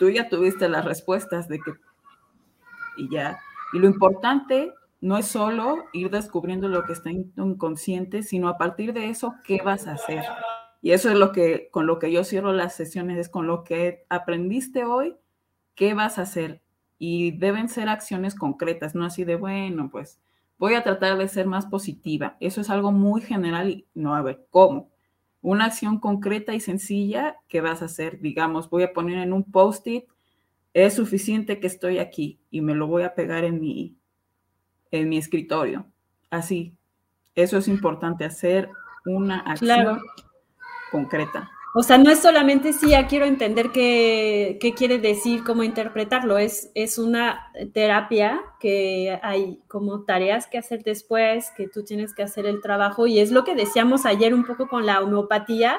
tú 0.00 0.10
ya 0.10 0.28
tuviste 0.28 0.68
las 0.68 0.84
respuestas 0.84 1.48
de 1.48 1.60
que 1.60 1.72
y 2.96 3.08
ya 3.08 3.38
y 3.72 3.78
lo 3.78 3.86
importante 3.86 4.72
no 5.00 5.16
es 5.16 5.26
solo 5.26 5.84
ir 5.92 6.10
descubriendo 6.10 6.66
lo 6.66 6.84
que 6.84 6.92
está 6.94 7.10
inconsciente, 7.10 8.24
sino 8.24 8.48
a 8.48 8.58
partir 8.58 8.92
de 8.92 9.10
eso, 9.10 9.34
¿qué 9.44 9.60
vas 9.62 9.86
a 9.86 9.92
hacer? 9.92 10.24
Y 10.86 10.92
eso 10.92 11.10
es 11.10 11.16
lo 11.16 11.32
que, 11.32 11.68
con 11.72 11.88
lo 11.88 11.98
que 11.98 12.12
yo 12.12 12.22
cierro 12.22 12.52
las 12.52 12.76
sesiones, 12.76 13.18
es 13.18 13.28
con 13.28 13.48
lo 13.48 13.64
que 13.64 14.04
aprendiste 14.08 14.84
hoy, 14.84 15.16
¿qué 15.74 15.94
vas 15.94 16.16
a 16.16 16.22
hacer? 16.22 16.62
Y 16.96 17.32
deben 17.32 17.68
ser 17.68 17.88
acciones 17.88 18.36
concretas, 18.36 18.94
no 18.94 19.04
así 19.04 19.24
de, 19.24 19.34
bueno, 19.34 19.90
pues 19.90 20.20
voy 20.58 20.74
a 20.74 20.84
tratar 20.84 21.18
de 21.18 21.26
ser 21.26 21.48
más 21.48 21.66
positiva. 21.66 22.36
Eso 22.38 22.60
es 22.60 22.70
algo 22.70 22.92
muy 22.92 23.20
general 23.20 23.68
y 23.68 23.86
no, 23.94 24.14
a 24.14 24.22
ver, 24.22 24.46
¿cómo? 24.50 24.88
Una 25.42 25.64
acción 25.64 25.98
concreta 25.98 26.54
y 26.54 26.60
sencilla 26.60 27.34
que 27.48 27.60
vas 27.60 27.82
a 27.82 27.86
hacer, 27.86 28.20
digamos, 28.20 28.70
voy 28.70 28.84
a 28.84 28.92
poner 28.92 29.18
en 29.18 29.32
un 29.32 29.42
post-it 29.42 30.04
es 30.72 30.94
suficiente 30.94 31.58
que 31.58 31.66
estoy 31.66 31.98
aquí 31.98 32.38
y 32.48 32.60
me 32.60 32.76
lo 32.76 32.86
voy 32.86 33.02
a 33.02 33.16
pegar 33.16 33.42
en 33.42 33.60
mi, 33.60 33.96
en 34.92 35.08
mi 35.08 35.18
escritorio. 35.18 35.84
Así, 36.30 36.76
eso 37.34 37.58
es 37.58 37.66
importante, 37.66 38.24
hacer 38.24 38.70
una 39.04 39.40
acción 39.40 39.98
concreta. 40.90 41.50
O 41.78 41.82
sea, 41.82 41.98
no 41.98 42.10
es 42.10 42.20
solamente 42.20 42.72
si 42.72 42.88
ya 42.92 43.06
quiero 43.06 43.26
entender 43.26 43.70
qué, 43.70 44.58
quiere 44.74 44.98
decir, 44.98 45.44
cómo 45.44 45.62
interpretarlo, 45.62 46.38
es, 46.38 46.70
es 46.74 46.96
una 46.96 47.52
terapia 47.74 48.40
que 48.60 49.20
hay 49.22 49.60
como 49.68 50.04
tareas 50.04 50.46
que 50.46 50.56
hacer 50.56 50.82
después, 50.84 51.50
que 51.54 51.68
tú 51.68 51.84
tienes 51.84 52.14
que 52.14 52.22
hacer 52.22 52.46
el 52.46 52.62
trabajo 52.62 53.06
y 53.06 53.18
es 53.18 53.30
lo 53.30 53.44
que 53.44 53.54
decíamos 53.54 54.06
ayer 54.06 54.32
un 54.32 54.46
poco 54.46 54.68
con 54.68 54.86
la 54.86 55.02
homeopatía, 55.02 55.78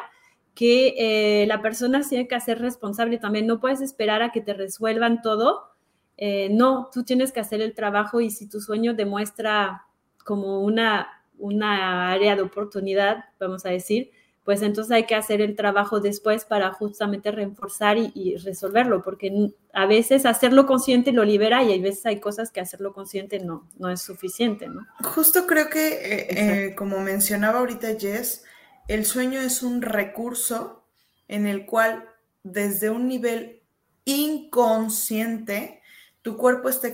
que 0.53 0.93
eh, 0.99 1.47
la 1.47 1.63
persona 1.63 2.01
tiene 2.07 2.27
que 2.27 2.35
hacer 2.35 2.59
responsable 2.59 3.17
también. 3.17 3.47
No 3.47 3.59
puedes 3.59 3.81
esperar 3.81 4.21
a 4.21 4.31
que 4.31 4.41
te 4.41 4.53
resuelvan 4.53 5.23
todo. 5.23 5.71
Eh, 6.15 6.49
no, 6.51 6.91
tú 6.93 7.05
tienes 7.05 7.31
que 7.31 7.39
hacer 7.39 7.59
el 7.59 7.73
trabajo 7.73 8.21
y 8.21 8.29
si 8.29 8.47
tu 8.47 8.61
sueño 8.61 8.93
demuestra 8.93 9.87
como 10.23 10.61
una, 10.61 11.07
una 11.39 12.11
área 12.11 12.35
de 12.35 12.43
oportunidad, 12.43 13.25
vamos 13.39 13.65
a 13.65 13.69
decir, 13.69 14.11
pues 14.47 14.61
entonces 14.61 14.93
hay 14.93 15.05
que 15.05 15.13
hacer 15.13 15.41
el 15.41 15.57
trabajo 15.57 15.99
después 15.99 16.45
para 16.45 16.71
justamente 16.71 17.31
reforzar 17.31 17.97
y, 17.97 18.37
resolverlo, 18.37 19.03
porque 19.03 19.51
a 19.73 19.85
veces 19.85 20.25
hacerlo 20.25 20.65
consciente 20.65 21.11
lo 21.11 21.25
libera 21.25 21.63
y 21.63 21.73
hay 21.73 21.81
veces 21.81 22.05
hay 22.05 22.21
cosas 22.21 22.49
que 22.49 22.61
hacerlo 22.61 22.93
consciente 22.93 23.39
no, 23.39 23.67
no 23.77 23.89
es 23.89 24.01
suficiente, 24.01 24.69
¿no? 24.69 24.87
Justo 25.03 25.45
creo 25.47 25.69
que, 25.69 26.27
eh, 26.29 26.75
como 26.75 27.01
mencionaba 27.01 27.59
ahorita 27.59 27.99
Jess, 27.99 28.45
el 28.87 29.03
sueño 29.03 29.41
es 29.41 29.63
un 29.63 29.81
recurso 29.81 30.85
en 31.27 31.45
el 31.45 31.65
cual 31.65 32.05
desde 32.43 32.89
un 32.89 33.09
nivel 33.09 33.63
inconsciente 34.05 35.81
tu 36.21 36.37
cuerpo 36.37 36.69
está 36.69 36.89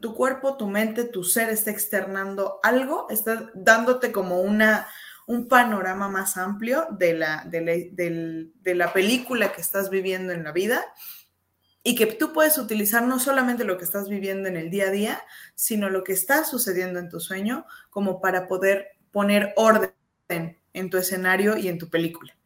tu 0.00 0.12
cuerpo, 0.12 0.56
tu 0.56 0.66
mente, 0.66 1.04
tu 1.04 1.22
ser 1.22 1.50
está 1.50 1.70
externando 1.70 2.58
algo, 2.64 3.06
está 3.10 3.48
dándote 3.54 4.10
como 4.10 4.40
una 4.40 4.88
un 5.26 5.48
panorama 5.48 6.08
más 6.08 6.36
amplio 6.36 6.86
de 6.90 7.14
la, 7.14 7.44
de 7.44 8.74
la 8.74 8.92
película 8.92 9.52
que 9.52 9.60
estás 9.60 9.90
viviendo 9.90 10.32
en 10.32 10.44
la 10.44 10.52
vida 10.52 10.84
y 11.82 11.94
que 11.94 12.06
tú 12.06 12.32
puedes 12.32 12.58
utilizar 12.58 13.04
no 13.04 13.20
solamente 13.20 13.62
lo 13.62 13.78
que 13.78 13.84
estás 13.84 14.08
viviendo 14.08 14.48
en 14.48 14.56
el 14.56 14.70
día 14.70 14.88
a 14.88 14.90
día, 14.90 15.22
sino 15.54 15.88
lo 15.88 16.02
que 16.02 16.14
está 16.14 16.44
sucediendo 16.44 16.98
en 16.98 17.08
tu 17.08 17.20
sueño 17.20 17.64
como 17.90 18.20
para 18.20 18.48
poder 18.48 18.96
poner 19.12 19.52
orden 19.54 19.92
en 20.28 20.90
tu 20.90 20.98
escenario 20.98 21.56
y 21.56 21.68
en 21.68 21.78
tu 21.78 21.88
película. 21.88 22.36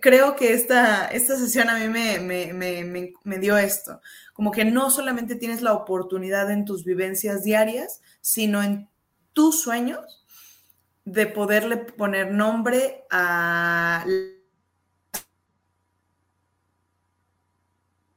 creo 0.00 0.36
que 0.36 0.52
esta, 0.52 1.06
esta 1.08 1.36
sesión 1.36 1.68
a 1.68 1.78
mí 1.78 1.88
me, 1.88 3.38
dio 3.38 3.58
esto, 3.58 4.00
como 4.32 4.50
que 4.50 4.64
no 4.64 4.88
solamente 4.90 5.34
tienes 5.34 5.60
la 5.60 5.72
oportunidad 5.72 6.50
en 6.50 6.64
tus 6.64 6.84
vivencias 6.84 7.42
diarias, 7.42 8.02
sino 8.20 8.62
en 8.62 8.88
tus 9.32 9.60
sueños 9.60 10.23
de 11.04 11.26
poderle 11.26 11.76
poner 11.76 12.32
nombre 12.32 13.04
a 13.10 14.04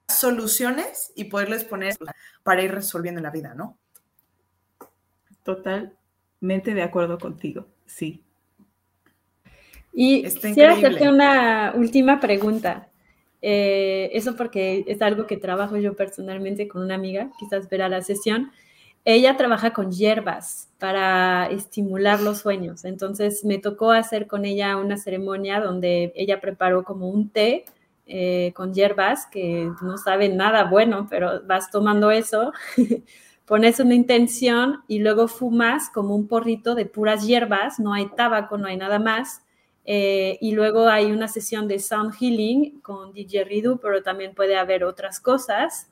soluciones 0.07 1.11
y 1.15 1.25
poderles 1.25 1.63
poner 1.63 1.95
para 2.43 2.61
ir 2.61 2.71
resolviendo 2.71 3.21
la 3.21 3.29
vida, 3.29 3.53
¿no? 3.53 3.77
Totalmente 5.43 6.73
de 6.73 6.81
acuerdo 6.81 7.17
contigo, 7.17 7.67
sí. 7.85 8.23
Y 9.93 10.23
quisiera 10.23 10.73
hacerte 10.73 11.09
una 11.09 11.73
última 11.75 12.19
pregunta. 12.19 12.89
Eh, 13.41 14.09
eso 14.13 14.35
porque 14.35 14.83
es 14.87 15.01
algo 15.01 15.27
que 15.27 15.37
trabajo 15.37 15.77
yo 15.77 15.95
personalmente 15.95 16.67
con 16.67 16.83
una 16.83 16.95
amiga, 16.95 17.31
quizás 17.39 17.69
verá 17.69 17.89
la 17.89 18.01
sesión. 18.01 18.51
Ella 19.09 19.37
trabaja 19.37 19.71
con 19.71 19.93
hierbas 19.93 20.67
para 20.79 21.47
estimular 21.49 22.19
los 22.19 22.39
sueños. 22.39 22.83
Entonces 22.83 23.45
me 23.45 23.57
tocó 23.57 23.91
hacer 23.91 24.27
con 24.27 24.43
ella 24.43 24.75
una 24.75 24.97
ceremonia 24.97 25.61
donde 25.61 26.11
ella 26.13 26.41
preparó 26.41 26.83
como 26.83 27.07
un 27.07 27.29
té 27.29 27.63
eh, 28.05 28.51
con 28.53 28.73
hierbas 28.73 29.25
que 29.27 29.71
no 29.81 29.97
saben 29.97 30.35
nada 30.35 30.65
bueno, 30.65 31.07
pero 31.09 31.41
vas 31.45 31.71
tomando 31.71 32.11
eso, 32.11 32.51
pones 33.45 33.79
una 33.79 33.95
intención 33.95 34.81
y 34.89 34.99
luego 34.99 35.29
fumas 35.29 35.89
como 35.89 36.13
un 36.13 36.27
porrito 36.27 36.75
de 36.75 36.85
puras 36.85 37.25
hierbas, 37.25 37.79
no 37.79 37.93
hay 37.93 38.07
tabaco, 38.07 38.57
no 38.57 38.67
hay 38.67 38.75
nada 38.75 38.99
más 38.99 39.41
eh, 39.85 40.37
y 40.41 40.51
luego 40.51 40.89
hay 40.89 41.13
una 41.13 41.29
sesión 41.29 41.69
de 41.69 41.79
sound 41.79 42.13
healing 42.13 42.81
con 42.81 43.13
Ridu, 43.13 43.79
pero 43.79 44.03
también 44.03 44.35
puede 44.35 44.57
haber 44.57 44.83
otras 44.83 45.21
cosas. 45.21 45.87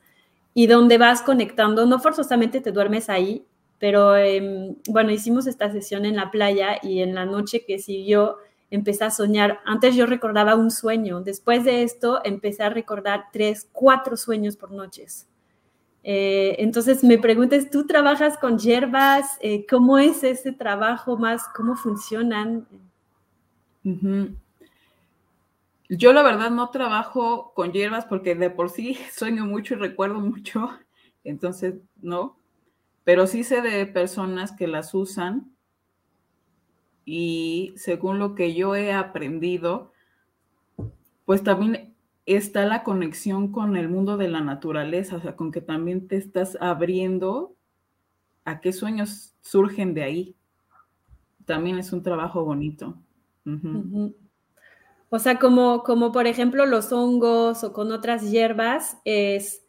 Y 0.55 0.65
donde 0.65 0.97
vas 0.97 1.21
conectando, 1.21 1.85
no 1.85 1.99
forzosamente 1.99 2.61
te 2.61 2.71
duermes 2.71 3.09
ahí, 3.09 3.45
pero 3.77 4.15
em, 4.15 4.75
bueno, 4.89 5.11
hicimos 5.11 5.45
esta 5.45 5.71
sesión 5.71 6.05
en 6.05 6.15
la 6.15 6.31
playa 6.31 6.79
y 6.81 7.01
en 7.01 7.13
la 7.13 7.25
noche 7.25 7.65
que 7.65 7.77
siguió 7.77 8.37
empecé 8.71 9.03
a 9.03 9.11
soñar. 9.11 9.59
Antes 9.65 9.95
yo 9.95 10.07
recordaba 10.07 10.55
un 10.55 10.71
sueño, 10.71 11.21
después 11.21 11.63
de 11.63 11.83
esto 11.83 12.21
empecé 12.23 12.63
a 12.63 12.69
recordar 12.69 13.25
tres, 13.31 13.69
cuatro 13.71 14.17
sueños 14.17 14.57
por 14.57 14.71
noches. 14.71 15.27
Eh, 16.03 16.55
entonces 16.59 17.03
me 17.03 17.17
preguntas, 17.17 17.69
¿tú 17.69 17.85
trabajas 17.85 18.37
con 18.37 18.57
hierbas? 18.57 19.37
Eh, 19.41 19.65
¿Cómo 19.67 19.97
es 19.97 20.23
ese 20.23 20.51
trabajo 20.51 21.17
más? 21.17 21.43
¿Cómo 21.55 21.75
funcionan? 21.75 22.67
Yo 25.89 26.13
la 26.13 26.23
verdad 26.23 26.49
no 26.49 26.69
trabajo 26.69 27.53
con 27.53 27.71
hierbas 27.71 28.05
porque 28.05 28.35
de 28.35 28.49
por 28.49 28.69
sí 28.69 28.97
sueño 29.11 29.45
mucho 29.45 29.75
y 29.75 29.77
recuerdo 29.77 30.19
mucho, 30.19 30.69
entonces 31.23 31.75
no, 32.01 32.37
pero 33.03 33.27
sí 33.27 33.43
sé 33.43 33.61
de 33.61 33.85
personas 33.85 34.51
que 34.51 34.67
las 34.67 34.93
usan 34.93 35.51
y 37.05 37.73
según 37.77 38.17
lo 38.17 38.33
que 38.33 38.55
yo 38.55 38.75
he 38.75 38.91
aprendido, 38.91 39.91
pues 41.25 41.43
también 41.43 41.95
está 42.25 42.65
la 42.65 42.83
conexión 42.83 43.51
con 43.51 43.77
el 43.77 43.89
mundo 43.89 44.17
de 44.17 44.27
la 44.27 44.41
naturaleza, 44.41 45.17
o 45.17 45.21
sea, 45.21 45.35
con 45.35 45.51
que 45.51 45.61
también 45.61 46.07
te 46.07 46.17
estás 46.17 46.57
abriendo 46.59 47.55
a 48.43 48.59
qué 48.59 48.73
sueños 48.73 49.35
surgen 49.41 49.93
de 49.93 50.03
ahí. 50.03 50.35
También 51.45 51.77
es 51.77 51.93
un 51.93 52.01
trabajo 52.01 52.43
bonito. 52.43 52.97
O 55.09 55.19
sea, 55.19 55.39
como, 55.39 55.83
como 55.83 56.11
por 56.11 56.27
ejemplo 56.27 56.65
los 56.65 56.91
hongos 56.91 57.63
o 57.63 57.73
con 57.73 57.91
otras 57.91 58.29
hierbas, 58.29 58.97
es 59.05 59.61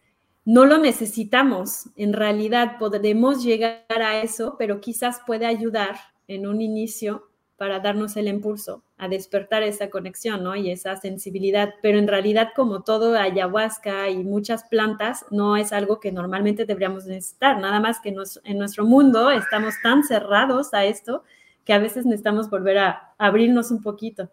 no 0.45 0.65
lo 0.65 0.79
necesitamos. 0.79 1.91
En 1.97 2.13
realidad 2.13 2.79
podemos 2.79 3.43
llegar 3.43 3.85
a 3.89 4.23
eso, 4.23 4.57
pero 4.59 4.81
quizás 4.81 5.21
puede 5.27 5.45
ayudar 5.45 5.97
en 6.29 6.47
un 6.47 6.63
inicio 6.63 7.29
para 7.57 7.81
darnos 7.81 8.17
el 8.17 8.29
impulso 8.29 8.83
a 8.99 9.09
despertar 9.09 9.63
esa 9.63 9.91
conexión, 9.91 10.45
¿no? 10.45 10.55
Y 10.57 10.71
esa 10.71 10.97
sensibilidad. 10.97 11.75
Pero 11.83 11.99
en 11.99 12.07
realidad, 12.07 12.51
como 12.55 12.83
todo 12.83 13.19
ayahuasca 13.19 14.09
y 14.09 14.23
muchas 14.25 14.65
plantas, 14.65 15.25
no 15.31 15.57
es 15.57 15.73
algo 15.73 16.01
que 16.01 16.13
normalmente 16.13 16.65
deberíamos 16.65 17.07
necesitar. 17.07 17.59
Nada 17.59 17.81
más 17.81 18.01
que 18.01 18.15
en 18.45 18.59
nuestro 18.59 18.85
mundo 18.85 19.31
estamos 19.31 19.75
tan 19.83 20.05
cerrados 20.05 20.73
a 20.75 20.85
esto 20.85 21.25
que 21.65 21.73
a 21.73 21.79
veces 21.79 22.07
necesitamos 22.07 22.49
volver 22.49 22.79
a 22.79 23.15
abrirnos 23.19 23.71
un 23.71 23.83
poquito. 23.83 24.31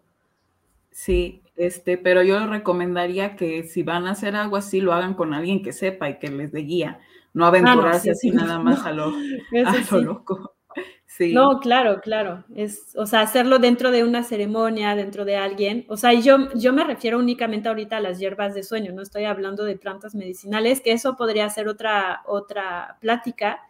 Sí, 0.94 1.42
este, 1.56 1.98
pero 1.98 2.22
yo 2.22 2.46
recomendaría 2.46 3.34
que 3.34 3.64
si 3.64 3.82
van 3.82 4.06
a 4.06 4.12
hacer 4.12 4.36
algo 4.36 4.56
así, 4.56 4.80
lo 4.80 4.92
hagan 4.92 5.14
con 5.14 5.34
alguien 5.34 5.60
que 5.60 5.72
sepa 5.72 6.08
y 6.08 6.20
que 6.20 6.28
les 6.28 6.52
dé 6.52 6.60
guía, 6.60 7.00
no 7.32 7.44
ah, 7.44 7.48
aventurarse 7.48 8.12
así 8.12 8.30
nada 8.30 8.60
más 8.60 8.86
a 8.86 8.92
lo, 8.92 9.12
a 9.90 9.96
loco. 9.98 10.54
No, 11.32 11.60
claro, 11.60 12.00
claro. 12.00 12.42
Es, 12.56 12.92
o 12.96 13.06
sea, 13.06 13.20
hacerlo 13.20 13.60
dentro 13.60 13.92
de 13.92 14.02
una 14.02 14.24
ceremonia, 14.24 14.96
dentro 14.96 15.24
de 15.24 15.36
alguien. 15.36 15.86
O 15.88 15.96
sea, 15.96 16.12
yo, 16.12 16.52
yo 16.54 16.72
me 16.72 16.82
refiero 16.82 17.20
únicamente 17.20 17.68
ahorita 17.68 17.98
a 17.98 18.00
las 18.00 18.18
hierbas 18.18 18.52
de 18.52 18.64
sueño, 18.64 18.92
no 18.92 19.00
estoy 19.00 19.22
hablando 19.22 19.64
de 19.64 19.76
plantas 19.76 20.16
medicinales, 20.16 20.80
que 20.80 20.90
eso 20.90 21.16
podría 21.16 21.48
ser 21.50 21.68
otra, 21.68 22.22
otra 22.26 22.98
plática. 23.00 23.60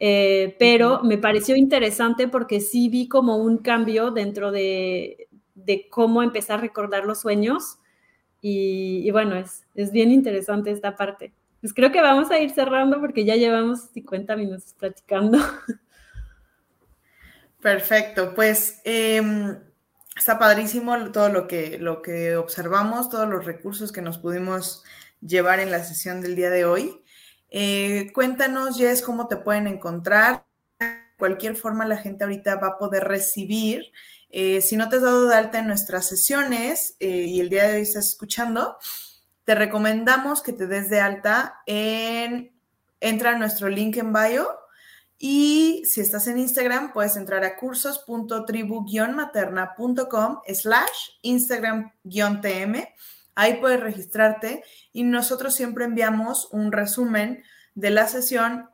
Eh, 0.00 0.56
pero 0.58 1.04
me 1.04 1.16
pareció 1.16 1.54
interesante 1.54 2.26
porque 2.26 2.58
sí 2.58 2.88
vi 2.88 3.06
como 3.06 3.36
un 3.36 3.58
cambio 3.58 4.10
dentro 4.10 4.50
de, 4.50 5.28
de 5.64 5.88
cómo 5.88 6.22
empezar 6.22 6.58
a 6.58 6.62
recordar 6.62 7.04
los 7.04 7.20
sueños. 7.20 7.78
Y, 8.40 9.02
y, 9.06 9.10
bueno, 9.10 9.36
es, 9.36 9.64
es 9.74 9.92
bien 9.92 10.10
interesante 10.10 10.70
esta 10.70 10.96
parte. 10.96 11.32
Pues 11.60 11.74
creo 11.74 11.92
que 11.92 12.00
vamos 12.00 12.30
a 12.30 12.38
ir 12.38 12.50
cerrando 12.50 13.00
porque 13.00 13.24
ya 13.24 13.36
llevamos 13.36 13.90
50 13.92 14.36
minutos 14.36 14.74
platicando. 14.78 15.38
Perfecto, 17.60 18.34
pues 18.34 18.80
em, 18.84 19.58
está 20.16 20.38
padrísimo 20.38 21.12
todo 21.12 21.28
lo 21.28 21.46
que, 21.46 21.78
lo 21.78 22.00
que 22.00 22.36
observamos, 22.36 23.10
todos 23.10 23.28
los 23.28 23.44
recursos 23.44 23.92
que 23.92 24.00
nos 24.00 24.16
pudimos 24.16 24.82
llevar 25.20 25.60
en 25.60 25.70
la 25.70 25.84
sesión 25.84 26.22
del 26.22 26.36
día 26.36 26.48
de 26.48 26.64
hoy. 26.64 27.02
Eh, 27.50 28.10
cuéntanos, 28.14 28.78
Jess, 28.78 29.02
cómo 29.02 29.28
te 29.28 29.36
pueden 29.36 29.66
encontrar. 29.66 30.46
De 30.78 30.86
cualquier 31.18 31.54
forma, 31.54 31.84
la 31.84 31.98
gente 31.98 32.24
ahorita 32.24 32.56
va 32.56 32.68
a 32.68 32.78
poder 32.78 33.04
recibir. 33.04 33.92
Eh, 34.30 34.60
si 34.60 34.76
no 34.76 34.88
te 34.88 34.96
has 34.96 35.02
dado 35.02 35.28
de 35.28 35.34
alta 35.34 35.58
en 35.58 35.66
nuestras 35.66 36.08
sesiones 36.08 36.94
eh, 37.00 37.24
y 37.26 37.40
el 37.40 37.48
día 37.48 37.66
de 37.68 37.74
hoy 37.76 37.82
estás 37.82 38.08
escuchando, 38.08 38.76
te 39.44 39.56
recomendamos 39.56 40.42
que 40.42 40.52
te 40.52 40.68
des 40.68 40.88
de 40.88 41.00
alta 41.00 41.60
en, 41.66 42.52
entra 43.00 43.32
a 43.32 43.38
nuestro 43.38 43.68
link 43.68 43.96
en 43.96 44.12
bio 44.12 44.48
y 45.18 45.82
si 45.84 46.00
estás 46.00 46.28
en 46.28 46.38
Instagram, 46.38 46.94
puedes 46.94 47.16
entrar 47.16 47.44
a 47.44 47.56
cursos.tribu-materna.com 47.56 50.38
slash 50.48 51.10
Instagram-tm. 51.22 52.88
Ahí 53.34 53.60
puedes 53.60 53.80
registrarte 53.80 54.62
y 54.92 55.02
nosotros 55.02 55.54
siempre 55.54 55.84
enviamos 55.84 56.48
un 56.52 56.72
resumen 56.72 57.42
de 57.74 57.90
la 57.90 58.08
sesión 58.08 58.70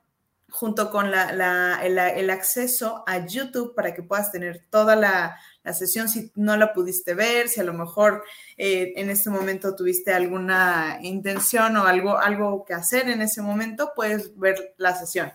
junto 0.51 0.91
con 0.91 1.07
el, 1.07 2.31
acceso 2.31 3.05
a 3.07 3.27
YouTube 3.27 3.75
para 3.75 3.95
que 3.95 4.03
puedas 4.03 4.31
tener 4.33 4.67
toda 4.71 4.97
la, 4.97 5.39
sesión 5.73 6.09
si 6.09 6.31
no 6.37 6.57
la 6.57 6.73
pudiste 6.73 7.15
ver, 7.15 7.49
si 7.49 7.61
a 7.61 7.65
lo 7.65 7.73
mejor 7.73 8.23
eh, 8.57 8.93
en 8.97 9.11
este 9.11 9.31
momento 9.31 9.75
tuviste 9.75 10.15
alguna 10.15 11.01
intención 11.03 11.77
o 11.77 11.87
algo, 11.87 12.17
algo 12.19 12.65
que 12.65 12.75
hacer 12.75 13.09
en 13.09 13.21
ese 13.21 13.43
momento, 13.43 13.91
puedes 13.97 14.39
ver 14.39 14.75
la 14.77 14.95
sesión. 14.95 15.33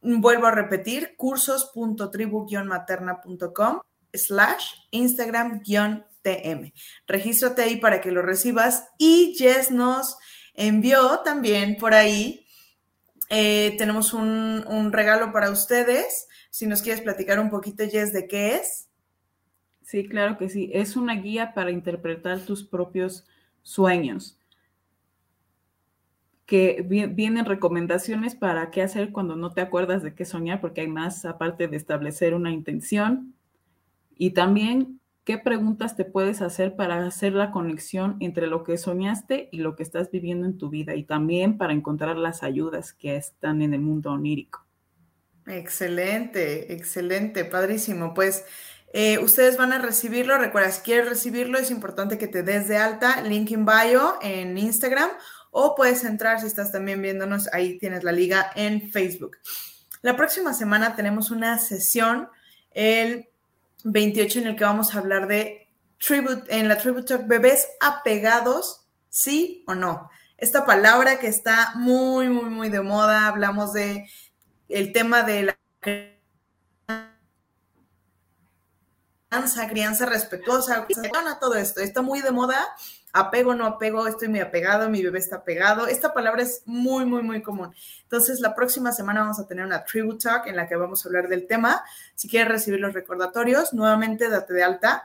Vuelvo 0.00 0.46
a 0.46 0.52
repetir, 0.52 1.16
cursos.tribu-materna.com 1.16 3.80
slash 4.12 4.74
Instagram-tm. 4.90 6.72
Regístrate 7.06 7.62
ahí 7.62 7.76
para 7.76 8.00
que 8.00 8.10
lo 8.10 8.22
recibas 8.22 8.88
y 8.98 9.36
Jess 9.36 9.70
nos 9.70 10.16
envió 10.54 11.20
también 11.20 11.76
por 11.76 11.94
ahí. 11.94 12.41
Eh, 13.34 13.74
tenemos 13.78 14.12
un, 14.12 14.62
un, 14.68 14.92
regalo 14.92 15.32
para 15.32 15.50
ustedes. 15.50 16.28
Si 16.50 16.66
nos 16.66 16.82
quieres 16.82 17.00
platicar 17.00 17.40
un 17.40 17.48
poquito, 17.48 17.82
Jess, 17.88 18.12
de 18.12 18.28
qué 18.28 18.56
es. 18.56 18.90
Sí, 19.82 20.06
claro 20.06 20.36
que 20.36 20.50
sí. 20.50 20.70
Es 20.74 20.96
una 20.96 21.14
guía 21.14 21.54
para 21.54 21.70
interpretar 21.70 22.40
tus 22.40 22.62
propios 22.62 23.24
sueños 23.62 24.38
que 26.52 26.84
vienen 26.86 27.46
recomendaciones 27.46 28.34
para 28.34 28.70
qué 28.70 28.82
hacer 28.82 29.10
cuando 29.10 29.36
no 29.36 29.52
te 29.52 29.62
acuerdas 29.62 30.02
de 30.02 30.14
qué 30.14 30.26
soñar, 30.26 30.60
porque 30.60 30.82
hay 30.82 30.88
más 30.88 31.24
aparte 31.24 31.66
de 31.66 31.78
establecer 31.78 32.34
una 32.34 32.50
intención. 32.50 33.34
Y 34.18 34.32
también 34.32 35.00
qué 35.24 35.38
preguntas 35.38 35.96
te 35.96 36.04
puedes 36.04 36.42
hacer 36.42 36.76
para 36.76 37.06
hacer 37.06 37.32
la 37.32 37.50
conexión 37.50 38.16
entre 38.20 38.46
lo 38.46 38.64
que 38.64 38.76
soñaste 38.76 39.48
y 39.52 39.58
lo 39.58 39.76
que 39.76 39.82
estás 39.82 40.10
viviendo 40.10 40.46
en 40.46 40.58
tu 40.58 40.68
vida. 40.68 40.94
Y 40.94 41.04
también 41.04 41.58
para 41.58 41.72
encontrar 41.72 42.16
las 42.16 42.42
ayudas 42.42 42.92
que 42.92 43.16
están 43.16 43.62
en 43.62 43.74
el 43.74 43.80
mundo 43.80 44.12
onírico. 44.12 44.66
Excelente, 45.46 46.72
excelente, 46.72 47.44
padrísimo. 47.44 48.14
Pues 48.14 48.44
eh, 48.92 49.18
ustedes 49.18 49.56
van 49.56 49.72
a 49.72 49.78
recibirlo. 49.78 50.38
Recuerda, 50.38 50.70
si 50.70 50.82
quieres 50.82 51.08
recibirlo, 51.08 51.58
es 51.58 51.70
importante 51.70 52.18
que 52.18 52.28
te 52.28 52.42
des 52.42 52.68
de 52.68 52.76
alta, 52.76 53.22
link 53.22 53.50
in 53.50 53.64
bio 53.64 54.18
en 54.22 54.56
Instagram 54.58 55.10
o 55.50 55.74
puedes 55.74 56.02
entrar 56.04 56.40
si 56.40 56.46
estás 56.46 56.72
también 56.72 57.00
viéndonos, 57.02 57.52
ahí 57.52 57.78
tienes 57.78 58.04
la 58.04 58.12
liga 58.12 58.50
en 58.56 58.90
Facebook. 58.90 59.36
La 60.00 60.16
próxima 60.16 60.54
semana 60.54 60.96
tenemos 60.96 61.30
una 61.30 61.58
sesión 61.58 62.28
el 62.70 63.28
28 63.84 64.40
en 64.40 64.46
el 64.48 64.56
que 64.56 64.64
vamos 64.64 64.94
a 64.94 64.98
hablar 64.98 65.26
de 65.26 65.68
tribute, 65.98 66.44
en 66.48 66.68
la 66.68 66.78
Tribute 66.78 67.06
Talk, 67.06 67.26
bebés 67.26 67.68
apegados, 67.80 68.86
sí 69.08 69.64
o 69.66 69.74
no. 69.74 70.10
Esta 70.36 70.66
palabra 70.66 71.18
que 71.18 71.28
está 71.28 71.72
muy, 71.76 72.28
muy, 72.28 72.50
muy 72.50 72.68
de 72.68 72.80
moda, 72.80 73.28
hablamos 73.28 73.72
de 73.72 74.08
el 74.68 74.92
tema 74.92 75.22
de 75.22 75.42
la 75.44 75.58
crianza, 79.32 79.68
crianza 79.68 80.06
respetuosa, 80.06 80.86
todo 81.40 81.54
esto, 81.54 81.80
está 81.80 82.02
muy 82.02 82.20
de 82.20 82.32
moda 82.32 82.58
apego, 83.12 83.54
no 83.54 83.66
apego, 83.66 84.06
estoy 84.06 84.28
muy 84.28 84.40
apegado, 84.40 84.88
mi 84.88 85.02
bebé 85.02 85.18
está 85.18 85.36
apegado. 85.36 85.86
Esta 85.86 86.14
palabra 86.14 86.42
es 86.42 86.62
muy, 86.64 87.04
muy, 87.04 87.22
muy 87.22 87.42
común. 87.42 87.74
Entonces, 88.02 88.40
la 88.40 88.54
próxima 88.54 88.92
semana 88.92 89.20
vamos 89.20 89.38
a 89.38 89.46
tener 89.46 89.64
una 89.64 89.84
Tribute 89.84 90.22
Talk 90.22 90.46
en 90.46 90.56
la 90.56 90.66
que 90.66 90.76
vamos 90.76 91.04
a 91.04 91.08
hablar 91.08 91.28
del 91.28 91.46
tema. 91.46 91.84
Si 92.14 92.28
quieres 92.28 92.48
recibir 92.48 92.80
los 92.80 92.94
recordatorios, 92.94 93.74
nuevamente 93.74 94.28
date 94.28 94.54
de 94.54 94.62
alta 94.62 95.04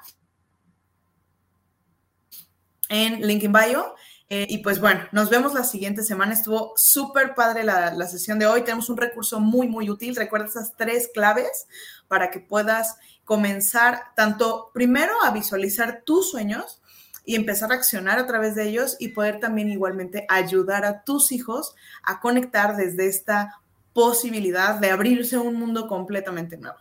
en 2.90 3.28
Link 3.28 3.44
in 3.44 3.52
Bio. 3.52 3.96
Eh, 4.30 4.46
y 4.50 4.58
pues 4.58 4.82
bueno, 4.82 5.06
nos 5.14 5.30
vemos 5.30 5.54
la 5.54 5.64
siguiente 5.64 6.04
semana. 6.04 6.34
Estuvo 6.34 6.74
súper 6.76 7.34
padre 7.34 7.64
la, 7.64 7.94
la, 7.94 8.08
sesión 8.08 8.40
de 8.40 8.46
hoy. 8.46 8.62
Tenemos 8.62 8.90
un 8.90 8.98
recurso 8.98 9.40
muy, 9.40 9.68
muy 9.68 9.90
útil. 9.90 10.16
Recuerda 10.16 10.48
esas 10.48 10.76
tres 10.76 11.10
claves 11.14 11.68
para 12.08 12.30
que 12.30 12.40
puedas 12.40 12.98
comenzar 13.28 14.16
tanto 14.16 14.72
primero 14.74 15.14
a 15.24 15.30
visualizar 15.30 16.02
tus 16.04 16.32
sueños, 16.32 16.82
y 17.28 17.36
empezar 17.36 17.74
a 17.74 17.76
accionar 17.76 18.18
a 18.20 18.26
través 18.26 18.56
de 18.56 18.70
ellos 18.70 18.96
y 19.00 19.10
poder 19.10 19.42
también 19.42 19.70
igualmente 19.70 20.26
ayudar 20.30 20.86
a 20.86 21.04
tus 21.04 21.34
hijos 21.34 21.76
a 22.02 22.22
conectar 22.22 22.78
desde 22.78 23.06
esta 23.06 23.60
posibilidad 23.92 24.76
de 24.76 24.92
abrirse 24.92 25.38
un 25.38 25.56
mundo 25.56 25.90
completamente 25.90 26.56
nuevo. 26.58 26.78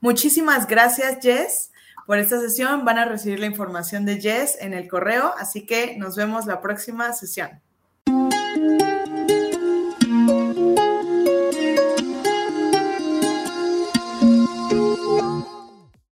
Muchísimas 0.00 0.68
gracias, 0.68 1.18
Jess, 1.20 1.72
por 2.06 2.18
esta 2.18 2.38
sesión. 2.38 2.84
Van 2.84 2.98
a 2.98 3.04
recibir 3.04 3.40
la 3.40 3.46
información 3.46 4.06
de 4.06 4.20
Jess 4.20 4.58
en 4.60 4.74
el 4.74 4.86
correo, 4.88 5.34
así 5.36 5.66
que 5.66 5.96
nos 5.98 6.14
vemos 6.14 6.46
la 6.46 6.60
próxima 6.60 7.12
sesión. 7.12 7.60